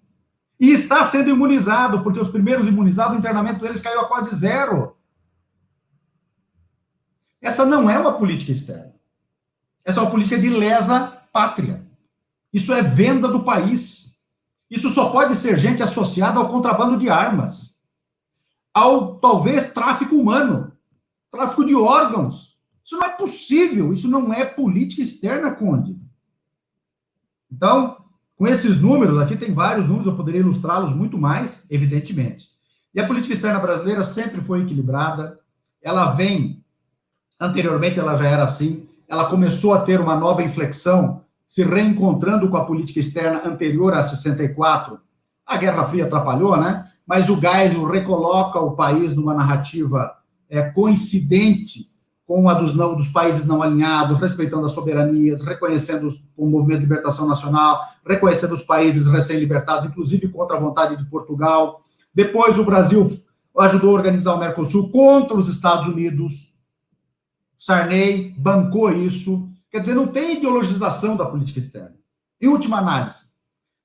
E 0.58 0.70
está 0.70 1.04
sendo 1.04 1.30
imunizado, 1.30 2.02
porque 2.02 2.20
os 2.20 2.28
primeiros 2.28 2.66
imunizados, 2.66 3.14
o 3.14 3.18
internamento 3.18 3.60
deles 3.60 3.80
caiu 3.80 4.00
a 4.00 4.08
quase 4.08 4.34
zero. 4.34 4.96
Essa 7.40 7.64
não 7.66 7.90
é 7.90 7.98
uma 7.98 8.14
política 8.14 8.52
externa. 8.52 8.94
Essa 9.84 10.00
é 10.00 10.02
uma 10.02 10.10
política 10.10 10.38
de 10.38 10.48
lesa 10.48 11.22
pátria. 11.32 11.86
Isso 12.52 12.72
é 12.72 12.82
venda 12.82 13.28
do 13.28 13.44
país. 13.44 14.18
Isso 14.70 14.90
só 14.90 15.10
pode 15.10 15.36
ser 15.36 15.58
gente 15.58 15.82
associada 15.82 16.38
ao 16.38 16.48
contrabando 16.48 16.96
de 16.96 17.08
armas, 17.08 17.80
ao 18.74 19.18
talvez 19.18 19.72
tráfico 19.72 20.16
humano, 20.16 20.72
tráfico 21.30 21.64
de 21.64 21.74
órgãos. 21.74 22.58
Isso 22.82 22.96
não 22.96 23.06
é 23.06 23.10
possível. 23.10 23.92
Isso 23.92 24.08
não 24.08 24.32
é 24.32 24.44
política 24.44 25.02
externa, 25.02 25.54
Conde. 25.54 26.00
Então, 27.50 28.05
com 28.36 28.46
esses 28.46 28.80
números, 28.80 29.18
aqui 29.18 29.36
tem 29.36 29.52
vários 29.52 29.86
números, 29.86 30.06
eu 30.06 30.16
poderia 30.16 30.40
ilustrá-los 30.40 30.94
muito 30.94 31.18
mais, 31.18 31.66
evidentemente. 31.70 32.48
E 32.94 33.00
a 33.00 33.06
política 33.06 33.34
externa 33.34 33.58
brasileira 33.58 34.02
sempre 34.02 34.40
foi 34.40 34.62
equilibrada, 34.62 35.38
ela 35.82 36.12
vem 36.12 36.64
Anteriormente 37.40 37.98
ela 37.98 38.16
já 38.16 38.26
era 38.26 38.44
assim. 38.44 38.88
Ela 39.08 39.28
começou 39.28 39.74
a 39.74 39.80
ter 39.80 40.00
uma 40.00 40.16
nova 40.16 40.42
inflexão, 40.42 41.22
se 41.46 41.62
reencontrando 41.62 42.48
com 42.48 42.56
a 42.56 42.64
política 42.64 42.98
externa 42.98 43.46
anterior 43.46 43.94
a 43.94 44.02
64. 44.02 44.98
A 45.46 45.56
Guerra 45.56 45.84
Fria 45.84 46.06
atrapalhou, 46.06 46.56
né? 46.56 46.90
Mas 47.06 47.28
o 47.28 47.38
Geisel 47.38 47.84
recoloca 47.86 48.58
o 48.58 48.74
país 48.74 49.14
numa 49.14 49.34
narrativa 49.34 50.16
é, 50.48 50.62
coincidente 50.70 51.90
com 52.26 52.48
a 52.48 52.54
dos, 52.54 52.74
não, 52.74 52.96
dos 52.96 53.08
países 53.08 53.46
não 53.46 53.62
alinhados, 53.62 54.18
respeitando 54.18 54.66
as 54.66 54.72
soberanias, 54.72 55.42
reconhecendo 55.42 56.08
os, 56.08 56.20
o 56.36 56.46
movimento 56.46 56.80
de 56.80 56.86
libertação 56.86 57.26
nacional, 57.26 57.88
reconhecendo 58.04 58.52
os 58.52 58.62
países 58.62 59.06
recém-libertados, 59.06 59.86
inclusive 59.86 60.28
contra 60.28 60.56
a 60.56 60.60
vontade 60.60 60.96
de 60.96 61.08
Portugal. 61.08 61.84
Depois 62.12 62.58
o 62.58 62.64
Brasil 62.64 63.08
ajudou 63.56 63.90
a 63.90 63.94
organizar 63.94 64.34
o 64.34 64.38
Mercosul 64.38 64.90
contra 64.90 65.36
os 65.36 65.48
Estados 65.48 65.86
Unidos, 65.86 66.52
Sarney 67.56 68.34
bancou 68.36 68.92
isso. 68.92 69.48
Quer 69.70 69.80
dizer, 69.80 69.94
não 69.94 70.08
tem 70.08 70.36
ideologização 70.36 71.16
da 71.16 71.24
política 71.24 71.58
externa. 71.58 71.94
Em 72.40 72.48
última 72.48 72.78
análise, 72.78 73.24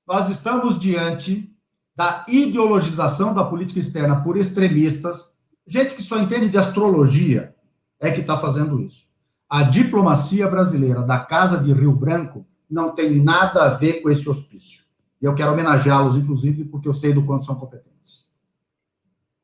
nós 0.06 0.28
estamos 0.28 0.78
diante 0.78 1.50
da 1.94 2.24
ideologização 2.28 3.32
da 3.32 3.44
política 3.44 3.80
externa 3.80 4.22
por 4.22 4.36
extremistas, 4.36 5.32
gente 5.66 5.94
que 5.94 6.02
só 6.02 6.18
entende 6.18 6.48
de 6.48 6.58
astrologia 6.58 7.54
é 8.02 8.10
que 8.10 8.20
está 8.20 8.36
fazendo 8.36 8.80
isso. 8.80 9.06
A 9.48 9.62
diplomacia 9.62 10.48
brasileira 10.48 11.02
da 11.02 11.20
Casa 11.20 11.56
de 11.58 11.72
Rio 11.72 11.92
Branco 11.92 12.44
não 12.68 12.94
tem 12.94 13.22
nada 13.22 13.64
a 13.64 13.68
ver 13.74 14.02
com 14.02 14.10
esse 14.10 14.28
hospício. 14.28 14.84
E 15.20 15.24
eu 15.24 15.34
quero 15.34 15.52
homenageá-los, 15.52 16.16
inclusive, 16.16 16.64
porque 16.64 16.88
eu 16.88 16.94
sei 16.94 17.12
do 17.12 17.24
quanto 17.24 17.46
são 17.46 17.54
competentes. 17.54 18.28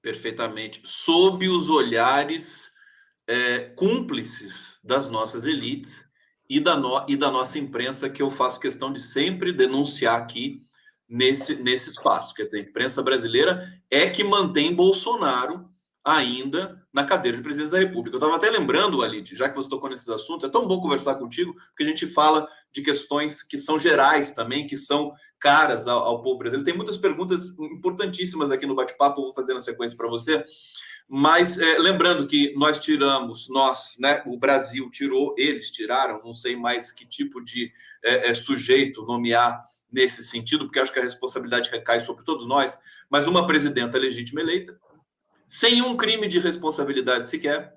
Perfeitamente. 0.02 0.80
Sob 0.84 1.48
os 1.48 1.70
olhares 1.70 2.72
é, 3.26 3.60
cúmplices 3.60 4.78
das 4.82 5.08
nossas 5.08 5.44
elites 5.44 6.08
e 6.50 6.58
da, 6.58 6.76
no, 6.76 7.04
e 7.06 7.16
da 7.16 7.30
nossa 7.30 7.58
imprensa, 7.58 8.10
que 8.10 8.22
eu 8.22 8.30
faço 8.30 8.58
questão 8.58 8.92
de 8.92 9.00
sempre 9.00 9.52
denunciar 9.52 10.18
aqui 10.18 10.62
nesse, 11.08 11.56
nesse 11.56 11.90
espaço. 11.90 12.34
Quer 12.34 12.46
dizer, 12.46 12.58
a 12.58 12.62
imprensa 12.62 13.02
brasileira 13.02 13.80
é 13.90 14.08
que 14.08 14.24
mantém 14.24 14.74
Bolsonaro 14.74 15.68
ainda 16.04 16.82
na 16.92 17.04
cadeira 17.04 17.36
de 17.36 17.42
presidente 17.42 17.70
da 17.70 17.78
República. 17.78 18.16
Eu 18.16 18.18
estava 18.18 18.36
até 18.36 18.50
lembrando, 18.50 19.02
Alite, 19.02 19.36
já 19.36 19.48
que 19.48 19.56
você 19.56 19.68
tocou 19.68 19.90
nesses 19.90 20.08
assuntos, 20.08 20.48
é 20.48 20.50
tão 20.50 20.66
bom 20.66 20.80
conversar 20.80 21.16
contigo, 21.16 21.54
porque 21.54 21.82
a 21.82 21.86
gente 21.86 22.06
fala 22.06 22.48
de 22.72 22.82
questões 22.82 23.42
que 23.42 23.58
são 23.58 23.78
gerais 23.78 24.32
também, 24.32 24.66
que 24.66 24.76
são 24.76 25.12
caras 25.38 25.86
ao, 25.86 26.02
ao 26.02 26.22
povo 26.22 26.38
brasileiro. 26.38 26.64
Tem 26.64 26.74
muitas 26.74 26.96
perguntas 26.96 27.50
importantíssimas 27.58 28.50
aqui 28.50 28.66
no 28.66 28.74
bate-papo, 28.74 29.22
vou 29.22 29.34
fazer 29.34 29.54
na 29.54 29.60
sequência 29.60 29.96
para 29.96 30.08
você. 30.08 30.44
Mas 31.08 31.58
é, 31.58 31.78
lembrando 31.78 32.26
que 32.26 32.54
nós 32.54 32.78
tiramos, 32.78 33.48
nós, 33.48 33.96
né, 33.98 34.22
o 34.26 34.38
Brasil 34.38 34.90
tirou, 34.90 35.34
eles 35.38 35.70
tiraram, 35.70 36.20
não 36.22 36.34
sei 36.34 36.54
mais 36.54 36.92
que 36.92 37.06
tipo 37.06 37.42
de 37.42 37.72
é, 38.04 38.30
é, 38.30 38.34
sujeito 38.34 39.06
nomear 39.06 39.64
nesse 39.90 40.22
sentido, 40.22 40.66
porque 40.66 40.78
acho 40.78 40.92
que 40.92 40.98
a 40.98 41.02
responsabilidade 41.02 41.70
recai 41.70 42.00
sobre 42.00 42.24
todos 42.24 42.46
nós, 42.46 42.78
mas 43.08 43.26
uma 43.26 43.46
presidenta 43.46 43.96
legítima 43.96 44.42
eleita, 44.42 44.78
sem 45.48 45.80
um 45.80 45.96
crime 45.96 46.28
de 46.28 46.38
responsabilidade 46.38 47.28
sequer, 47.28 47.74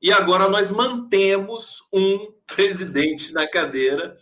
e 0.00 0.12
agora 0.12 0.48
nós 0.48 0.70
mantemos 0.70 1.82
um 1.92 2.32
presidente 2.46 3.32
na 3.32 3.48
cadeira 3.48 4.16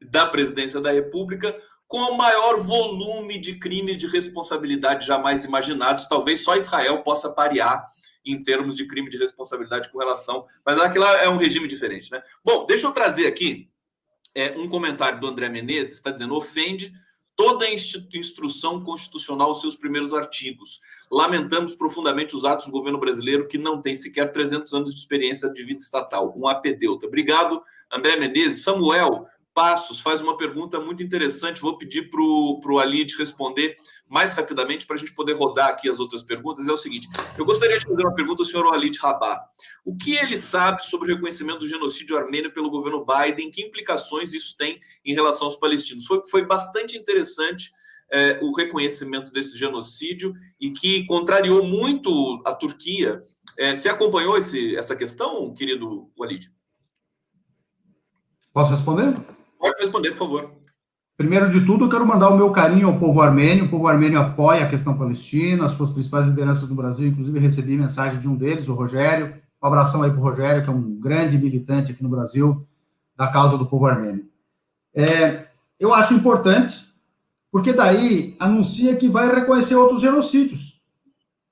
da 0.00 0.26
presidência 0.26 0.80
da 0.80 0.90
República 0.90 1.56
com 1.86 1.98
o 1.98 2.16
maior 2.18 2.56
volume 2.58 3.38
de 3.38 3.58
crimes 3.58 3.96
de 3.96 4.06
responsabilidade 4.06 5.06
jamais 5.06 5.44
imaginados. 5.44 6.06
Talvez 6.06 6.40
só 6.40 6.56
Israel 6.56 7.02
possa 7.02 7.30
parear 7.30 7.86
em 8.24 8.42
termos 8.42 8.76
de 8.76 8.86
crime 8.86 9.10
de 9.10 9.18
responsabilidade 9.18 9.90
com 9.90 9.98
relação. 9.98 10.46
Mas 10.64 10.80
aquilo 10.80 11.04
é 11.04 11.28
um 11.28 11.36
regime 11.36 11.68
diferente, 11.68 12.10
né? 12.10 12.22
Bom, 12.44 12.66
deixa 12.66 12.86
eu 12.86 12.92
trazer 12.92 13.26
aqui 13.26 13.70
é, 14.34 14.52
um 14.52 14.68
comentário 14.68 15.20
do 15.20 15.26
André 15.26 15.48
Menezes, 15.48 15.94
está 15.94 16.10
dizendo: 16.10 16.34
ofende 16.34 16.92
toda 17.36 17.64
a 17.64 17.70
instrução 17.72 18.82
constitucional 18.82 19.50
os 19.52 19.60
seus 19.60 19.76
primeiros 19.76 20.12
artigos. 20.12 20.80
Lamentamos 21.10 21.74
profundamente 21.74 22.36
os 22.36 22.44
atos 22.44 22.66
do 22.66 22.72
governo 22.72 22.98
brasileiro 22.98 23.48
que 23.48 23.58
não 23.58 23.80
tem 23.80 23.94
sequer 23.94 24.32
300 24.32 24.72
anos 24.72 24.94
de 24.94 25.00
experiência 25.00 25.50
de 25.52 25.62
vida 25.62 25.80
estatal. 25.80 26.32
Um 26.36 26.46
apedeuta. 26.46 27.06
Obrigado, 27.06 27.62
André 27.90 28.16
Menezes. 28.16 28.62
Samuel, 28.62 29.26
Passos 29.54 30.00
faz 30.00 30.22
uma 30.22 30.36
pergunta 30.36 30.80
muito 30.80 31.02
interessante. 31.02 31.60
Vou 31.60 31.76
pedir 31.76 32.08
para 32.10 32.20
o 32.22 32.78
Alid 32.78 33.14
responder 33.16 33.76
mais 34.08 34.34
rapidamente 34.34 34.86
para 34.86 34.96
a 34.96 34.98
gente 34.98 35.14
poder 35.14 35.32
rodar 35.32 35.68
aqui 35.68 35.88
as 35.88 35.98
outras 35.98 36.22
perguntas. 36.22 36.66
É 36.66 36.72
o 36.72 36.76
seguinte: 36.76 37.08
eu 37.38 37.44
gostaria 37.44 37.78
de 37.78 37.86
fazer 37.86 38.02
uma 38.02 38.14
pergunta 38.14 38.42
ao 38.42 38.46
senhor 38.46 38.72
Alid 38.72 38.98
Rabah. 38.98 39.42
O 39.84 39.96
que 39.96 40.14
ele 40.14 40.36
sabe 40.36 40.84
sobre 40.84 41.10
o 41.10 41.14
reconhecimento 41.14 41.60
do 41.60 41.68
genocídio 41.68 42.16
armênio 42.16 42.52
pelo 42.52 42.70
governo 42.70 43.04
Biden? 43.04 43.50
Que 43.50 43.62
implicações 43.62 44.32
isso 44.32 44.56
tem 44.56 44.78
em 45.04 45.14
relação 45.14 45.46
aos 45.46 45.56
palestinos? 45.56 46.06
Foi, 46.06 46.22
foi 46.28 46.44
bastante 46.44 46.96
interessante 46.96 47.72
é, 48.10 48.38
o 48.42 48.54
reconhecimento 48.54 49.32
desse 49.32 49.56
genocídio 49.56 50.34
e 50.60 50.70
que 50.70 51.06
contrariou 51.06 51.64
muito 51.64 52.42
a 52.44 52.54
Turquia. 52.54 53.24
É, 53.58 53.74
você 53.74 53.88
acompanhou 53.88 54.36
esse, 54.36 54.76
essa 54.76 54.94
questão, 54.94 55.52
querido 55.54 56.10
Walid? 56.18 56.52
Posso 58.52 58.70
responder? 58.70 59.14
Pode 59.58 59.80
responder, 59.80 60.10
por 60.10 60.18
favor. 60.18 60.61
Primeiro 61.22 61.52
de 61.52 61.64
tudo, 61.64 61.84
eu 61.84 61.88
quero 61.88 62.04
mandar 62.04 62.30
o 62.30 62.36
meu 62.36 62.50
carinho 62.50 62.88
ao 62.88 62.98
povo 62.98 63.20
armênio. 63.20 63.66
O 63.66 63.68
povo 63.68 63.86
armênio 63.86 64.18
apoia 64.18 64.64
a 64.64 64.68
questão 64.68 64.98
palestina, 64.98 65.66
as 65.66 65.70
suas 65.70 65.92
principais 65.92 66.26
lideranças 66.26 66.68
no 66.68 66.74
Brasil, 66.74 67.06
inclusive 67.06 67.38
recebi 67.38 67.76
mensagem 67.76 68.18
de 68.18 68.26
um 68.26 68.34
deles, 68.34 68.66
o 68.66 68.74
Rogério. 68.74 69.32
Um 69.62 69.66
abração 69.68 70.02
aí 70.02 70.10
para 70.10 70.18
o 70.18 70.22
Rogério, 70.22 70.64
que 70.64 70.68
é 70.68 70.72
um 70.72 70.98
grande 70.98 71.38
militante 71.38 71.92
aqui 71.92 72.02
no 72.02 72.08
Brasil 72.08 72.66
da 73.16 73.28
causa 73.28 73.56
do 73.56 73.66
povo 73.66 73.86
armênio. 73.86 74.24
É, 74.92 75.46
eu 75.78 75.94
acho 75.94 76.12
importante, 76.12 76.92
porque 77.52 77.72
daí 77.72 78.34
anuncia 78.40 78.96
que 78.96 79.08
vai 79.08 79.32
reconhecer 79.32 79.76
outros 79.76 80.00
genocídios. 80.00 80.82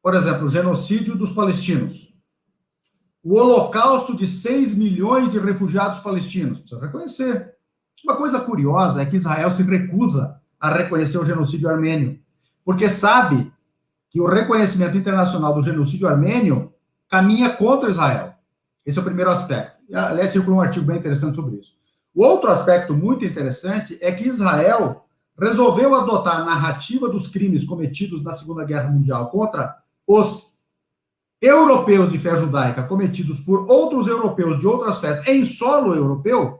Por 0.02 0.14
exemplo, 0.14 0.48
o 0.48 0.50
genocídio 0.50 1.14
dos 1.14 1.30
palestinos. 1.30 2.12
O 3.22 3.36
holocausto 3.36 4.16
de 4.16 4.26
6 4.26 4.76
milhões 4.76 5.30
de 5.30 5.38
refugiados 5.38 6.00
palestinos. 6.00 6.58
Precisa 6.58 6.80
reconhecer. 6.80 7.59
Uma 8.04 8.16
coisa 8.16 8.40
curiosa 8.40 9.02
é 9.02 9.06
que 9.06 9.16
Israel 9.16 9.50
se 9.50 9.62
recusa 9.62 10.40
a 10.58 10.72
reconhecer 10.72 11.18
o 11.18 11.24
genocídio 11.24 11.68
armênio, 11.68 12.18
porque 12.64 12.88
sabe 12.88 13.52
que 14.10 14.20
o 14.20 14.26
reconhecimento 14.26 14.96
internacional 14.96 15.54
do 15.54 15.62
genocídio 15.62 16.08
armênio 16.08 16.72
caminha 17.08 17.50
contra 17.50 17.90
Israel. 17.90 18.34
Esse 18.84 18.98
é 18.98 19.02
o 19.02 19.04
primeiro 19.04 19.30
aspecto. 19.30 19.76
Aliás, 19.92 20.30
circulou 20.30 20.58
um 20.58 20.62
artigo 20.62 20.86
bem 20.86 20.98
interessante 20.98 21.36
sobre 21.36 21.56
isso. 21.56 21.74
O 22.14 22.24
outro 22.24 22.50
aspecto 22.50 22.92
muito 22.94 23.24
interessante 23.24 23.96
é 24.00 24.10
que 24.12 24.28
Israel 24.28 25.04
resolveu 25.38 25.94
adotar 25.94 26.40
a 26.40 26.44
narrativa 26.44 27.08
dos 27.08 27.28
crimes 27.28 27.64
cometidos 27.64 28.22
na 28.22 28.32
Segunda 28.32 28.64
Guerra 28.64 28.90
Mundial 28.90 29.30
contra 29.30 29.76
os 30.06 30.58
europeus 31.40 32.12
de 32.12 32.18
fé 32.18 32.38
judaica 32.38 32.82
cometidos 32.82 33.40
por 33.40 33.70
outros 33.70 34.06
europeus 34.06 34.58
de 34.58 34.66
outras 34.66 34.98
fés 34.98 35.26
em 35.26 35.44
solo 35.44 35.94
europeu 35.94 36.59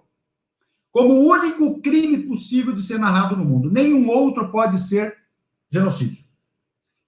como 0.93 1.15
o 1.15 1.29
único 1.29 1.81
crime 1.81 2.19
possível 2.19 2.75
de 2.75 2.83
ser 2.83 2.99
narrado 2.99 3.37
no 3.37 3.45
mundo. 3.45 3.71
Nenhum 3.71 4.09
outro 4.09 4.51
pode 4.51 4.79
ser 4.81 5.17
genocídio. 5.71 6.25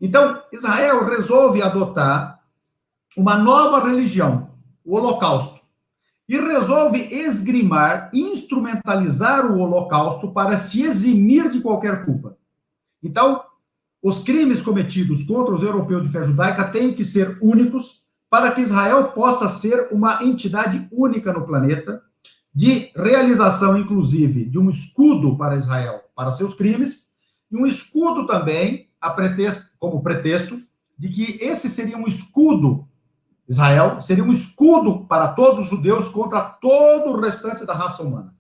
Então, 0.00 0.42
Israel 0.52 1.04
resolve 1.04 1.62
adotar 1.62 2.40
uma 3.16 3.36
nova 3.36 3.86
religião, 3.86 4.50
o 4.84 4.96
Holocausto, 4.96 5.60
e 6.28 6.36
resolve 6.38 6.98
esgrimar, 6.98 8.10
instrumentalizar 8.12 9.50
o 9.50 9.58
Holocausto 9.60 10.32
para 10.32 10.56
se 10.56 10.82
eximir 10.82 11.50
de 11.50 11.60
qualquer 11.60 12.04
culpa. 12.04 12.36
Então, 13.02 13.42
os 14.02 14.20
crimes 14.20 14.62
cometidos 14.62 15.22
contra 15.24 15.54
os 15.54 15.62
europeus 15.62 16.02
de 16.02 16.08
fé 16.08 16.24
judaica 16.24 16.64
têm 16.68 16.92
que 16.92 17.04
ser 17.04 17.38
únicos 17.40 18.02
para 18.30 18.50
que 18.50 18.60
Israel 18.60 19.08
possa 19.08 19.48
ser 19.48 19.88
uma 19.92 20.24
entidade 20.24 20.88
única 20.90 21.32
no 21.32 21.46
planeta, 21.46 22.02
de 22.54 22.90
realização, 22.94 23.78
inclusive, 23.78 24.44
de 24.44 24.58
um 24.58 24.68
escudo 24.68 25.36
para 25.36 25.56
Israel 25.56 26.02
para 26.14 26.32
seus 26.32 26.54
crimes, 26.54 27.06
e 27.50 27.56
um 27.56 27.66
escudo 27.66 28.26
também, 28.26 28.88
a 29.00 29.10
pretexto, 29.10 29.64
como 29.78 30.02
pretexto, 30.02 30.60
de 30.98 31.08
que 31.08 31.38
esse 31.42 31.68
seria 31.68 31.96
um 31.96 32.06
escudo 32.06 32.86
Israel 33.48 34.00
seria 34.00 34.24
um 34.24 34.32
escudo 34.32 35.04
para 35.06 35.28
todos 35.28 35.64
os 35.64 35.70
judeus 35.70 36.08
contra 36.08 36.40
todo 36.40 37.10
o 37.10 37.20
restante 37.20 37.66
da 37.66 37.74
raça 37.74 38.02
humana. 38.02 38.34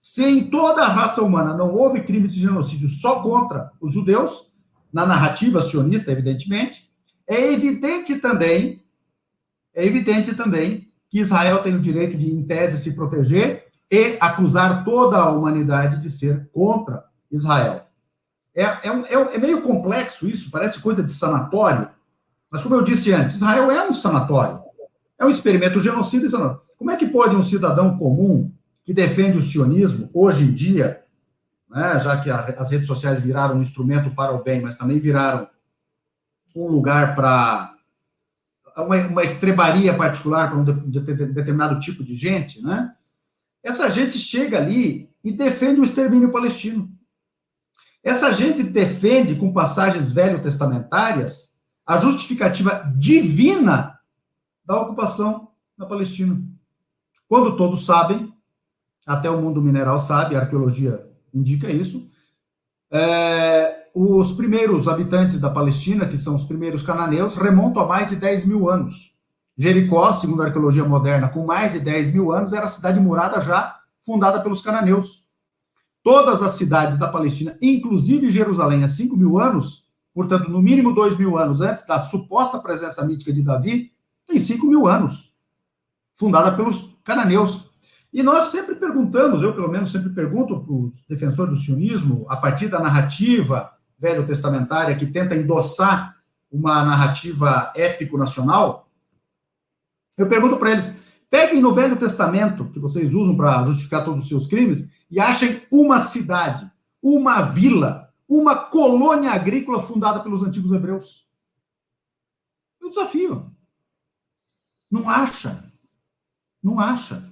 Se 0.00 0.24
em 0.24 0.48
toda 0.48 0.82
a 0.82 0.88
raça 0.88 1.22
humana 1.22 1.56
não 1.56 1.74
houve 1.74 2.02
crimes 2.02 2.32
de 2.32 2.40
genocídio 2.40 2.88
só 2.88 3.22
contra 3.22 3.70
os 3.80 3.92
judeus, 3.92 4.52
na 4.92 5.04
narrativa 5.04 5.60
sionista, 5.60 6.12
evidentemente, 6.12 6.90
é 7.26 7.52
evidente 7.52 8.16
também, 8.16 8.82
é 9.74 9.84
evidente 9.84 10.34
também 10.34 10.92
que 11.14 11.20
Israel 11.20 11.62
tem 11.62 11.76
o 11.76 11.80
direito 11.80 12.18
de, 12.18 12.28
em 12.28 12.42
tese, 12.42 12.82
se 12.82 12.92
proteger 12.92 13.68
e 13.88 14.16
acusar 14.18 14.84
toda 14.84 15.16
a 15.16 15.30
humanidade 15.30 16.02
de 16.02 16.10
ser 16.10 16.50
contra 16.52 17.04
Israel. 17.30 17.86
É, 18.52 18.64
é, 18.64 18.88
é, 18.88 19.36
é 19.36 19.38
meio 19.38 19.62
complexo 19.62 20.26
isso, 20.26 20.50
parece 20.50 20.80
coisa 20.80 21.04
de 21.04 21.12
sanatório, 21.12 21.88
mas, 22.50 22.64
como 22.64 22.74
eu 22.74 22.82
disse 22.82 23.12
antes, 23.12 23.36
Israel 23.36 23.70
é 23.70 23.88
um 23.88 23.94
sanatório. 23.94 24.60
É 25.16 25.24
um 25.24 25.30
experimento 25.30 25.80
genocida 25.80 26.26
e 26.26 26.30
sanatório. 26.30 26.62
Como 26.76 26.90
é 26.90 26.96
que 26.96 27.06
pode 27.06 27.36
um 27.36 27.44
cidadão 27.44 27.96
comum 27.96 28.50
que 28.82 28.92
defende 28.92 29.38
o 29.38 29.42
sionismo, 29.42 30.10
hoje 30.12 30.42
em 30.42 30.52
dia, 30.52 31.04
né, 31.70 32.00
já 32.00 32.20
que 32.20 32.28
a, 32.28 32.40
as 32.58 32.72
redes 32.72 32.88
sociais 32.88 33.20
viraram 33.20 33.54
um 33.54 33.60
instrumento 33.60 34.10
para 34.10 34.34
o 34.34 34.42
bem, 34.42 34.60
mas 34.60 34.76
também 34.76 34.98
viraram 34.98 35.46
um 36.56 36.66
lugar 36.66 37.14
para 37.14 37.73
uma, 38.76 38.96
uma, 39.06 39.22
estrebaria 39.22 39.94
particular 39.94 40.50
para 40.50 40.58
um, 40.58 40.64
de, 40.64 40.72
de, 40.72 41.00
de, 41.00 41.26
determinado 41.26 41.78
tipo 41.78 42.02
de 42.02 42.14
gente, 42.14 42.60
né? 42.62 42.94
Essa 43.62 43.88
gente 43.88 44.18
chega 44.18 44.58
ali 44.58 45.10
e 45.22 45.32
defende 45.32 45.80
o 45.80 45.84
extermínio 45.84 46.30
palestino. 46.30 46.90
Essa 48.02 48.32
gente 48.32 48.62
defende, 48.62 49.34
com 49.34 49.52
passagens 49.52 50.12
velho-testamentárias, 50.12 51.54
a 51.86 51.96
justificativa 51.96 52.92
divina 52.96 53.98
da 54.64 54.80
ocupação 54.80 55.48
na 55.76 55.86
Palestina. 55.86 56.42
Quando 57.28 57.56
todos 57.56 57.86
sabem, 57.86 58.32
até 59.06 59.30
o 59.30 59.40
mundo 59.40 59.62
mineral 59.62 60.00
sabe, 60.00 60.36
a 60.36 60.40
arqueologia 60.40 61.06
indica 61.32 61.70
isso, 61.70 62.10
é, 62.90 63.83
os 63.94 64.32
primeiros 64.32 64.88
habitantes 64.88 65.38
da 65.38 65.48
Palestina, 65.48 66.08
que 66.08 66.18
são 66.18 66.34
os 66.34 66.42
primeiros 66.42 66.82
cananeus, 66.82 67.36
remontam 67.36 67.84
a 67.84 67.86
mais 67.86 68.08
de 68.08 68.16
10 68.16 68.44
mil 68.44 68.68
anos. 68.68 69.14
Jericó, 69.56 70.12
segundo 70.12 70.42
a 70.42 70.46
arqueologia 70.46 70.84
moderna, 70.84 71.28
com 71.28 71.46
mais 71.46 71.72
de 71.72 71.78
10 71.78 72.12
mil 72.12 72.32
anos, 72.32 72.52
era 72.52 72.64
a 72.64 72.68
cidade 72.68 72.98
murada 72.98 73.40
já 73.40 73.78
fundada 74.04 74.40
pelos 74.40 74.60
cananeus. 74.60 75.24
Todas 76.02 76.42
as 76.42 76.52
cidades 76.52 76.98
da 76.98 77.06
Palestina, 77.06 77.56
inclusive 77.62 78.32
Jerusalém, 78.32 78.82
há 78.82 78.88
5 78.88 79.16
mil 79.16 79.38
anos, 79.38 79.84
portanto, 80.12 80.50
no 80.50 80.60
mínimo 80.60 80.92
dois 80.92 81.16
mil 81.16 81.38
anos 81.38 81.60
antes 81.60 81.86
da 81.86 82.04
suposta 82.04 82.58
presença 82.58 83.04
mítica 83.04 83.32
de 83.32 83.42
Davi, 83.42 83.92
tem 84.26 84.38
cinco 84.38 84.66
mil 84.66 84.86
anos, 84.86 85.32
fundada 86.16 86.56
pelos 86.56 86.96
cananeus. 87.04 87.70
E 88.12 88.22
nós 88.22 88.44
sempre 88.44 88.74
perguntamos, 88.74 89.42
eu 89.42 89.54
pelo 89.54 89.68
menos 89.68 89.90
sempre 89.90 90.10
pergunto 90.10 90.60
para 90.60 90.74
os 90.74 91.04
defensores 91.08 91.54
do 91.54 91.60
sionismo, 91.60 92.26
a 92.28 92.36
partir 92.36 92.68
da 92.68 92.80
narrativa 92.80 93.70
velho-testamentária 93.98 94.96
que 94.96 95.06
tenta 95.06 95.36
endossar 95.36 96.16
uma 96.50 96.84
narrativa 96.84 97.72
épico-nacional, 97.74 98.88
eu 100.16 100.28
pergunto 100.28 100.56
para 100.56 100.70
eles, 100.70 100.96
peguem 101.28 101.60
no 101.60 101.72
Velho 101.72 101.98
Testamento, 101.98 102.70
que 102.70 102.78
vocês 102.78 103.12
usam 103.14 103.36
para 103.36 103.64
justificar 103.64 104.04
todos 104.04 104.22
os 104.22 104.28
seus 104.28 104.46
crimes, 104.46 104.88
e 105.10 105.18
achem 105.18 105.62
uma 105.70 105.98
cidade, 105.98 106.70
uma 107.02 107.42
vila, 107.42 108.12
uma 108.28 108.56
colônia 108.56 109.32
agrícola 109.32 109.82
fundada 109.82 110.20
pelos 110.20 110.42
antigos 110.42 110.72
hebreus. 110.72 111.26
Eu 112.80 112.88
desafio. 112.88 113.50
Não 114.90 115.08
acha. 115.08 115.64
Não 116.62 116.78
acha. 116.78 117.30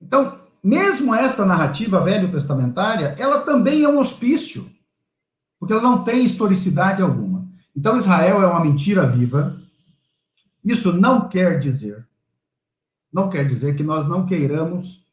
Então, 0.00 0.40
mesmo 0.62 1.14
essa 1.14 1.44
narrativa 1.44 2.00
velho-testamentária, 2.00 3.16
ela 3.18 3.44
também 3.44 3.82
é 3.82 3.88
um 3.88 3.98
hospício, 3.98 4.71
porque 5.62 5.74
ela 5.74 5.82
não 5.82 6.02
tem 6.02 6.24
historicidade 6.24 7.00
alguma. 7.00 7.48
Então, 7.76 7.96
Israel 7.96 8.42
é 8.42 8.46
uma 8.48 8.64
mentira 8.64 9.06
viva. 9.06 9.62
Isso 10.64 10.92
não 10.92 11.28
quer 11.28 11.60
dizer, 11.60 12.04
não 13.12 13.30
quer 13.30 13.46
dizer 13.46 13.76
que 13.76 13.84
nós 13.84 14.08
não 14.08 14.26
queiramos 14.26 15.06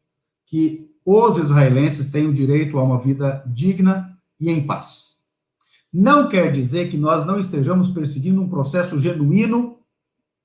que 0.48 0.90
os 1.06 1.38
israelenses 1.38 2.10
tenham 2.10 2.34
direito 2.34 2.80
a 2.80 2.84
uma 2.84 2.98
vida 2.98 3.44
digna 3.46 4.18
e 4.40 4.50
em 4.50 4.66
paz. 4.66 5.20
Não 5.94 6.28
quer 6.28 6.52
dizer 6.52 6.90
que 6.90 6.98
nós 6.98 7.24
não 7.28 7.38
estejamos 7.38 7.92
perseguindo 7.92 8.42
um 8.42 8.50
processo 8.50 9.00
genuíno 9.00 9.78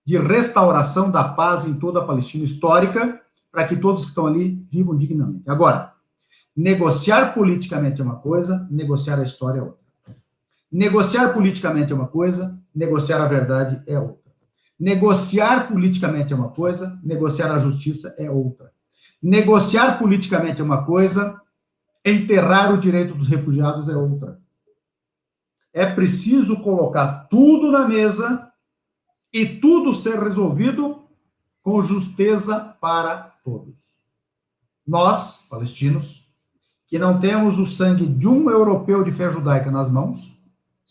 de 0.05 0.19
restauração 0.19 1.11
da 1.11 1.25
paz 1.25 1.67
em 1.67 1.73
toda 1.73 2.01
a 2.01 2.05
Palestina 2.05 2.45
histórica, 2.45 3.23
para 3.51 3.67
que 3.67 3.75
todos 3.75 4.03
que 4.03 4.11
estão 4.11 4.27
ali 4.27 4.63
vivam 4.71 4.95
dignamente. 4.95 5.49
Agora, 5.49 5.95
negociar 6.55 7.33
politicamente 7.33 8.03
é 8.03 8.05
uma 8.05 8.17
coisa, 8.17 8.69
negociar 8.71 9.19
a 9.19 9.23
história 9.23 9.61
é 9.61 9.63
outra. 9.63 9.84
Negociar 10.75 11.33
politicamente 11.33 11.93
é 11.93 11.95
uma 11.95 12.09
coisa, 12.09 12.59
negociar 12.75 13.23
a 13.23 13.29
verdade 13.29 13.81
é 13.87 13.97
outra. 13.97 14.33
Negociar 14.79 15.69
politicamente 15.69 16.33
é 16.33 16.37
uma 16.37 16.49
coisa, 16.49 16.99
negociar 17.05 17.53
a 17.53 17.59
justiça 17.59 18.13
é 18.19 18.29
outra. 18.29 18.73
Negociar 19.23 20.01
politicamente 20.01 20.61
é 20.61 20.65
uma 20.65 20.85
coisa, 20.85 21.41
Enterrar 22.05 22.75
o 22.75 22.79
direito 22.79 23.15
dos 23.15 23.29
refugiados 23.29 23.89
é 23.89 23.97
outra. 23.97 24.39
É 25.73 25.87
preciso 25.87 26.61
colocar 26.61 27.29
tudo 27.31 27.71
na 27.71 27.89
mesa 27.89 28.53
e 29.33 29.47
tudo 29.47 29.95
ser 29.95 30.23
resolvido 30.23 31.05
com 31.63 31.83
justeza 31.83 32.77
para 32.79 33.33
todos. 33.43 33.81
Nós, 34.87 35.47
palestinos, 35.49 36.29
que 36.87 36.99
não 36.99 37.19
temos 37.19 37.59
o 37.59 37.65
sangue 37.65 38.07
de 38.07 38.29
um 38.29 38.51
europeu 38.51 39.03
de 39.03 39.11
fé 39.11 39.33
judaica 39.33 39.71
nas 39.71 39.91
mãos, 39.91 40.34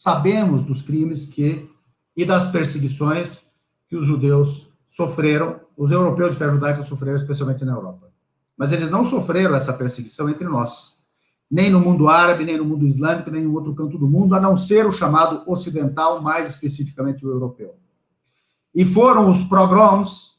sabemos 0.03 0.65
dos 0.65 0.81
crimes 0.81 1.25
que 1.25 1.69
e 2.13 2.25
das 2.25 2.51
perseguições 2.51 3.41
que 3.87 3.95
os 3.95 4.05
judeus 4.05 4.67
sofreram, 4.89 5.61
os 5.77 5.91
europeus 5.91 6.31
de 6.31 6.37
fé 6.37 6.51
judaica 6.51 6.83
sofreram, 6.83 7.15
especialmente 7.15 7.63
na 7.63 7.71
Europa. 7.71 8.11
Mas 8.57 8.73
eles 8.73 8.91
não 8.91 9.05
sofreram 9.05 9.55
essa 9.55 9.71
perseguição 9.71 10.27
entre 10.29 10.45
nós 10.45 11.01
nem 11.49 11.69
no 11.69 11.79
mundo 11.79 12.09
árabe, 12.09 12.43
nem 12.43 12.57
no 12.57 12.65
mundo 12.65 12.85
islâmico, 12.85 13.29
nem 13.29 13.43
em 13.43 13.47
outro 13.47 13.73
canto 13.75 13.97
do 13.97 14.07
mundo, 14.07 14.35
a 14.35 14.41
não 14.41 14.57
ser 14.57 14.87
o 14.87 14.91
chamado 14.91 15.43
ocidental, 15.49 16.19
mais 16.21 16.49
especificamente 16.49 17.25
o 17.25 17.29
europeu. 17.29 17.75
E 18.73 18.83
foram 18.83 19.29
os 19.29 19.43
pogroms, 19.43 20.31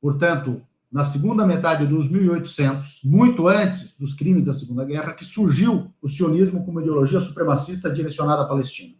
portanto, 0.00 0.60
na 0.90 1.04
segunda 1.04 1.46
metade 1.46 1.86
dos 1.86 2.10
1800, 2.10 3.00
muito 3.04 3.46
antes 3.46 3.96
dos 3.96 4.12
crimes 4.12 4.46
da 4.46 4.52
Segunda 4.52 4.84
Guerra, 4.84 5.12
que 5.12 5.24
surgiu 5.24 5.94
o 6.02 6.08
sionismo 6.08 6.64
como 6.64 6.80
ideologia 6.80 7.20
supremacista 7.20 7.88
direcionada 7.88 8.42
à 8.42 8.46
Palestina. 8.46 8.95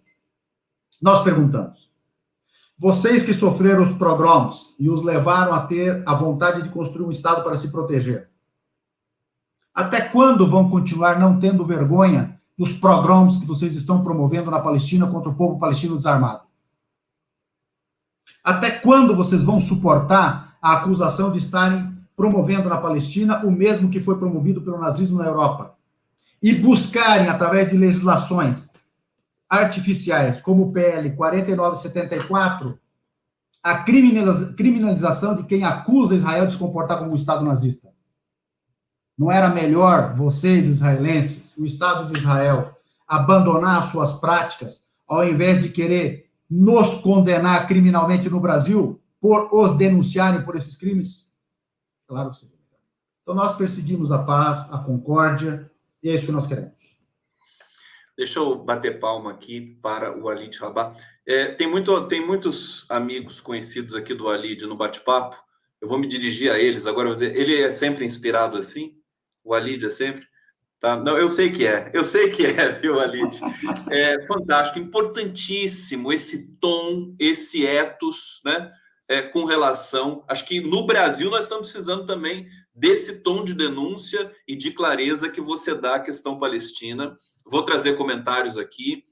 Nós 1.00 1.22
perguntamos: 1.22 1.90
vocês 2.78 3.22
que 3.22 3.32
sofreram 3.32 3.82
os 3.82 3.92
pogroms 3.92 4.74
e 4.78 4.90
os 4.90 5.02
levaram 5.02 5.54
a 5.54 5.66
ter 5.66 6.02
a 6.06 6.14
vontade 6.14 6.62
de 6.62 6.68
construir 6.68 7.06
um 7.06 7.10
Estado 7.10 7.42
para 7.42 7.56
se 7.56 7.72
proteger, 7.72 8.28
Até 9.74 10.00
quando 10.00 10.46
vão 10.46 10.70
continuar 10.70 11.18
não 11.18 11.38
tendo 11.38 11.64
vergonha 11.64 12.40
dos 12.56 12.72
pogroms 12.72 13.38
que 13.38 13.46
vocês 13.46 13.74
estão 13.74 14.02
promovendo 14.02 14.50
na 14.50 14.60
Palestina 14.60 15.06
contra 15.06 15.28
o 15.28 15.34
povo 15.34 15.58
palestino 15.58 15.96
desarmado? 15.96 16.42
Até 18.42 18.70
quando 18.70 19.14
vocês 19.14 19.42
vão 19.42 19.60
suportar 19.60 20.56
a 20.62 20.74
acusação 20.74 21.30
de 21.30 21.38
estarem 21.38 21.94
promovendo 22.16 22.68
na 22.68 22.78
Palestina 22.78 23.44
o 23.44 23.50
mesmo 23.50 23.90
que 23.90 24.00
foi 24.00 24.18
promovido 24.18 24.62
pelo 24.62 24.78
nazismo 24.78 25.18
na 25.18 25.26
Europa? 25.26 25.74
E 26.42 26.54
buscarem, 26.54 27.28
através 27.28 27.70
de 27.70 27.76
legislações 27.76 28.65
artificiais, 29.48 30.40
como 30.40 30.64
o 30.64 30.72
PL 30.72 31.14
4974, 31.14 32.78
a 33.62 33.78
criminalização 33.78 35.34
de 35.34 35.44
quem 35.44 35.64
acusa 35.64 36.14
Israel 36.14 36.46
de 36.46 36.52
se 36.52 36.58
comportar 36.58 36.98
como 36.98 37.12
um 37.12 37.16
Estado 37.16 37.44
nazista. 37.44 37.92
Não 39.18 39.30
era 39.30 39.48
melhor 39.48 40.12
vocês, 40.14 40.66
israelenses, 40.66 41.56
o 41.56 41.64
Estado 41.64 42.12
de 42.12 42.18
Israel, 42.18 42.76
abandonar 43.08 43.88
suas 43.90 44.14
práticas, 44.14 44.84
ao 45.06 45.26
invés 45.26 45.62
de 45.62 45.70
querer 45.70 46.30
nos 46.48 46.94
condenar 46.96 47.66
criminalmente 47.66 48.28
no 48.28 48.40
Brasil 48.40 49.00
por 49.20 49.48
os 49.52 49.76
denunciarem 49.76 50.44
por 50.44 50.54
esses 50.56 50.76
crimes? 50.76 51.28
Claro 52.06 52.30
que 52.30 52.38
sim. 52.38 52.52
Então, 53.22 53.34
nós 53.34 53.56
perseguimos 53.56 54.12
a 54.12 54.18
paz, 54.22 54.72
a 54.72 54.78
concórdia, 54.78 55.68
e 56.00 56.08
é 56.08 56.14
isso 56.14 56.26
que 56.26 56.32
nós 56.32 56.46
queremos. 56.46 56.95
Deixa 58.16 58.38
eu 58.38 58.56
bater 58.56 58.98
palma 58.98 59.30
aqui 59.30 59.78
para 59.82 60.16
o 60.18 60.28
Alid 60.28 60.56
Rabá. 60.58 60.96
É, 61.26 61.46
tem, 61.46 61.66
muito, 61.66 62.08
tem 62.08 62.24
muitos 62.24 62.86
amigos 62.88 63.40
conhecidos 63.40 63.94
aqui 63.94 64.14
do 64.14 64.28
Alid 64.28 64.64
no 64.66 64.76
bate-papo. 64.76 65.36
Eu 65.80 65.86
vou 65.86 65.98
me 65.98 66.08
dirigir 66.08 66.50
a 66.50 66.58
eles 66.58 66.86
agora. 66.86 67.10
Ele 67.22 67.60
é 67.60 67.70
sempre 67.70 68.06
inspirado 68.06 68.56
assim? 68.56 68.94
O 69.44 69.52
Alid 69.52 69.84
é 69.84 69.90
sempre? 69.90 70.26
Tá? 70.80 70.96
Não, 70.96 71.18
eu 71.18 71.28
sei 71.28 71.50
que 71.50 71.66
é. 71.66 71.90
Eu 71.92 72.04
sei 72.04 72.30
que 72.30 72.46
é, 72.46 72.68
viu, 72.80 72.98
Alid? 72.98 73.38
É 73.90 74.18
fantástico, 74.22 74.78
importantíssimo 74.78 76.10
esse 76.10 76.48
tom, 76.58 77.14
esse 77.18 77.66
ethos, 77.66 78.40
né? 78.44 78.70
É, 79.08 79.20
com 79.20 79.44
relação. 79.44 80.24
Acho 80.26 80.46
que 80.46 80.60
no 80.60 80.86
Brasil 80.86 81.30
nós 81.30 81.44
estamos 81.44 81.70
precisando 81.70 82.06
também 82.06 82.48
desse 82.74 83.20
tom 83.22 83.44
de 83.44 83.54
denúncia 83.54 84.32
e 84.48 84.56
de 84.56 84.70
clareza 84.70 85.28
que 85.28 85.40
você 85.40 85.74
dá 85.74 85.96
à 85.96 86.00
questão 86.00 86.38
palestina 86.38 87.16
Vou 87.46 87.62
trazer 87.62 87.94
comentários 87.96 88.58
aqui 88.58 89.04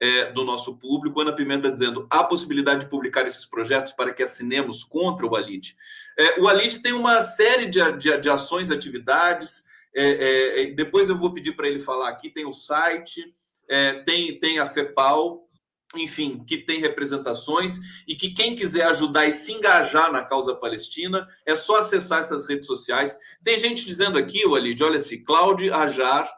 é, 0.00 0.30
do 0.32 0.44
nosso 0.44 0.78
público. 0.78 1.20
Ana 1.20 1.34
Pimenta 1.34 1.70
dizendo: 1.70 2.06
há 2.10 2.22
possibilidade 2.22 2.80
de 2.80 2.90
publicar 2.90 3.26
esses 3.26 3.46
projetos 3.46 3.92
para 3.92 4.12
que 4.12 4.22
assinemos 4.22 4.84
contra 4.84 5.26
o 5.26 5.34
Alid? 5.34 5.76
É, 6.18 6.40
o 6.40 6.48
Alid 6.48 6.80
tem 6.80 6.92
uma 6.92 7.22
série 7.22 7.66
de, 7.66 7.80
de, 7.92 8.16
de 8.18 8.30
ações, 8.30 8.70
atividades. 8.70 9.64
É, 9.94 10.06
é, 10.06 10.62
é 10.62 10.70
depois 10.72 11.08
eu 11.08 11.16
vou 11.16 11.32
pedir 11.32 11.52
para 11.52 11.68
ele 11.68 11.80
falar 11.80 12.08
aqui. 12.08 12.30
Tem 12.30 12.46
o 12.46 12.52
site, 12.52 13.34
é, 13.68 13.94
tem, 14.04 14.38
tem 14.38 14.58
a 14.58 14.66
FEPAL, 14.66 15.48
enfim, 15.96 16.44
que 16.46 16.58
tem 16.58 16.80
representações 16.80 17.78
e 18.06 18.14
que 18.14 18.30
quem 18.30 18.54
quiser 18.54 18.86
ajudar 18.86 19.26
e 19.26 19.32
se 19.32 19.52
engajar 19.52 20.12
na 20.12 20.22
causa 20.22 20.54
palestina 20.54 21.26
é 21.46 21.56
só 21.56 21.76
acessar 21.78 22.20
essas 22.20 22.46
redes 22.46 22.66
sociais. 22.66 23.18
Tem 23.42 23.58
gente 23.58 23.86
dizendo 23.86 24.18
aqui, 24.18 24.46
o 24.46 24.54
Alid, 24.54 24.82
olha-se, 24.84 25.18
Cláudio 25.24 25.74
Ajar, 25.74 26.30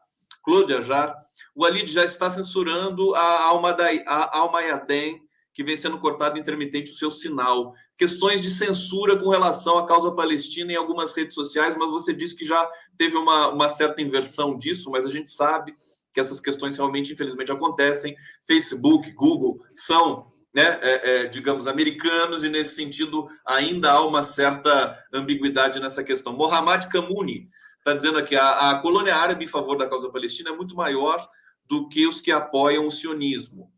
Claude 0.50 0.74
Ajar, 0.74 1.14
o 1.54 1.64
Alid 1.64 1.92
já 1.92 2.04
está 2.04 2.28
censurando 2.28 3.14
a 3.14 3.44
alma 3.44 3.72
da 3.72 3.86
a 4.04 4.36
alma 4.36 4.60
Yadem, 4.62 5.22
que 5.54 5.62
vem 5.62 5.76
sendo 5.76 5.96
cortado 6.00 6.36
intermitente 6.36 6.90
o 6.90 6.94
seu 6.94 7.08
sinal. 7.08 7.72
Questões 7.96 8.42
de 8.42 8.50
censura 8.50 9.16
com 9.16 9.28
relação 9.28 9.78
à 9.78 9.86
causa 9.86 10.10
palestina 10.10 10.72
em 10.72 10.76
algumas 10.76 11.14
redes 11.14 11.36
sociais, 11.36 11.76
mas 11.76 11.88
você 11.88 12.12
disse 12.12 12.34
que 12.34 12.44
já 12.44 12.68
teve 12.98 13.16
uma, 13.16 13.48
uma 13.48 13.68
certa 13.68 14.02
inversão 14.02 14.58
disso, 14.58 14.90
mas 14.90 15.06
a 15.06 15.08
gente 15.08 15.30
sabe 15.30 15.72
que 16.12 16.18
essas 16.18 16.40
questões 16.40 16.76
realmente, 16.76 17.12
infelizmente, 17.12 17.52
acontecem. 17.52 18.16
Facebook, 18.44 19.08
Google 19.12 19.60
são, 19.72 20.32
né, 20.52 20.80
é, 20.82 21.10
é, 21.10 21.26
digamos, 21.26 21.68
americanos, 21.68 22.42
e 22.42 22.48
nesse 22.48 22.74
sentido 22.74 23.28
ainda 23.46 23.92
há 23.92 24.04
uma 24.04 24.24
certa 24.24 24.98
ambiguidade 25.14 25.78
nessa 25.78 26.02
questão. 26.02 26.32
Mohammad 26.32 26.88
Kamouni 26.88 27.48
está 27.80 27.94
dizendo 27.94 28.18
aqui: 28.18 28.36
a, 28.36 28.70
a 28.70 28.78
colônia 28.78 29.16
árabe 29.16 29.44
em 29.44 29.48
favor 29.48 29.76
da 29.76 29.88
causa 29.88 30.10
palestina 30.10 30.50
é 30.50 30.56
muito 30.56 30.74
maior 30.74 31.28
do 31.66 31.88
que 31.88 32.06
os 32.06 32.20
que 32.20 32.30
apoiam 32.30 32.86
o 32.86 32.90
sionismo. 32.90 33.70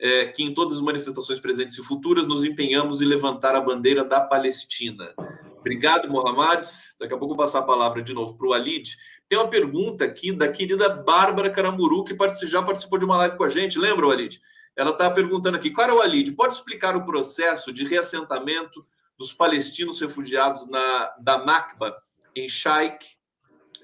É, 0.00 0.26
que 0.26 0.44
em 0.44 0.54
todas 0.54 0.76
as 0.76 0.80
manifestações 0.80 1.40
presentes 1.40 1.76
e 1.76 1.82
futuras 1.82 2.24
nos 2.24 2.44
empenhamos 2.44 3.02
em 3.02 3.04
levantar 3.04 3.56
a 3.56 3.60
bandeira 3.60 4.04
da 4.04 4.20
Palestina. 4.20 5.12
Obrigado, 5.58 6.08
Mohamed. 6.08 6.68
Daqui 7.00 7.12
a 7.12 7.18
pouco 7.18 7.34
eu 7.34 7.36
vou 7.36 7.44
passar 7.44 7.58
a 7.58 7.62
palavra 7.62 8.00
de 8.00 8.14
novo 8.14 8.38
para 8.38 8.46
o 8.46 8.52
Alid. 8.52 8.96
Tem 9.28 9.36
uma 9.36 9.48
pergunta 9.48 10.04
aqui 10.04 10.30
da 10.30 10.46
querida 10.46 10.88
Bárbara 10.88 11.50
Caramuru, 11.50 12.04
que 12.04 12.16
já 12.46 12.62
participou 12.62 12.96
de 12.96 13.04
uma 13.04 13.16
live 13.16 13.36
com 13.36 13.42
a 13.42 13.48
gente. 13.48 13.76
Lembra, 13.76 14.06
Alid? 14.06 14.40
Ela 14.76 14.90
está 14.90 15.10
perguntando 15.10 15.56
aqui, 15.56 15.72
qual 15.72 15.88
é 15.88 15.92
o 15.92 16.00
Alid? 16.00 16.30
Pode 16.30 16.54
explicar 16.54 16.94
o 16.94 17.04
processo 17.04 17.72
de 17.72 17.84
reassentamento 17.84 18.86
dos 19.18 19.32
palestinos 19.32 20.00
refugiados 20.00 20.64
na, 20.68 21.12
da 21.18 21.44
Nakba, 21.44 22.00
em 22.36 22.48
Sheikh 22.48 23.17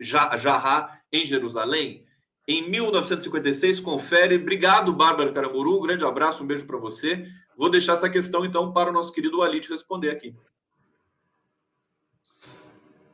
Jarrah, 0.01 1.01
em 1.13 1.25
Jerusalém? 1.25 2.05
em 2.47 2.69
1956, 2.71 3.81
confere. 3.81 4.37
Obrigado, 4.37 4.93
Bárbara 4.93 5.33
Caramuru. 5.33 5.79
Um 5.79 5.83
grande 5.83 6.05
abraço, 6.05 6.45
um 6.45 6.47
beijo 6.47 6.67
para 6.67 6.79
você. 6.79 7.27
Vou 7.57 7.71
deixar 7.71 7.95
essa 7.95 8.11
questão, 8.11 8.45
então, 8.45 8.73
para 8.73 8.91
o 8.91 8.93
nosso 8.93 9.13
querido 9.13 9.43
Alit 9.43 9.69
responder 9.71 10.11
aqui. 10.11 10.35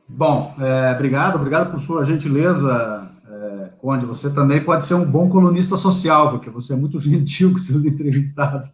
Bom, 0.07 0.53
é, 0.59 0.91
obrigado, 0.93 1.35
obrigado 1.35 1.71
por 1.71 1.79
sua 1.81 2.03
gentileza, 2.03 3.09
é, 3.25 3.69
Conde. 3.77 4.05
Você 4.05 4.29
também 4.29 4.61
pode 4.61 4.85
ser 4.85 4.95
um 4.95 5.09
bom 5.09 5.29
colunista 5.29 5.77
social, 5.77 6.31
porque 6.31 6.49
você 6.49 6.73
é 6.73 6.75
muito 6.75 6.99
gentil 6.99 7.53
com 7.53 7.57
seus 7.57 7.85
entrevistados. 7.85 8.69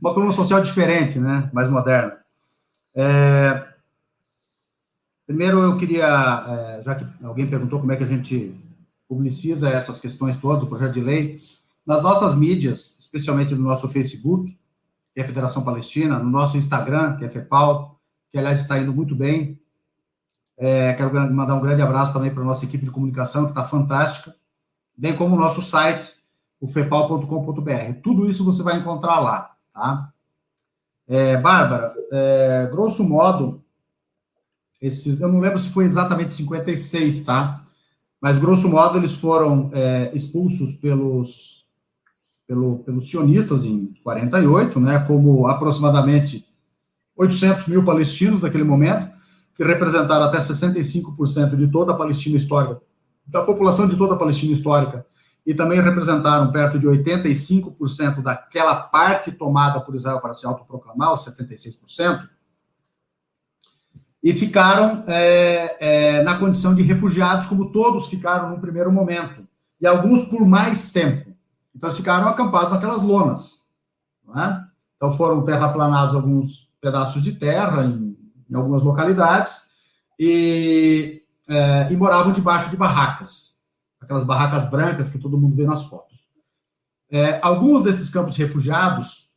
Uma 0.00 0.12
coluna 0.12 0.32
social 0.32 0.60
diferente, 0.60 1.18
né? 1.18 1.48
Mais 1.52 1.70
moderna. 1.70 2.18
É, 2.94 3.65
primeiro, 5.26 5.58
eu 5.58 5.76
queria, 5.76 6.06
é, 6.48 6.82
já 6.82 6.94
que 6.94 7.06
alguém 7.24 7.48
perguntou 7.48 7.80
como 7.80 7.92
é 7.92 7.96
que 7.96 8.04
a 8.04 8.08
gente 8.08 8.54
publiciza 9.08 9.68
essas 9.68 10.00
questões 10.00 10.36
todas, 10.36 10.62
o 10.62 10.66
projeto 10.66 10.94
de 10.94 11.00
lei, 11.00 11.40
nas 11.84 12.02
nossas 12.02 12.34
mídias, 12.34 12.96
especialmente 12.98 13.54
no 13.54 13.62
nosso 13.62 13.88
Facebook, 13.88 14.58
que 15.14 15.20
é 15.20 15.22
a 15.22 15.26
Federação 15.26 15.64
Palestina, 15.64 16.18
no 16.18 16.28
nosso 16.28 16.56
Instagram, 16.56 17.16
que 17.16 17.24
é 17.24 17.28
FEPAL, 17.28 17.98
que, 18.30 18.38
aliás, 18.38 18.60
está 18.60 18.78
indo 18.78 18.92
muito 18.92 19.14
bem. 19.14 19.58
É, 20.58 20.94
quero 20.94 21.12
mandar 21.32 21.54
um 21.54 21.60
grande 21.60 21.82
abraço 21.82 22.12
também 22.12 22.32
para 22.32 22.42
a 22.42 22.46
nossa 22.46 22.64
equipe 22.64 22.84
de 22.84 22.90
comunicação, 22.90 23.44
que 23.44 23.50
está 23.50 23.64
fantástica, 23.64 24.34
bem 24.96 25.14
como 25.16 25.36
o 25.36 25.38
nosso 25.38 25.62
site, 25.62 26.14
o 26.60 26.66
fepal.com.br. 26.66 28.00
Tudo 28.02 28.28
isso 28.28 28.44
você 28.44 28.62
vai 28.62 28.78
encontrar 28.78 29.20
lá, 29.20 29.54
tá? 29.72 30.12
É, 31.08 31.36
Bárbara, 31.36 31.94
é, 32.10 32.68
grosso 32.70 33.04
modo, 33.04 33.64
esses, 34.80 35.20
eu 35.20 35.28
não 35.28 35.40
lembro 35.40 35.58
se 35.58 35.70
foi 35.70 35.84
exatamente 35.84 36.32
56, 36.34 37.24
tá? 37.24 37.66
mas 38.20 38.38
grosso 38.38 38.68
modo 38.68 38.98
eles 38.98 39.12
foram 39.12 39.70
é, 39.72 40.10
expulsos 40.14 40.74
pelos, 40.76 41.64
pelo, 42.46 42.78
pelos 42.80 43.08
sionistas 43.08 43.64
em 43.64 43.94
48, 44.02 44.80
né, 44.80 44.98
como 45.06 45.46
aproximadamente 45.46 46.44
800 47.16 47.66
mil 47.66 47.84
palestinos 47.84 48.42
naquele 48.42 48.64
momento, 48.64 49.14
que 49.54 49.64
representaram 49.64 50.24
até 50.24 50.38
65% 50.38 51.56
de 51.56 51.68
toda 51.68 51.92
a 51.92 51.96
Palestina 51.96 52.36
histórica, 52.36 52.80
da 53.26 53.42
população 53.42 53.88
de 53.88 53.96
toda 53.96 54.14
a 54.14 54.18
Palestina 54.18 54.52
histórica, 54.52 55.06
e 55.46 55.54
também 55.54 55.80
representaram 55.80 56.50
perto 56.50 56.78
de 56.78 56.86
85% 56.86 58.22
daquela 58.22 58.74
parte 58.74 59.30
tomada 59.30 59.80
por 59.80 59.94
Israel 59.94 60.20
para 60.20 60.34
se 60.34 60.44
autoproclamar, 60.44 61.14
os 61.14 61.24
76%, 61.24 62.28
e 64.26 64.34
ficaram 64.34 65.04
é, 65.06 65.76
é, 66.18 66.22
na 66.24 66.36
condição 66.36 66.74
de 66.74 66.82
refugiados, 66.82 67.46
como 67.46 67.70
todos 67.70 68.08
ficaram 68.08 68.50
no 68.50 68.60
primeiro 68.60 68.90
momento, 68.90 69.46
e 69.80 69.86
alguns 69.86 70.24
por 70.24 70.44
mais 70.44 70.90
tempo. 70.90 71.32
Então, 71.72 71.88
ficaram 71.92 72.26
acampados 72.26 72.72
naquelas 72.72 73.02
lonas. 73.02 73.64
É? 74.34 74.64
Então, 74.96 75.12
foram 75.12 75.44
terraplanados 75.44 76.16
alguns 76.16 76.68
pedaços 76.80 77.22
de 77.22 77.34
terra 77.34 77.84
em, 77.84 78.18
em 78.50 78.54
algumas 78.56 78.82
localidades 78.82 79.70
e, 80.18 81.22
é, 81.48 81.92
e, 81.92 81.96
moravam 81.96 82.32
debaixo 82.32 82.68
de 82.68 82.76
barracas, 82.76 83.60
aquelas 84.00 84.24
barracas 84.24 84.68
brancas 84.68 85.08
que 85.08 85.20
todo 85.20 85.38
mundo 85.38 85.54
vê 85.54 85.64
nas 85.64 85.84
fotos. 85.84 86.26
É, 87.08 87.38
alguns 87.40 87.84
desses 87.84 88.10
campos 88.10 88.36
refugiados 88.36 89.30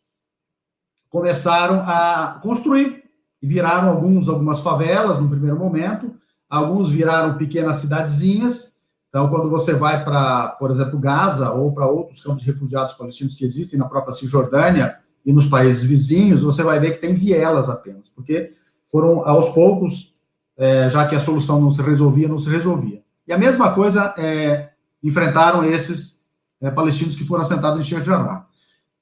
começaram 1.11 1.83
a 1.85 2.39
construir 2.41 2.99
e 3.41 3.47
viraram 3.47 3.89
alguns 3.89 4.27
algumas 4.27 4.59
favelas 4.59 5.19
no 5.19 5.29
primeiro 5.29 5.57
momento, 5.57 6.13
alguns 6.49 6.89
viraram 6.89 7.37
pequenas 7.37 7.77
cidadezinhas. 7.77 8.77
Então, 9.09 9.29
quando 9.29 9.49
você 9.49 9.73
vai 9.73 10.03
para, 10.03 10.49
por 10.49 10.69
exemplo, 10.69 10.99
Gaza 10.99 11.51
ou 11.51 11.71
para 11.71 11.87
outros 11.87 12.21
campos 12.21 12.43
de 12.43 12.51
refugiados 12.51 12.93
palestinos 12.93 13.35
que 13.35 13.43
existem 13.43 13.79
na 13.79 13.87
própria 13.87 14.13
Cisjordânia 14.13 14.97
e 15.25 15.33
nos 15.33 15.47
países 15.47 15.83
vizinhos, 15.83 16.43
você 16.43 16.63
vai 16.63 16.79
ver 16.79 16.93
que 16.93 17.01
tem 17.01 17.15
vielas 17.15 17.69
apenas, 17.69 18.09
porque 18.09 18.53
foram 18.91 19.27
aos 19.27 19.49
poucos, 19.49 20.15
é, 20.57 20.89
já 20.89 21.07
que 21.07 21.15
a 21.15 21.19
solução 21.19 21.59
não 21.59 21.71
se 21.71 21.81
resolvia, 21.81 22.27
não 22.27 22.39
se 22.39 22.49
resolvia. 22.49 23.01
E 23.27 23.33
a 23.33 23.37
mesma 23.37 23.73
coisa 23.73 24.13
é, 24.17 24.69
enfrentaram 25.03 25.63
esses 25.63 26.19
é, 26.61 26.69
palestinos 26.69 27.15
que 27.15 27.25
foram 27.25 27.43
assentados 27.43 27.79
em 27.79 27.83
Sheikh 27.83 28.05
Jarrah. 28.05 28.45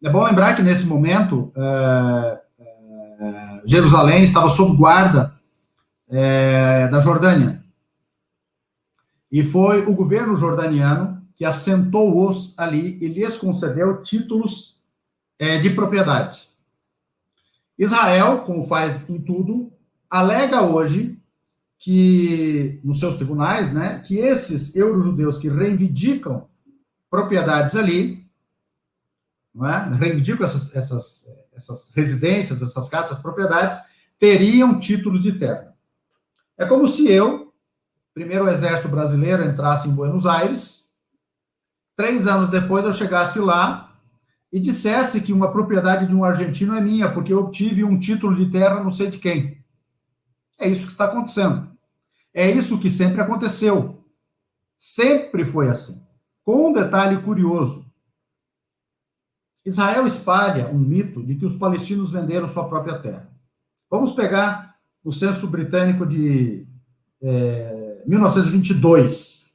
É 0.04 0.10
bom 0.10 0.24
lembrar 0.24 0.56
que 0.56 0.62
nesse 0.62 0.86
momento 0.86 1.52
é, 1.56 2.40
Jerusalém 3.66 4.24
estava 4.24 4.50
sob 4.50 4.78
guarda 4.78 5.34
é, 6.10 6.88
da 6.88 7.02
Jordânia. 7.02 7.64
E 9.32 9.44
foi 9.44 9.86
o 9.86 9.94
governo 9.94 10.38
jordaniano 10.38 11.22
que 11.36 11.46
assentou-os 11.46 12.54
ali 12.58 12.98
e 13.02 13.08
lhes 13.08 13.38
concedeu 13.38 14.02
títulos 14.02 14.82
é, 15.38 15.60
de 15.60 15.70
propriedade. 15.70 16.48
Israel, 17.78 18.40
como 18.40 18.64
faz 18.64 19.08
em 19.10 19.22
tudo, 19.22 19.72
alega 20.10 20.64
hoje 20.64 21.20
que, 21.78 22.80
nos 22.84 23.00
seus 23.00 23.16
tribunais, 23.16 23.72
né, 23.72 24.02
que 24.06 24.18
esses 24.18 24.76
eurojudeus 24.76 25.38
que 25.38 25.50
reivindicam 25.50 26.48
propriedades 27.10 27.76
ali, 27.76 28.26
é? 29.56 29.96
reivindicam 29.96 30.46
essas, 30.46 30.76
essas, 30.76 31.26
essas 31.58 31.92
residências, 31.94 32.62
essas 32.62 32.88
casas, 32.88 33.18
propriedades, 33.18 33.78
teriam 34.20 34.80
títulos 34.80 35.22
de 35.22 35.34
terra. 35.34 35.76
É 36.58 36.66
como 36.66 36.88
se 36.88 37.12
eu, 37.12 37.54
primeiro 38.14 38.48
exército 38.48 38.88
brasileiro, 38.88 39.44
entrasse 39.44 39.88
em 39.88 39.94
Buenos 39.94 40.26
Aires, 40.26 40.90
três 41.96 42.28
anos 42.28 42.50
depois 42.50 42.86
eu 42.86 42.94
chegasse 42.94 43.40
lá 43.40 43.96
e 44.52 44.60
dissesse 44.60 45.22
que 45.22 45.34
uma 45.34 45.52
propriedade 45.52 46.08
de 46.08 46.16
um 46.16 46.24
argentino 46.24 46.76
é 46.76 46.82
minha, 46.82 47.12
porque 47.12 47.34
eu 47.34 47.40
obtive 47.40 47.84
um 47.84 48.00
título 48.00 48.36
de 48.36 48.50
terra 48.52 48.84
não 48.84 48.92
sei 48.92 49.10
de 49.10 49.18
quem. 49.18 49.64
É 50.60 50.68
isso 50.68 50.86
que 50.86 50.92
está 50.92 51.06
acontecendo. 51.06 51.70
É 52.34 52.50
isso 52.50 52.80
que 52.80 52.90
sempre 52.90 53.22
aconteceu. 53.22 54.04
Sempre 54.80 55.44
foi 55.44 55.70
assim. 55.70 56.02
Com 56.44 56.70
um 56.70 56.74
detalhe 56.74 57.22
curioso. 57.22 57.87
Israel 59.68 60.06
espalha 60.06 60.70
um 60.70 60.80
mito 60.80 61.22
de 61.22 61.36
que 61.36 61.46
os 61.46 61.56
palestinos 61.56 62.10
venderam 62.10 62.48
sua 62.48 62.70
própria 62.70 63.00
terra. 63.00 63.30
Vamos 63.92 64.14
pegar 64.14 64.76
o 65.04 65.12
censo 65.12 65.46
britânico 65.46 66.06
de 66.06 66.66
é, 67.22 68.02
1922. 68.08 69.46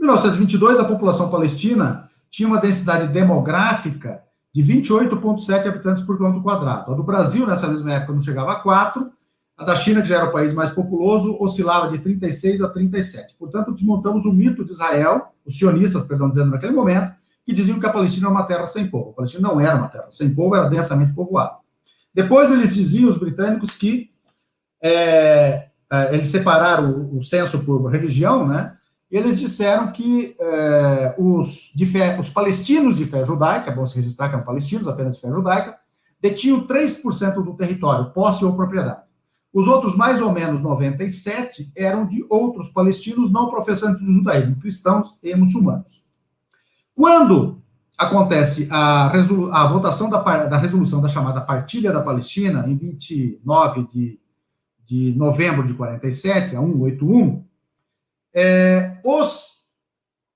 Em 0.00 0.02
1922, 0.02 0.80
a 0.80 0.84
população 0.84 1.30
palestina 1.30 2.10
tinha 2.28 2.48
uma 2.48 2.60
densidade 2.60 3.12
demográfica 3.12 4.24
de 4.52 4.60
28,7 4.60 5.68
habitantes 5.68 6.02
por 6.02 6.16
quilômetro 6.16 6.42
quadrado. 6.42 6.92
A 6.92 6.96
do 6.96 7.04
Brasil, 7.04 7.46
nessa 7.46 7.68
mesma 7.68 7.92
época, 7.92 8.12
não 8.12 8.20
chegava 8.20 8.52
a 8.52 8.56
4, 8.56 9.08
a 9.56 9.64
da 9.64 9.76
China, 9.76 10.02
que 10.02 10.08
já 10.08 10.16
era 10.16 10.30
o 10.30 10.32
país 10.32 10.52
mais 10.52 10.70
populoso, 10.70 11.36
oscilava 11.40 11.88
de 11.88 11.98
36 11.98 12.60
a 12.60 12.68
37. 12.68 13.36
Portanto, 13.38 13.72
desmontamos 13.72 14.24
o 14.24 14.32
mito 14.32 14.64
de 14.64 14.72
Israel, 14.72 15.28
os 15.46 15.56
sionistas, 15.56 16.02
perdão, 16.02 16.28
dizendo 16.28 16.50
naquele 16.50 16.72
momento, 16.72 17.14
que 17.44 17.52
diziam 17.52 17.78
que 17.78 17.86
a 17.86 17.92
Palestina 17.92 18.26
era 18.26 18.34
uma 18.34 18.44
terra 18.44 18.66
sem 18.66 18.86
povo. 18.86 19.10
A 19.10 19.14
Palestina 19.14 19.48
não 19.48 19.60
era 19.60 19.76
uma 19.76 19.88
terra 19.88 20.06
sem 20.10 20.34
povo, 20.34 20.56
era 20.56 20.68
densamente 20.68 21.12
povoada. 21.12 21.56
Depois 22.12 22.50
eles 22.50 22.74
diziam, 22.74 23.10
os 23.10 23.18
britânicos, 23.18 23.76
que 23.76 24.10
é, 24.82 25.68
é 25.90 26.14
eles 26.14 26.28
separaram 26.28 26.90
o, 26.90 27.18
o 27.18 27.22
censo 27.22 27.64
por 27.64 27.90
religião, 27.90 28.46
né? 28.46 28.76
Eles 29.10 29.38
disseram 29.38 29.92
que 29.92 30.34
é, 30.40 31.14
os, 31.18 31.72
fé, 31.92 32.18
os 32.18 32.30
palestinos 32.30 32.96
de 32.96 33.04
fé 33.04 33.24
judaica, 33.24 33.70
é 33.70 33.74
bom 33.74 33.86
se 33.86 33.96
registrar 33.96 34.28
que 34.28 34.34
eram 34.34 34.44
palestinos 34.44 34.88
apenas 34.88 35.16
de 35.16 35.20
fé 35.20 35.28
judaica, 35.28 35.78
detinham 36.20 36.66
3% 36.66 37.34
do 37.44 37.54
território, 37.54 38.10
posse 38.10 38.44
ou 38.44 38.56
propriedade. 38.56 39.02
Os 39.52 39.68
outros, 39.68 39.96
mais 39.96 40.20
ou 40.20 40.32
menos 40.32 40.60
97, 40.60 41.70
eram 41.76 42.06
de 42.06 42.24
outros 42.28 42.70
palestinos 42.70 43.30
não 43.30 43.50
professantes 43.50 44.04
do 44.04 44.12
judaísmo, 44.12 44.56
cristãos 44.56 45.16
e 45.22 45.32
muçulmanos. 45.36 46.03
Quando 46.94 47.62
acontece 47.96 48.68
a, 48.70 49.10
a 49.10 49.66
votação 49.66 50.08
da, 50.08 50.20
da, 50.20 50.58
resolução 50.58 51.00
da 51.00 51.08
chamada 51.08 51.40
Partilha 51.40 51.92
da 51.92 52.00
Palestina, 52.00 52.64
em 52.68 52.76
29 52.76 53.86
de, 53.92 54.20
de 54.84 55.12
novembro 55.16 55.66
de 55.66 55.74
47, 55.74 56.56
a 56.56 56.60
181, 56.60 57.44
é, 58.34 58.98
os 59.04 59.64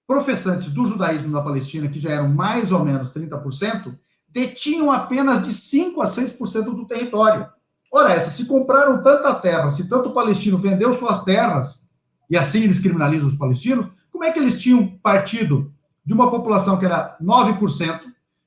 professantes 0.06 0.70
do 0.70 0.86
judaísmo 0.86 1.28
na 1.28 1.42
Palestina, 1.42 1.88
que 1.88 2.00
já 2.00 2.10
eram 2.10 2.28
mais 2.28 2.72
ou 2.72 2.84
menos 2.84 3.10
30%, 3.10 3.96
detinham 4.28 4.90
apenas 4.90 5.44
de 5.44 5.52
5 5.52 6.00
a 6.00 6.06
6% 6.06 6.64
do 6.64 6.86
território. 6.86 7.46
Ora, 7.92 8.12
essa, 8.12 8.30
se 8.30 8.46
compraram 8.46 9.02
tanta 9.02 9.34
terra, 9.34 9.70
se 9.70 9.88
tanto 9.88 10.12
palestino 10.12 10.58
vendeu 10.58 10.92
suas 10.92 11.24
terras, 11.24 11.82
e 12.30 12.36
assim 12.36 12.62
eles 12.62 12.78
criminalizam 12.78 13.26
os 13.26 13.34
palestinos, 13.34 13.88
como 14.10 14.24
é 14.24 14.32
que 14.32 14.38
eles 14.38 14.60
tinham 14.60 14.86
partido 15.02 15.72
de 16.08 16.14
uma 16.14 16.30
população 16.30 16.78
que 16.78 16.86
era 16.86 17.18
9% 17.22 18.00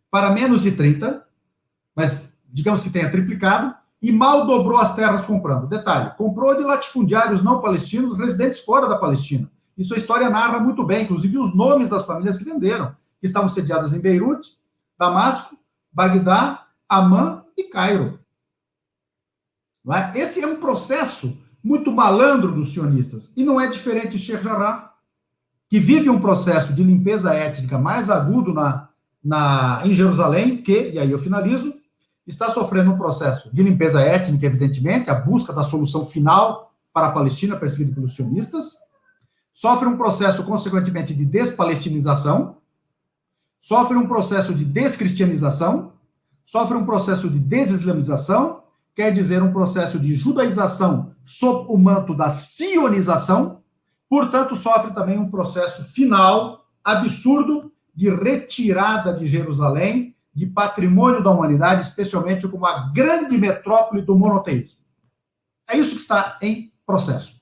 para 0.10 0.32
menos 0.32 0.64
de 0.64 0.72
30%, 0.72 1.22
mas 1.96 2.24
digamos 2.52 2.82
que 2.82 2.90
tenha 2.90 3.12
triplicado, 3.12 3.76
e 4.02 4.12
mal 4.12 4.48
dobrou 4.48 4.80
as 4.80 4.96
terras 4.96 5.28
comprando. 5.28 5.68
Detalhe, 5.68 6.10
comprou 6.18 6.56
de 6.56 6.64
latifundiários 6.64 7.44
não 7.44 7.62
palestinos, 7.62 8.18
residentes 8.18 8.62
fora 8.62 8.88
da 8.88 8.98
Palestina. 8.98 9.48
Isso 9.78 9.94
a 9.94 9.98
história 9.98 10.28
narra 10.28 10.60
muito 10.60 10.84
bem, 10.84 11.04
inclusive 11.04 11.38
os 11.38 11.56
nomes 11.56 11.88
das 11.88 12.04
famílias 12.04 12.36
que 12.36 12.44
venderam, 12.44 12.96
que 13.20 13.28
estavam 13.28 13.48
sediadas 13.48 13.94
em 13.94 14.02
Beirute, 14.02 14.58
Damasco, 14.98 15.56
Bagdá, 15.94 16.66
Amã 16.90 17.44
e 17.56 17.66
Cairo. 17.66 18.20
É? 19.88 20.20
Esse 20.20 20.42
é 20.42 20.48
um 20.48 20.56
processo 20.56 21.38
muito 21.64 21.92
malandro 21.92 22.52
dos 22.52 22.74
sionistas. 22.74 23.32
E 23.38 23.44
não 23.44 23.62
é 23.62 23.68
diferente 23.68 24.18
de 24.18 24.20
Sheikh 24.20 24.44
Jarrah, 24.44 24.91
que 25.72 25.80
vive 25.80 26.10
um 26.10 26.20
processo 26.20 26.74
de 26.74 26.84
limpeza 26.84 27.34
étnica 27.34 27.80
mais 27.80 28.10
agudo 28.10 28.54
na, 28.54 28.90
na, 29.24 29.82
em 29.86 29.94
Jerusalém, 29.94 30.58
que, 30.58 30.90
e 30.90 31.00
aí 31.00 31.10
eu 31.10 31.18
finalizo, 31.18 31.74
está 32.28 32.50
sofrendo 32.50 32.92
um 32.92 32.98
processo 32.98 33.50
de 33.56 33.64
limpeza 33.64 34.02
étnica, 34.02 34.46
evidentemente, 34.46 35.10
a 35.10 35.16
busca 35.16 35.54
da 35.54 35.64
solução 35.64 36.06
final 36.06 36.74
para 36.92 37.08
a 37.08 37.12
Palestina 37.14 37.56
perseguida 37.56 37.96
pelos 37.96 38.14
sionistas, 38.14 38.74
sofre 39.54 39.88
um 39.88 39.96
processo, 39.96 40.44
consequentemente, 40.44 41.16
de 41.16 41.24
despalestinização, 41.24 42.58
sofre 43.62 43.96
um 43.96 44.10
processo 44.10 44.54
de 44.54 44.66
descristianização, 44.66 45.94
sofre 46.44 46.76
um 46.76 46.86
processo 46.86 47.30
de 47.30 47.40
desislamização 47.40 48.62
quer 48.94 49.12
dizer 49.12 49.42
um 49.42 49.54
processo 49.54 49.98
de 49.98 50.14
judaização 50.14 51.16
sob 51.24 51.72
o 51.72 51.78
manto 51.78 52.14
da 52.14 52.30
sionização, 52.30 53.61
portanto, 54.12 54.58
sofre 54.58 54.92
também 54.92 55.18
um 55.18 55.30
processo 55.30 55.86
final 55.86 56.66
absurdo 56.84 57.72
de 57.96 58.10
retirada 58.10 59.14
de 59.14 59.26
Jerusalém, 59.26 60.14
de 60.36 60.46
patrimônio 60.48 61.24
da 61.24 61.32
humanidade, 61.32 61.88
especialmente 61.88 62.46
como 62.46 62.66
a 62.66 62.92
grande 62.94 63.38
metrópole 63.38 64.02
do 64.02 64.18
monoteísmo. 64.18 64.82
É 65.66 65.78
isso 65.78 65.96
que 65.96 66.02
está 66.02 66.38
em 66.42 66.74
processo. 66.86 67.40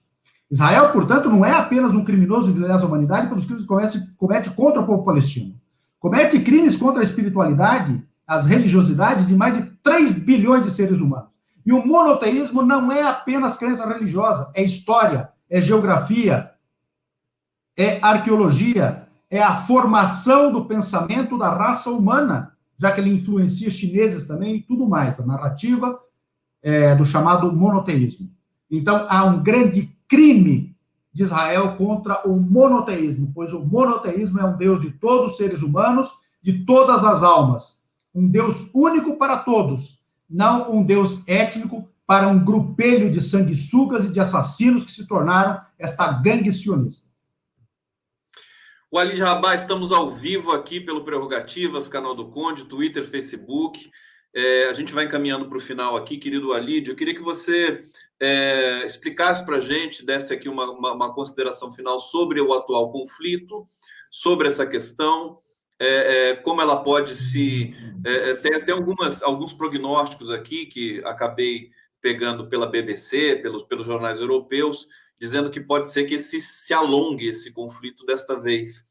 Israel, 0.51 0.91
portanto, 0.91 1.27
não 1.27 1.43
é 1.43 1.53
apenas 1.53 1.91
um 1.91 2.03
criminoso 2.03 2.53
de 2.53 2.59
lesa 2.59 2.85
humanidade 2.85 3.29
pelos 3.29 3.45
crimes 3.45 3.63
que 3.63 3.67
comete, 3.67 3.99
comete 4.15 4.51
contra 4.51 4.79
o 4.79 4.85
povo 4.85 5.03
palestino. 5.03 5.59
Comete 5.99 6.39
crimes 6.39 6.77
contra 6.77 7.01
a 7.01 7.03
espiritualidade, 7.03 8.07
as 8.27 8.45
religiosidades 8.45 9.25
de 9.25 9.33
mais 9.33 9.57
de 9.57 9.63
3 9.81 10.19
bilhões 10.19 10.65
de 10.65 10.69
seres 10.69 10.99
humanos. 10.99 11.29
E 11.65 11.73
o 11.73 11.83
monoteísmo 11.83 12.61
não 12.61 12.91
é 12.91 13.01
apenas 13.01 13.57
crença 13.57 13.87
religiosa, 13.87 14.51
é 14.53 14.61
história, 14.61 15.29
é 15.49 15.59
geografia, 15.59 16.51
é 17.79 17.97
arqueologia, 18.01 19.07
é 19.31 19.41
a 19.41 19.55
formação 19.55 20.51
do 20.51 20.65
pensamento 20.65 21.37
da 21.37 21.49
raça 21.49 21.89
humana, 21.89 22.51
já 22.77 22.91
que 22.91 22.99
ele 22.99 23.13
influencia 23.13 23.69
chineses 23.69 24.27
também 24.27 24.57
e 24.57 24.61
tudo 24.61 24.85
mais, 24.85 25.17
a 25.17 25.25
narrativa 25.25 25.97
é, 26.61 26.93
do 26.93 27.05
chamado 27.05 27.49
monoteísmo. 27.53 28.29
Então, 28.69 29.05
há 29.07 29.23
um 29.23 29.41
grande 29.41 29.95
crime 30.09 30.75
de 31.13 31.23
Israel 31.23 31.77
contra 31.77 32.27
o 32.27 32.37
monoteísmo, 32.37 33.31
pois 33.33 33.53
o 33.53 33.65
monoteísmo 33.65 34.41
é 34.41 34.45
um 34.45 34.57
Deus 34.57 34.81
de 34.81 34.91
todos 34.91 35.31
os 35.31 35.37
seres 35.37 35.61
humanos, 35.61 36.11
de 36.41 36.65
todas 36.65 37.05
as 37.05 37.23
almas, 37.23 37.77
um 38.13 38.27
Deus 38.27 38.69
único 38.73 39.15
para 39.15 39.37
todos, 39.37 40.01
não 40.29 40.69
um 40.69 40.83
Deus 40.83 41.23
étnico 41.25 41.87
para 42.05 42.27
um 42.27 42.43
grupelho 42.43 43.09
de 43.09 43.21
sanguessugas 43.21 44.03
e 44.03 44.11
de 44.11 44.19
assassinos 44.19 44.83
que 44.83 44.91
se 44.91 45.07
tornaram 45.07 45.61
esta 45.77 46.11
gangue 46.11 46.51
sionista. 46.51 47.08
O 48.91 48.97
Ali 48.97 49.15
Jabá, 49.15 49.53
estamos 49.53 49.91
ao 49.91 50.09
vivo 50.09 50.51
aqui 50.51 50.81
pelo 50.81 51.03
Prerrogativas, 51.03 51.87
canal 51.87 52.15
do 52.15 52.31
Conde, 52.31 52.65
Twitter, 52.65 53.03
Facebook. 53.03 53.87
É, 54.33 54.63
a 54.63 54.73
gente 54.73 54.95
vai 54.95 55.05
encaminhando 55.05 55.47
para 55.47 55.59
o 55.59 55.61
final 55.61 55.95
aqui, 55.95 56.17
querido 56.17 56.53
Alídio. 56.53 56.91
Eu 56.91 56.95
queria 56.95 57.13
que 57.13 57.21
você 57.21 57.81
é, 58.19 58.83
explicasse 58.87 59.45
para 59.45 59.57
a 59.57 59.59
gente, 59.59 60.03
desse 60.03 60.33
aqui 60.33 60.49
uma, 60.49 60.71
uma, 60.71 60.93
uma 60.93 61.13
consideração 61.13 61.69
final 61.69 61.99
sobre 61.99 62.41
o 62.41 62.51
atual 62.51 62.91
conflito, 62.91 63.67
sobre 64.09 64.47
essa 64.47 64.65
questão, 64.65 65.37
é, 65.79 66.31
é, 66.31 66.35
como 66.37 66.59
ela 66.59 66.83
pode 66.83 67.15
se. 67.15 67.75
É, 68.03 68.31
é, 68.31 68.35
tem 68.37 68.55
até 68.55 68.71
algumas, 68.71 69.21
alguns 69.21 69.53
prognósticos 69.53 70.31
aqui 70.31 70.65
que 70.65 70.99
acabei 71.05 71.69
pegando 72.01 72.49
pela 72.49 72.65
BBC, 72.65 73.35
pelos, 73.35 73.61
pelos 73.61 73.85
jornais 73.85 74.19
europeus, 74.19 74.87
dizendo 75.19 75.49
que 75.49 75.59
pode 75.59 75.89
ser 75.89 76.05
que 76.05 76.15
esse 76.15 76.39
se 76.39 76.73
alongue 76.73 77.27
esse 77.27 77.51
conflito 77.51 78.05
desta 78.05 78.35
vez. 78.35 78.87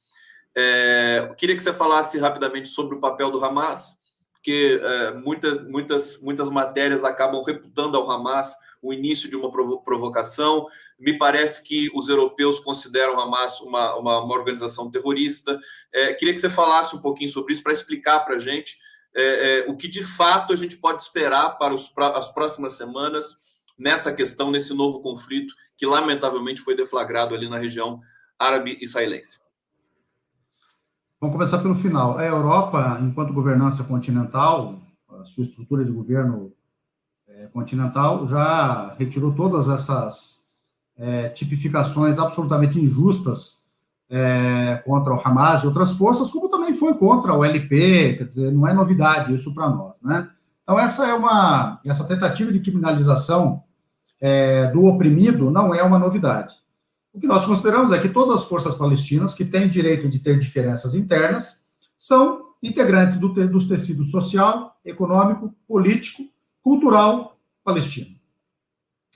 É, 0.54 1.26
eu 1.28 1.34
queria 1.34 1.56
que 1.56 1.62
você 1.62 1.72
falasse 1.72 2.18
rapidamente 2.18 2.68
sobre 2.68 2.96
o 2.96 3.00
papel 3.00 3.30
do 3.30 3.44
Hamas, 3.44 3.98
porque 4.32 4.80
é, 4.82 5.12
muitas, 5.12 5.66
muitas, 5.68 6.20
muitas 6.20 6.50
matérias 6.50 7.04
acabam 7.04 7.42
reputando 7.42 7.96
ao 7.96 8.10
Hamas 8.10 8.54
o 8.80 8.92
início 8.92 9.28
de 9.28 9.36
uma 9.36 9.50
provocação. 9.50 10.66
Me 10.98 11.16
parece 11.16 11.62
que 11.62 11.90
os 11.94 12.08
europeus 12.08 12.60
consideram 12.60 13.18
Hamas 13.18 13.60
uma, 13.60 13.96
uma, 13.96 14.20
uma 14.20 14.34
organização 14.34 14.90
terrorista. 14.90 15.58
É, 15.92 16.12
queria 16.14 16.34
que 16.34 16.40
você 16.40 16.50
falasse 16.50 16.94
um 16.94 17.00
pouquinho 17.00 17.30
sobre 17.30 17.52
isso 17.52 17.62
para 17.62 17.72
explicar 17.72 18.20
para 18.20 18.36
a 18.36 18.38
gente 18.38 18.78
é, 19.14 19.22
é, 19.22 19.64
o 19.68 19.76
que 19.76 19.88
de 19.88 20.02
fato 20.02 20.52
a 20.52 20.56
gente 20.56 20.76
pode 20.76 21.02
esperar 21.02 21.58
para 21.58 21.74
os, 21.74 21.92
as 21.96 22.32
próximas 22.32 22.74
semanas 22.74 23.36
nessa 23.78 24.12
questão, 24.12 24.50
nesse 24.50 24.74
novo 24.74 25.00
conflito 25.00 25.54
que 25.76 25.86
lamentavelmente 25.86 26.60
foi 26.60 26.76
deflagrado 26.76 27.34
ali 27.34 27.48
na 27.48 27.58
região 27.58 28.00
árabe-israelense. 28.38 29.38
Vamos 31.20 31.34
começar 31.34 31.58
pelo 31.58 31.74
final. 31.74 32.16
A 32.18 32.24
Europa, 32.24 32.98
enquanto 33.02 33.32
governança 33.32 33.82
continental, 33.84 34.80
a 35.08 35.24
sua 35.24 35.44
estrutura 35.44 35.84
de 35.84 35.90
governo 35.90 36.52
é, 37.26 37.46
continental 37.46 38.28
já 38.28 38.94
retirou 38.94 39.32
todas 39.34 39.68
essas 39.68 40.44
é, 40.96 41.28
tipificações 41.28 42.18
absolutamente 42.18 42.78
injustas 42.78 43.58
é, 44.10 44.82
contra 44.84 45.14
o 45.14 45.20
Hamas 45.22 45.62
e 45.62 45.66
outras 45.66 45.92
forças, 45.92 46.30
como 46.30 46.48
também 46.48 46.74
foi 46.74 46.94
contra 46.94 47.34
o 47.34 47.44
LP, 47.44 48.14
quer 48.18 48.24
dizer, 48.24 48.52
não 48.52 48.66
é 48.66 48.72
novidade 48.72 49.34
isso 49.34 49.54
para 49.54 49.68
nós, 49.68 49.94
né? 50.02 50.30
Então 50.62 50.78
essa 50.78 51.06
é 51.06 51.14
uma 51.14 51.80
essa 51.84 52.04
tentativa 52.04 52.52
de 52.52 52.60
criminalização 52.60 53.64
é, 54.20 54.70
do 54.70 54.84
oprimido 54.84 55.50
não 55.50 55.74
é 55.74 55.82
uma 55.82 55.98
novidade. 55.98 56.54
O 57.12 57.20
que 57.20 57.26
nós 57.26 57.44
consideramos 57.44 57.92
é 57.92 57.98
que 57.98 58.08
todas 58.08 58.40
as 58.40 58.44
forças 58.44 58.74
palestinas 58.74 59.34
que 59.34 59.44
têm 59.44 59.68
direito 59.68 60.08
de 60.08 60.18
ter 60.18 60.38
diferenças 60.38 60.94
internas 60.94 61.60
são 61.98 62.48
integrantes 62.62 63.18
do, 63.18 63.28
dos 63.48 63.66
tecidos 63.66 64.10
social, 64.10 64.76
econômico, 64.84 65.54
político, 65.66 66.22
cultural 66.62 67.36
palestino. 67.64 68.16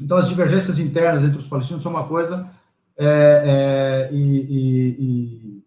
Então, 0.01 0.17
as 0.17 0.29
divergências 0.29 0.79
internas 0.79 1.23
entre 1.23 1.39
os 1.39 1.47
palestinos 1.47 1.83
são 1.83 1.93
uma 1.93 2.07
coisa 2.07 2.49
é, 2.97 4.09
é, 4.11 4.15
e, 4.15 4.41
e, 4.41 5.63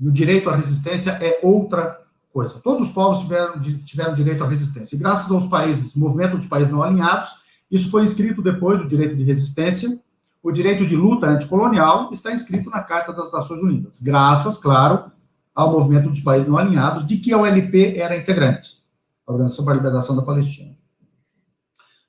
e, 0.00 0.06
o 0.06 0.10
direito 0.10 0.48
à 0.48 0.56
resistência 0.56 1.12
é 1.12 1.40
outra 1.42 2.00
coisa. 2.32 2.60
Todos 2.60 2.88
os 2.88 2.94
povos 2.94 3.20
tiveram, 3.20 3.60
tiveram 3.60 4.14
direito 4.14 4.44
à 4.44 4.48
resistência. 4.48 4.94
E 4.94 4.98
graças 4.98 5.30
aos 5.30 5.48
países, 5.48 5.94
movimento 5.94 6.36
dos 6.36 6.46
países 6.46 6.72
não 6.72 6.82
alinhados, 6.82 7.30
isso 7.70 7.90
foi 7.90 8.02
inscrito 8.02 8.42
depois 8.42 8.80
do 8.80 8.88
direito 8.88 9.16
de 9.16 9.22
resistência. 9.22 10.00
O 10.42 10.52
direito 10.52 10.86
de 10.86 10.96
luta 10.96 11.26
anticolonial 11.26 12.10
está 12.12 12.32
inscrito 12.32 12.70
na 12.70 12.82
Carta 12.82 13.12
das 13.12 13.32
Nações 13.32 13.60
Unidas, 13.60 14.00
graças, 14.00 14.56
claro, 14.56 15.10
ao 15.54 15.72
movimento 15.72 16.08
dos 16.08 16.20
países 16.20 16.48
não 16.48 16.56
alinhados, 16.56 17.06
de 17.06 17.16
que 17.16 17.32
a 17.32 17.38
OLP 17.38 17.96
era 17.96 18.16
integrante, 18.16 18.82
a 19.26 19.32
Organização 19.32 19.64
para 19.64 19.74
a 19.74 19.76
Libertação 19.76 20.14
da 20.14 20.22
Palestina. 20.22 20.76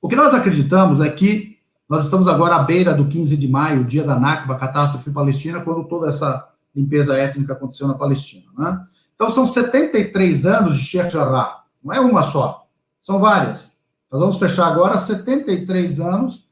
O 0.00 0.08
que 0.08 0.16
nós 0.16 0.32
acreditamos 0.32 1.00
é 1.00 1.10
que 1.10 1.58
nós 1.88 2.04
estamos 2.04 2.28
agora 2.28 2.54
à 2.54 2.62
beira 2.62 2.94
do 2.94 3.08
15 3.08 3.36
de 3.36 3.48
maio, 3.48 3.84
dia 3.84 4.04
da 4.04 4.18
Nakba, 4.18 4.54
catástrofe 4.54 5.10
palestina, 5.10 5.60
quando 5.60 5.88
toda 5.88 6.08
essa 6.08 6.48
limpeza 6.74 7.16
étnica 7.18 7.52
aconteceu 7.52 7.88
na 7.88 7.94
Palestina. 7.94 8.46
Né? 8.56 8.80
Então, 9.16 9.28
são 9.28 9.44
73 9.44 10.46
anos 10.46 10.78
de 10.78 10.84
Sheikh 10.84 11.10
Jarrah, 11.10 11.64
não 11.82 11.92
é 11.92 11.98
uma 11.98 12.22
só, 12.22 12.68
são 13.02 13.18
várias. 13.18 13.69
Nós 14.10 14.20
vamos 14.20 14.38
fechar 14.38 14.66
agora 14.66 14.98
73 14.98 16.00
anos 16.00 16.48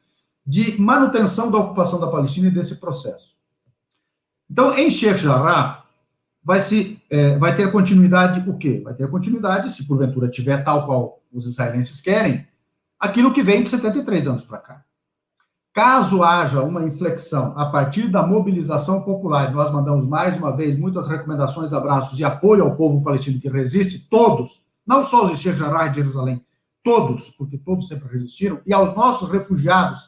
de 0.46 0.80
manutenção 0.80 1.50
da 1.50 1.58
ocupação 1.58 1.98
da 1.98 2.06
Palestina 2.06 2.48
e 2.48 2.52
desse 2.52 2.76
processo. 2.76 3.34
Então, 4.50 4.76
em 4.78 4.88
Sheikh 4.90 5.18
Jarrah, 5.18 5.84
vai, 6.42 6.60
se, 6.60 7.02
é, 7.10 7.36
vai 7.36 7.54
ter 7.54 7.70
continuidade 7.70 8.48
o 8.48 8.56
quê? 8.56 8.80
Vai 8.82 8.94
ter 8.94 9.10
continuidade, 9.10 9.72
se 9.72 9.86
porventura 9.86 10.28
tiver 10.28 10.64
tal 10.64 10.86
qual 10.86 11.20
os 11.32 11.46
israelenses 11.46 12.00
querem, 12.00 12.46
aquilo 12.98 13.32
que 13.32 13.42
vem 13.42 13.62
de 13.62 13.68
73 13.68 14.28
anos 14.28 14.44
para 14.44 14.58
cá. 14.58 14.84
Caso 15.74 16.22
haja 16.22 16.62
uma 16.62 16.82
inflexão 16.82 17.52
a 17.56 17.66
partir 17.66 18.08
da 18.08 18.26
mobilização 18.26 19.02
popular, 19.02 19.52
nós 19.52 19.70
mandamos 19.70 20.06
mais 20.06 20.36
uma 20.38 20.56
vez 20.56 20.78
muitas 20.78 21.06
recomendações, 21.06 21.72
abraços 21.72 22.18
e 22.18 22.24
apoio 22.24 22.64
ao 22.64 22.74
povo 22.74 23.02
palestino 23.02 23.38
que 23.38 23.48
resiste, 23.48 23.98
todos, 24.08 24.62
não 24.86 25.04
só 25.04 25.26
os 25.26 25.32
de 25.32 25.38
Sheikh 25.38 25.58
Jarrah 25.58 25.88
de 25.88 25.96
Jerusalém, 25.96 26.44
todos, 26.88 27.28
porque 27.28 27.58
todos 27.58 27.86
sempre 27.86 28.08
resistiram, 28.08 28.62
e 28.66 28.72
aos 28.72 28.96
nossos 28.96 29.28
refugiados, 29.28 29.98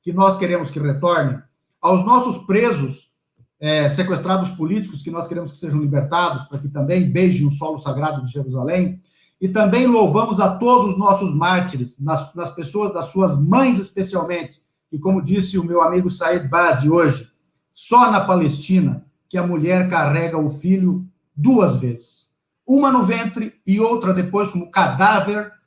que 0.00 0.12
nós 0.12 0.38
queremos 0.38 0.70
que 0.70 0.78
retornem, 0.78 1.42
aos 1.82 2.06
nossos 2.06 2.44
presos, 2.44 3.10
é, 3.58 3.88
sequestrados 3.88 4.50
políticos, 4.50 5.02
que 5.02 5.10
nós 5.10 5.26
queremos 5.26 5.50
que 5.50 5.58
sejam 5.58 5.80
libertados, 5.80 6.44
para 6.44 6.60
que 6.60 6.68
também 6.68 7.10
beijem 7.10 7.44
o 7.44 7.50
solo 7.50 7.76
sagrado 7.80 8.24
de 8.24 8.30
Jerusalém, 8.30 9.02
e 9.40 9.48
também 9.48 9.88
louvamos 9.88 10.38
a 10.38 10.56
todos 10.56 10.92
os 10.92 10.98
nossos 10.98 11.34
mártires, 11.34 11.98
nas, 11.98 12.32
nas 12.36 12.54
pessoas 12.54 12.94
das 12.94 13.06
suas 13.06 13.36
mães 13.36 13.80
especialmente. 13.80 14.62
E 14.92 14.98
como 14.98 15.20
disse 15.20 15.58
o 15.58 15.64
meu 15.64 15.82
amigo 15.82 16.08
Said 16.08 16.48
Bazi 16.48 16.88
hoje, 16.88 17.28
só 17.74 18.12
na 18.12 18.24
Palestina 18.24 19.04
que 19.28 19.36
a 19.36 19.44
mulher 19.44 19.90
carrega 19.90 20.38
o 20.38 20.48
filho 20.48 21.04
duas 21.34 21.76
vezes. 21.80 22.28
Uma 22.64 22.92
no 22.92 23.02
ventre 23.02 23.54
e 23.66 23.80
outra 23.80 24.14
depois 24.14 24.52
como 24.52 24.70
cadáver, 24.70 25.57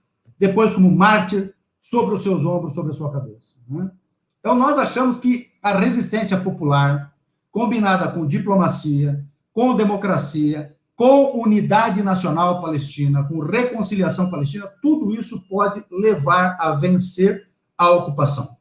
depois 0.41 0.73
como 0.73 0.89
mártir, 0.89 1.53
sobre 1.79 2.15
os 2.15 2.23
seus 2.23 2.43
ombros, 2.43 2.73
sobre 2.73 2.91
a 2.91 2.95
sua 2.95 3.11
cabeça. 3.11 3.57
Né? 3.69 3.91
Então, 4.39 4.55
nós 4.55 4.75
achamos 4.75 5.19
que 5.19 5.51
a 5.61 5.77
resistência 5.77 6.35
popular, 6.35 7.13
combinada 7.51 8.07
com 8.07 8.25
diplomacia, 8.25 9.23
com 9.53 9.75
democracia, 9.75 10.75
com 10.95 11.39
unidade 11.39 12.01
nacional 12.01 12.59
palestina, 12.59 13.23
com 13.23 13.39
reconciliação 13.39 14.31
palestina, 14.31 14.67
tudo 14.81 15.13
isso 15.13 15.47
pode 15.47 15.83
levar 15.91 16.57
a 16.59 16.71
vencer 16.71 17.47
a 17.77 17.91
ocupação. 17.91 18.57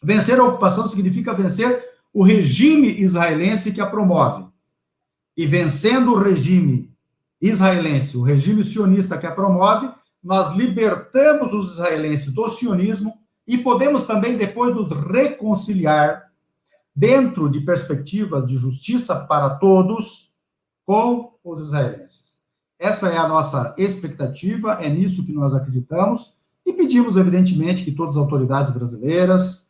Vencer 0.00 0.38
a 0.38 0.44
ocupação 0.44 0.86
significa 0.86 1.34
vencer 1.34 1.84
o 2.12 2.22
regime 2.22 2.88
israelense 3.00 3.72
que 3.72 3.80
a 3.80 3.86
promove. 3.86 4.46
E 5.36 5.44
vencendo 5.44 6.12
o 6.12 6.18
regime 6.18 6.88
israelense, 7.40 8.16
o 8.16 8.22
regime 8.22 8.62
sionista 8.62 9.18
que 9.18 9.26
a 9.26 9.32
promove, 9.32 9.92
nós 10.24 10.56
libertamos 10.56 11.52
os 11.52 11.72
israelenses 11.72 12.32
do 12.32 12.48
sionismo 12.48 13.18
e 13.46 13.58
podemos 13.58 14.04
também 14.04 14.38
depois 14.38 14.74
nos 14.74 14.90
reconciliar 14.90 16.30
dentro 16.96 17.50
de 17.50 17.60
perspectivas 17.60 18.46
de 18.46 18.56
justiça 18.56 19.14
para 19.16 19.50
todos 19.50 20.32
com 20.86 21.34
os 21.44 21.60
israelenses. 21.60 22.38
Essa 22.78 23.08
é 23.08 23.18
a 23.18 23.28
nossa 23.28 23.74
expectativa, 23.76 24.74
é 24.74 24.88
nisso 24.88 25.24
que 25.24 25.32
nós 25.32 25.54
acreditamos 25.54 26.32
e 26.64 26.72
pedimos, 26.72 27.16
evidentemente, 27.16 27.84
que 27.84 27.92
todas 27.92 28.16
as 28.16 28.22
autoridades 28.22 28.72
brasileiras, 28.72 29.66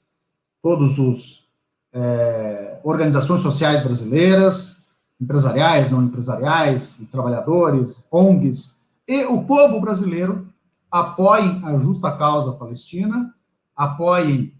todos 0.62 0.98
os 0.98 1.48
é, 1.92 2.78
organizações 2.84 3.40
sociais 3.40 3.82
brasileiras, 3.82 4.84
empresariais, 5.20 5.90
não 5.90 6.02
empresariais, 6.02 6.98
trabalhadores, 7.10 7.96
ONGs 8.10 8.74
e 9.06 9.24
o 9.24 9.44
povo 9.44 9.80
brasileiro 9.80 10.52
apoiem 10.90 11.60
a 11.64 11.78
justa 11.78 12.16
causa 12.16 12.52
palestina, 12.52 13.34
apoiem 13.74 14.54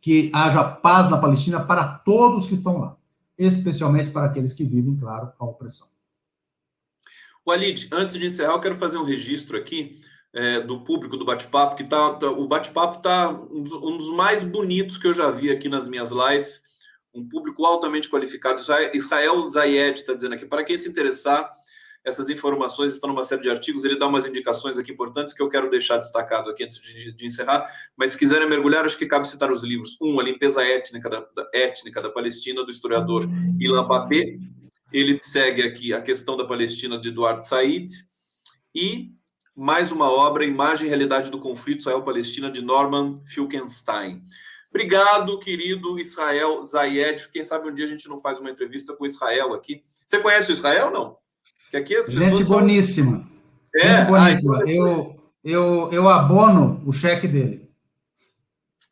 que 0.00 0.30
haja 0.34 0.62
paz 0.62 1.10
na 1.10 1.18
Palestina 1.18 1.60
para 1.64 1.84
todos 1.84 2.46
que 2.46 2.54
estão 2.54 2.78
lá 2.78 2.96
especialmente 3.38 4.10
para 4.10 4.26
aqueles 4.26 4.52
que 4.52 4.64
vivem, 4.64 4.96
claro, 4.96 5.32
a 5.38 5.44
opressão. 5.44 5.88
Walid, 7.46 7.88
antes 7.92 8.16
de 8.16 8.26
encerrar, 8.26 8.52
eu 8.52 8.60
quero 8.60 8.74
fazer 8.74 8.96
um 8.96 9.04
registro 9.04 9.56
aqui 9.56 10.00
é, 10.32 10.60
do 10.60 10.80
público 10.80 11.16
do 11.16 11.24
bate-papo, 11.24 11.76
que 11.76 11.84
tá, 11.84 12.14
tá 12.14 12.30
o 12.30 12.48
bate-papo 12.48 12.98
está 12.98 13.30
um, 13.30 13.60
um, 13.60 13.98
dos 13.98 14.10
mais 14.10 14.42
bonitos 14.42 14.96
que 14.96 15.06
eu 15.06 15.14
já 15.14 15.30
vi 15.30 15.50
aqui 15.50 15.68
nas 15.68 15.86
minhas 15.86 16.10
lives. 16.10 16.62
Um 17.12 17.28
público 17.28 17.64
altamente 17.64 18.08
qualificado. 18.08 18.60
Israel 18.92 19.46
Zayed 19.46 20.00
está 20.00 20.14
dizendo 20.14 20.34
aqui, 20.34 20.46
para 20.46 20.64
quem 20.64 20.76
se 20.76 20.88
interessar, 20.88 21.52
essas 22.04 22.28
informações 22.28 22.92
estão 22.92 23.08
numa 23.08 23.24
série 23.24 23.42
de 23.42 23.50
artigos. 23.50 23.84
Ele 23.84 23.98
dá 23.98 24.06
umas 24.06 24.26
indicações 24.26 24.76
aqui 24.76 24.92
importantes 24.92 25.32
que 25.32 25.42
eu 25.42 25.48
quero 25.48 25.70
deixar 25.70 25.96
destacado 25.96 26.50
aqui 26.50 26.64
antes 26.64 26.80
de, 26.80 27.12
de 27.12 27.26
encerrar. 27.26 27.66
Mas 27.96 28.12
se 28.12 28.18
quiserem 28.18 28.48
mergulhar, 28.48 28.84
acho 28.84 28.98
que 28.98 29.06
cabe 29.06 29.26
citar 29.26 29.50
os 29.50 29.62
livros. 29.62 29.96
Um, 30.00 30.20
A 30.20 30.22
Limpeza 30.22 30.62
Étnica 30.62 31.08
da, 31.08 31.20
da 31.20 31.48
étnica 31.54 32.02
da 32.02 32.10
Palestina, 32.10 32.62
do 32.62 32.70
historiador 32.70 33.26
Ilan 33.58 33.88
Papé. 33.88 34.36
Ele 34.92 35.18
segue 35.22 35.62
aqui 35.62 35.94
a 35.94 36.02
questão 36.02 36.36
da 36.36 36.44
Palestina 36.44 36.98
de 36.98 37.08
Eduardo 37.08 37.42
Said. 37.42 37.88
E 38.74 39.10
mais 39.56 39.90
uma 39.90 40.10
obra, 40.10 40.44
Imagem 40.44 40.86
e 40.86 40.88
Realidade 40.88 41.30
do 41.30 41.40
Conflito 41.40 41.80
Israel-Palestina, 41.80 42.50
de 42.50 42.60
Norman 42.60 43.14
Finkelstein. 43.24 44.22
Obrigado, 44.68 45.38
querido 45.38 45.98
Israel 46.00 46.60
Zayed. 46.64 47.28
Quem 47.32 47.44
sabe 47.44 47.68
um 47.68 47.74
dia 47.74 47.84
a 47.84 47.88
gente 47.88 48.08
não 48.08 48.18
faz 48.18 48.40
uma 48.40 48.50
entrevista 48.50 48.92
com 48.92 49.06
Israel 49.06 49.54
aqui. 49.54 49.84
Você 50.04 50.18
conhece 50.18 50.50
o 50.50 50.52
Israel, 50.52 50.90
não? 50.90 51.16
Que 51.74 51.78
aqui 51.78 51.96
as 51.96 52.06
Gente 52.06 52.44
boníssima. 52.44 53.28
São... 53.76 53.90
É, 53.90 53.98
Gente 53.98 54.08
boníssima. 54.08 54.58
Ai, 54.58 54.78
eu, 54.78 55.16
eu, 55.42 55.90
eu 55.90 56.08
abono 56.08 56.80
o 56.86 56.92
cheque 56.92 57.26
dele. 57.26 57.68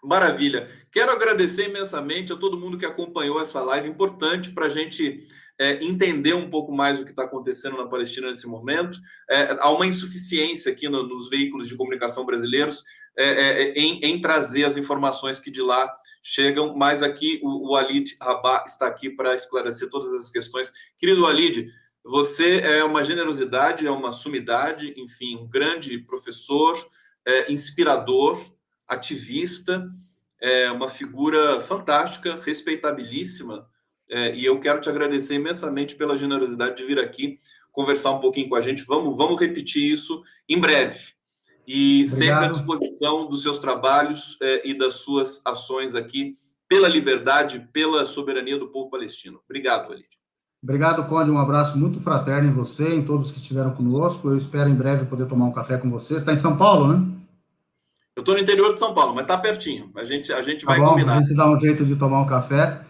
Maravilha. 0.02 0.68
Quero 0.90 1.12
agradecer 1.12 1.68
imensamente 1.68 2.32
a 2.32 2.36
todo 2.36 2.58
mundo 2.58 2.76
que 2.76 2.84
acompanhou 2.84 3.40
essa 3.40 3.62
live, 3.62 3.88
importante 3.88 4.50
para 4.50 4.66
a 4.66 4.68
gente 4.68 5.24
é, 5.60 5.82
entender 5.84 6.34
um 6.34 6.50
pouco 6.50 6.72
mais 6.72 6.98
o 6.98 7.04
que 7.04 7.10
está 7.10 7.22
acontecendo 7.22 7.76
na 7.76 7.86
Palestina 7.86 8.26
nesse 8.26 8.48
momento. 8.48 8.98
É, 9.30 9.56
há 9.60 9.70
uma 9.70 9.86
insuficiência 9.86 10.72
aqui 10.72 10.88
no, 10.88 11.04
nos 11.04 11.30
veículos 11.30 11.68
de 11.68 11.76
comunicação 11.76 12.26
brasileiros 12.26 12.82
é, 13.16 13.26
é, 13.26 13.62
é, 13.62 13.72
em, 13.74 14.00
em, 14.02 14.20
trazer 14.20 14.64
as 14.64 14.78
informações 14.78 15.38
que 15.38 15.50
de 15.50 15.60
lá 15.60 15.88
chegam, 16.22 16.74
mas 16.74 17.02
aqui 17.02 17.40
o, 17.44 17.70
o 17.70 17.76
Alid 17.76 18.16
Rabah 18.20 18.64
está 18.66 18.86
aqui 18.86 19.10
para 19.10 19.34
esclarecer 19.34 19.88
todas 19.90 20.12
essas 20.14 20.30
questões. 20.30 20.72
Querido 20.98 21.26
Alid, 21.26 21.70
você 22.04 22.60
é 22.60 22.84
uma 22.84 23.04
generosidade, 23.04 23.86
é 23.86 23.90
uma 23.90 24.10
sumidade, 24.10 24.94
enfim, 24.96 25.36
um 25.36 25.46
grande 25.46 25.98
professor, 25.98 26.76
é, 27.24 27.52
inspirador, 27.52 28.40
ativista, 28.88 29.88
é 30.40 30.70
uma 30.70 30.88
figura 30.88 31.60
fantástica, 31.60 32.40
respeitabilíssima, 32.42 33.66
é, 34.10 34.34
e 34.34 34.44
eu 34.44 34.58
quero 34.60 34.80
te 34.80 34.90
agradecer 34.90 35.34
imensamente 35.36 35.94
pela 35.94 36.16
generosidade 36.16 36.76
de 36.76 36.84
vir 36.84 36.98
aqui 36.98 37.38
conversar 37.70 38.10
um 38.10 38.20
pouquinho 38.20 38.48
com 38.48 38.56
a 38.56 38.60
gente. 38.60 38.84
Vamos, 38.84 39.16
vamos 39.16 39.40
repetir 39.40 39.90
isso 39.90 40.22
em 40.48 40.60
breve. 40.60 41.14
E 41.66 42.04
Obrigado. 42.04 42.18
sempre 42.18 42.44
à 42.44 42.48
disposição 42.48 43.28
dos 43.28 43.42
seus 43.42 43.58
trabalhos 43.60 44.36
é, 44.42 44.68
e 44.68 44.76
das 44.76 44.94
suas 44.94 45.40
ações 45.46 45.94
aqui 45.94 46.34
pela 46.68 46.88
liberdade, 46.88 47.68
pela 47.72 48.04
soberania 48.04 48.58
do 48.58 48.68
povo 48.68 48.90
palestino. 48.90 49.40
Obrigado, 49.44 49.88
Walid. 49.88 50.21
Obrigado, 50.62 51.04
Conde. 51.08 51.30
Um 51.30 51.38
abraço 51.38 51.76
muito 51.76 51.98
fraterno 51.98 52.48
em 52.48 52.52
você, 52.52 52.94
em 52.94 53.04
todos 53.04 53.32
que 53.32 53.38
estiveram 53.38 53.72
conosco. 53.72 54.28
Eu 54.28 54.36
espero 54.36 54.70
em 54.70 54.74
breve 54.74 55.06
poder 55.06 55.26
tomar 55.26 55.46
um 55.46 55.52
café 55.52 55.76
com 55.76 55.90
você. 55.90 56.16
Está 56.16 56.32
em 56.32 56.36
São 56.36 56.56
Paulo, 56.56 56.92
né? 56.92 57.04
Eu 58.14 58.20
estou 58.20 58.34
no 58.34 58.40
interior 58.40 58.72
de 58.72 58.78
São 58.78 58.94
Paulo, 58.94 59.14
mas 59.14 59.22
está 59.22 59.36
pertinho. 59.36 59.90
A 59.96 60.04
gente, 60.04 60.32
a 60.32 60.40
gente 60.42 60.64
tá 60.64 60.72
vai 60.72 60.80
bom, 60.80 60.90
combinar. 60.90 61.16
A 61.16 61.22
gente 61.22 61.34
dá 61.34 61.50
um 61.50 61.58
jeito 61.58 61.84
de 61.84 61.96
tomar 61.96 62.20
um 62.20 62.26
café. 62.26 62.80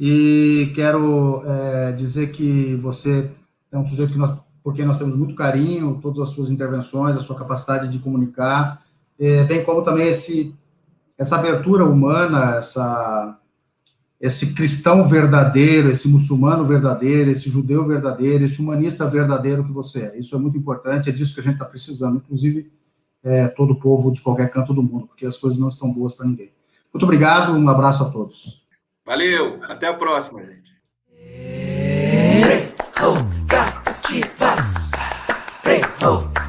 E 0.00 0.72
quero 0.74 1.42
é, 1.44 1.92
dizer 1.92 2.30
que 2.30 2.76
você 2.76 3.30
é 3.70 3.76
um 3.76 3.84
sujeito 3.84 4.12
que 4.12 4.18
nós, 4.18 4.40
por 4.62 4.72
quem 4.72 4.86
nós 4.86 4.98
temos 4.98 5.14
muito 5.14 5.34
carinho, 5.34 5.98
todas 6.00 6.20
as 6.20 6.28
suas 6.30 6.50
intervenções, 6.50 7.16
a 7.16 7.20
sua 7.20 7.36
capacidade 7.36 7.88
de 7.88 7.98
comunicar, 7.98 8.82
é, 9.18 9.42
bem 9.44 9.64
como 9.64 9.82
também 9.82 10.08
esse, 10.08 10.54
essa 11.18 11.36
abertura 11.36 11.84
humana, 11.84 12.56
essa, 12.56 13.37
esse 14.20 14.54
cristão 14.54 15.06
verdadeiro, 15.06 15.90
esse 15.90 16.08
muçulmano 16.08 16.64
verdadeiro, 16.64 17.30
esse 17.30 17.48
judeu 17.48 17.86
verdadeiro, 17.86 18.44
esse 18.44 18.60
humanista 18.60 19.06
verdadeiro 19.06 19.64
que 19.64 19.70
você 19.70 20.06
é. 20.06 20.18
Isso 20.18 20.34
é 20.34 20.38
muito 20.38 20.58
importante, 20.58 21.08
é 21.08 21.12
disso 21.12 21.34
que 21.34 21.40
a 21.40 21.42
gente 21.42 21.54
está 21.54 21.64
precisando, 21.64 22.16
inclusive 22.16 22.70
é, 23.22 23.46
todo 23.48 23.74
o 23.74 23.80
povo 23.80 24.10
de 24.10 24.20
qualquer 24.20 24.50
canto 24.50 24.74
do 24.74 24.82
mundo, 24.82 25.06
porque 25.06 25.24
as 25.24 25.38
coisas 25.38 25.58
não 25.58 25.68
estão 25.68 25.92
boas 25.92 26.12
para 26.12 26.26
ninguém. 26.26 26.50
Muito 26.92 27.04
obrigado, 27.04 27.52
um 27.52 27.68
abraço 27.68 28.02
a 28.02 28.10
todos. 28.10 28.66
Valeu, 29.06 29.60
até 29.64 29.86
a 29.86 29.94
próxima, 29.94 30.44
gente. 30.44 30.76
Prerrogativas. 32.40 34.90
Prerrogativas. 35.62 36.47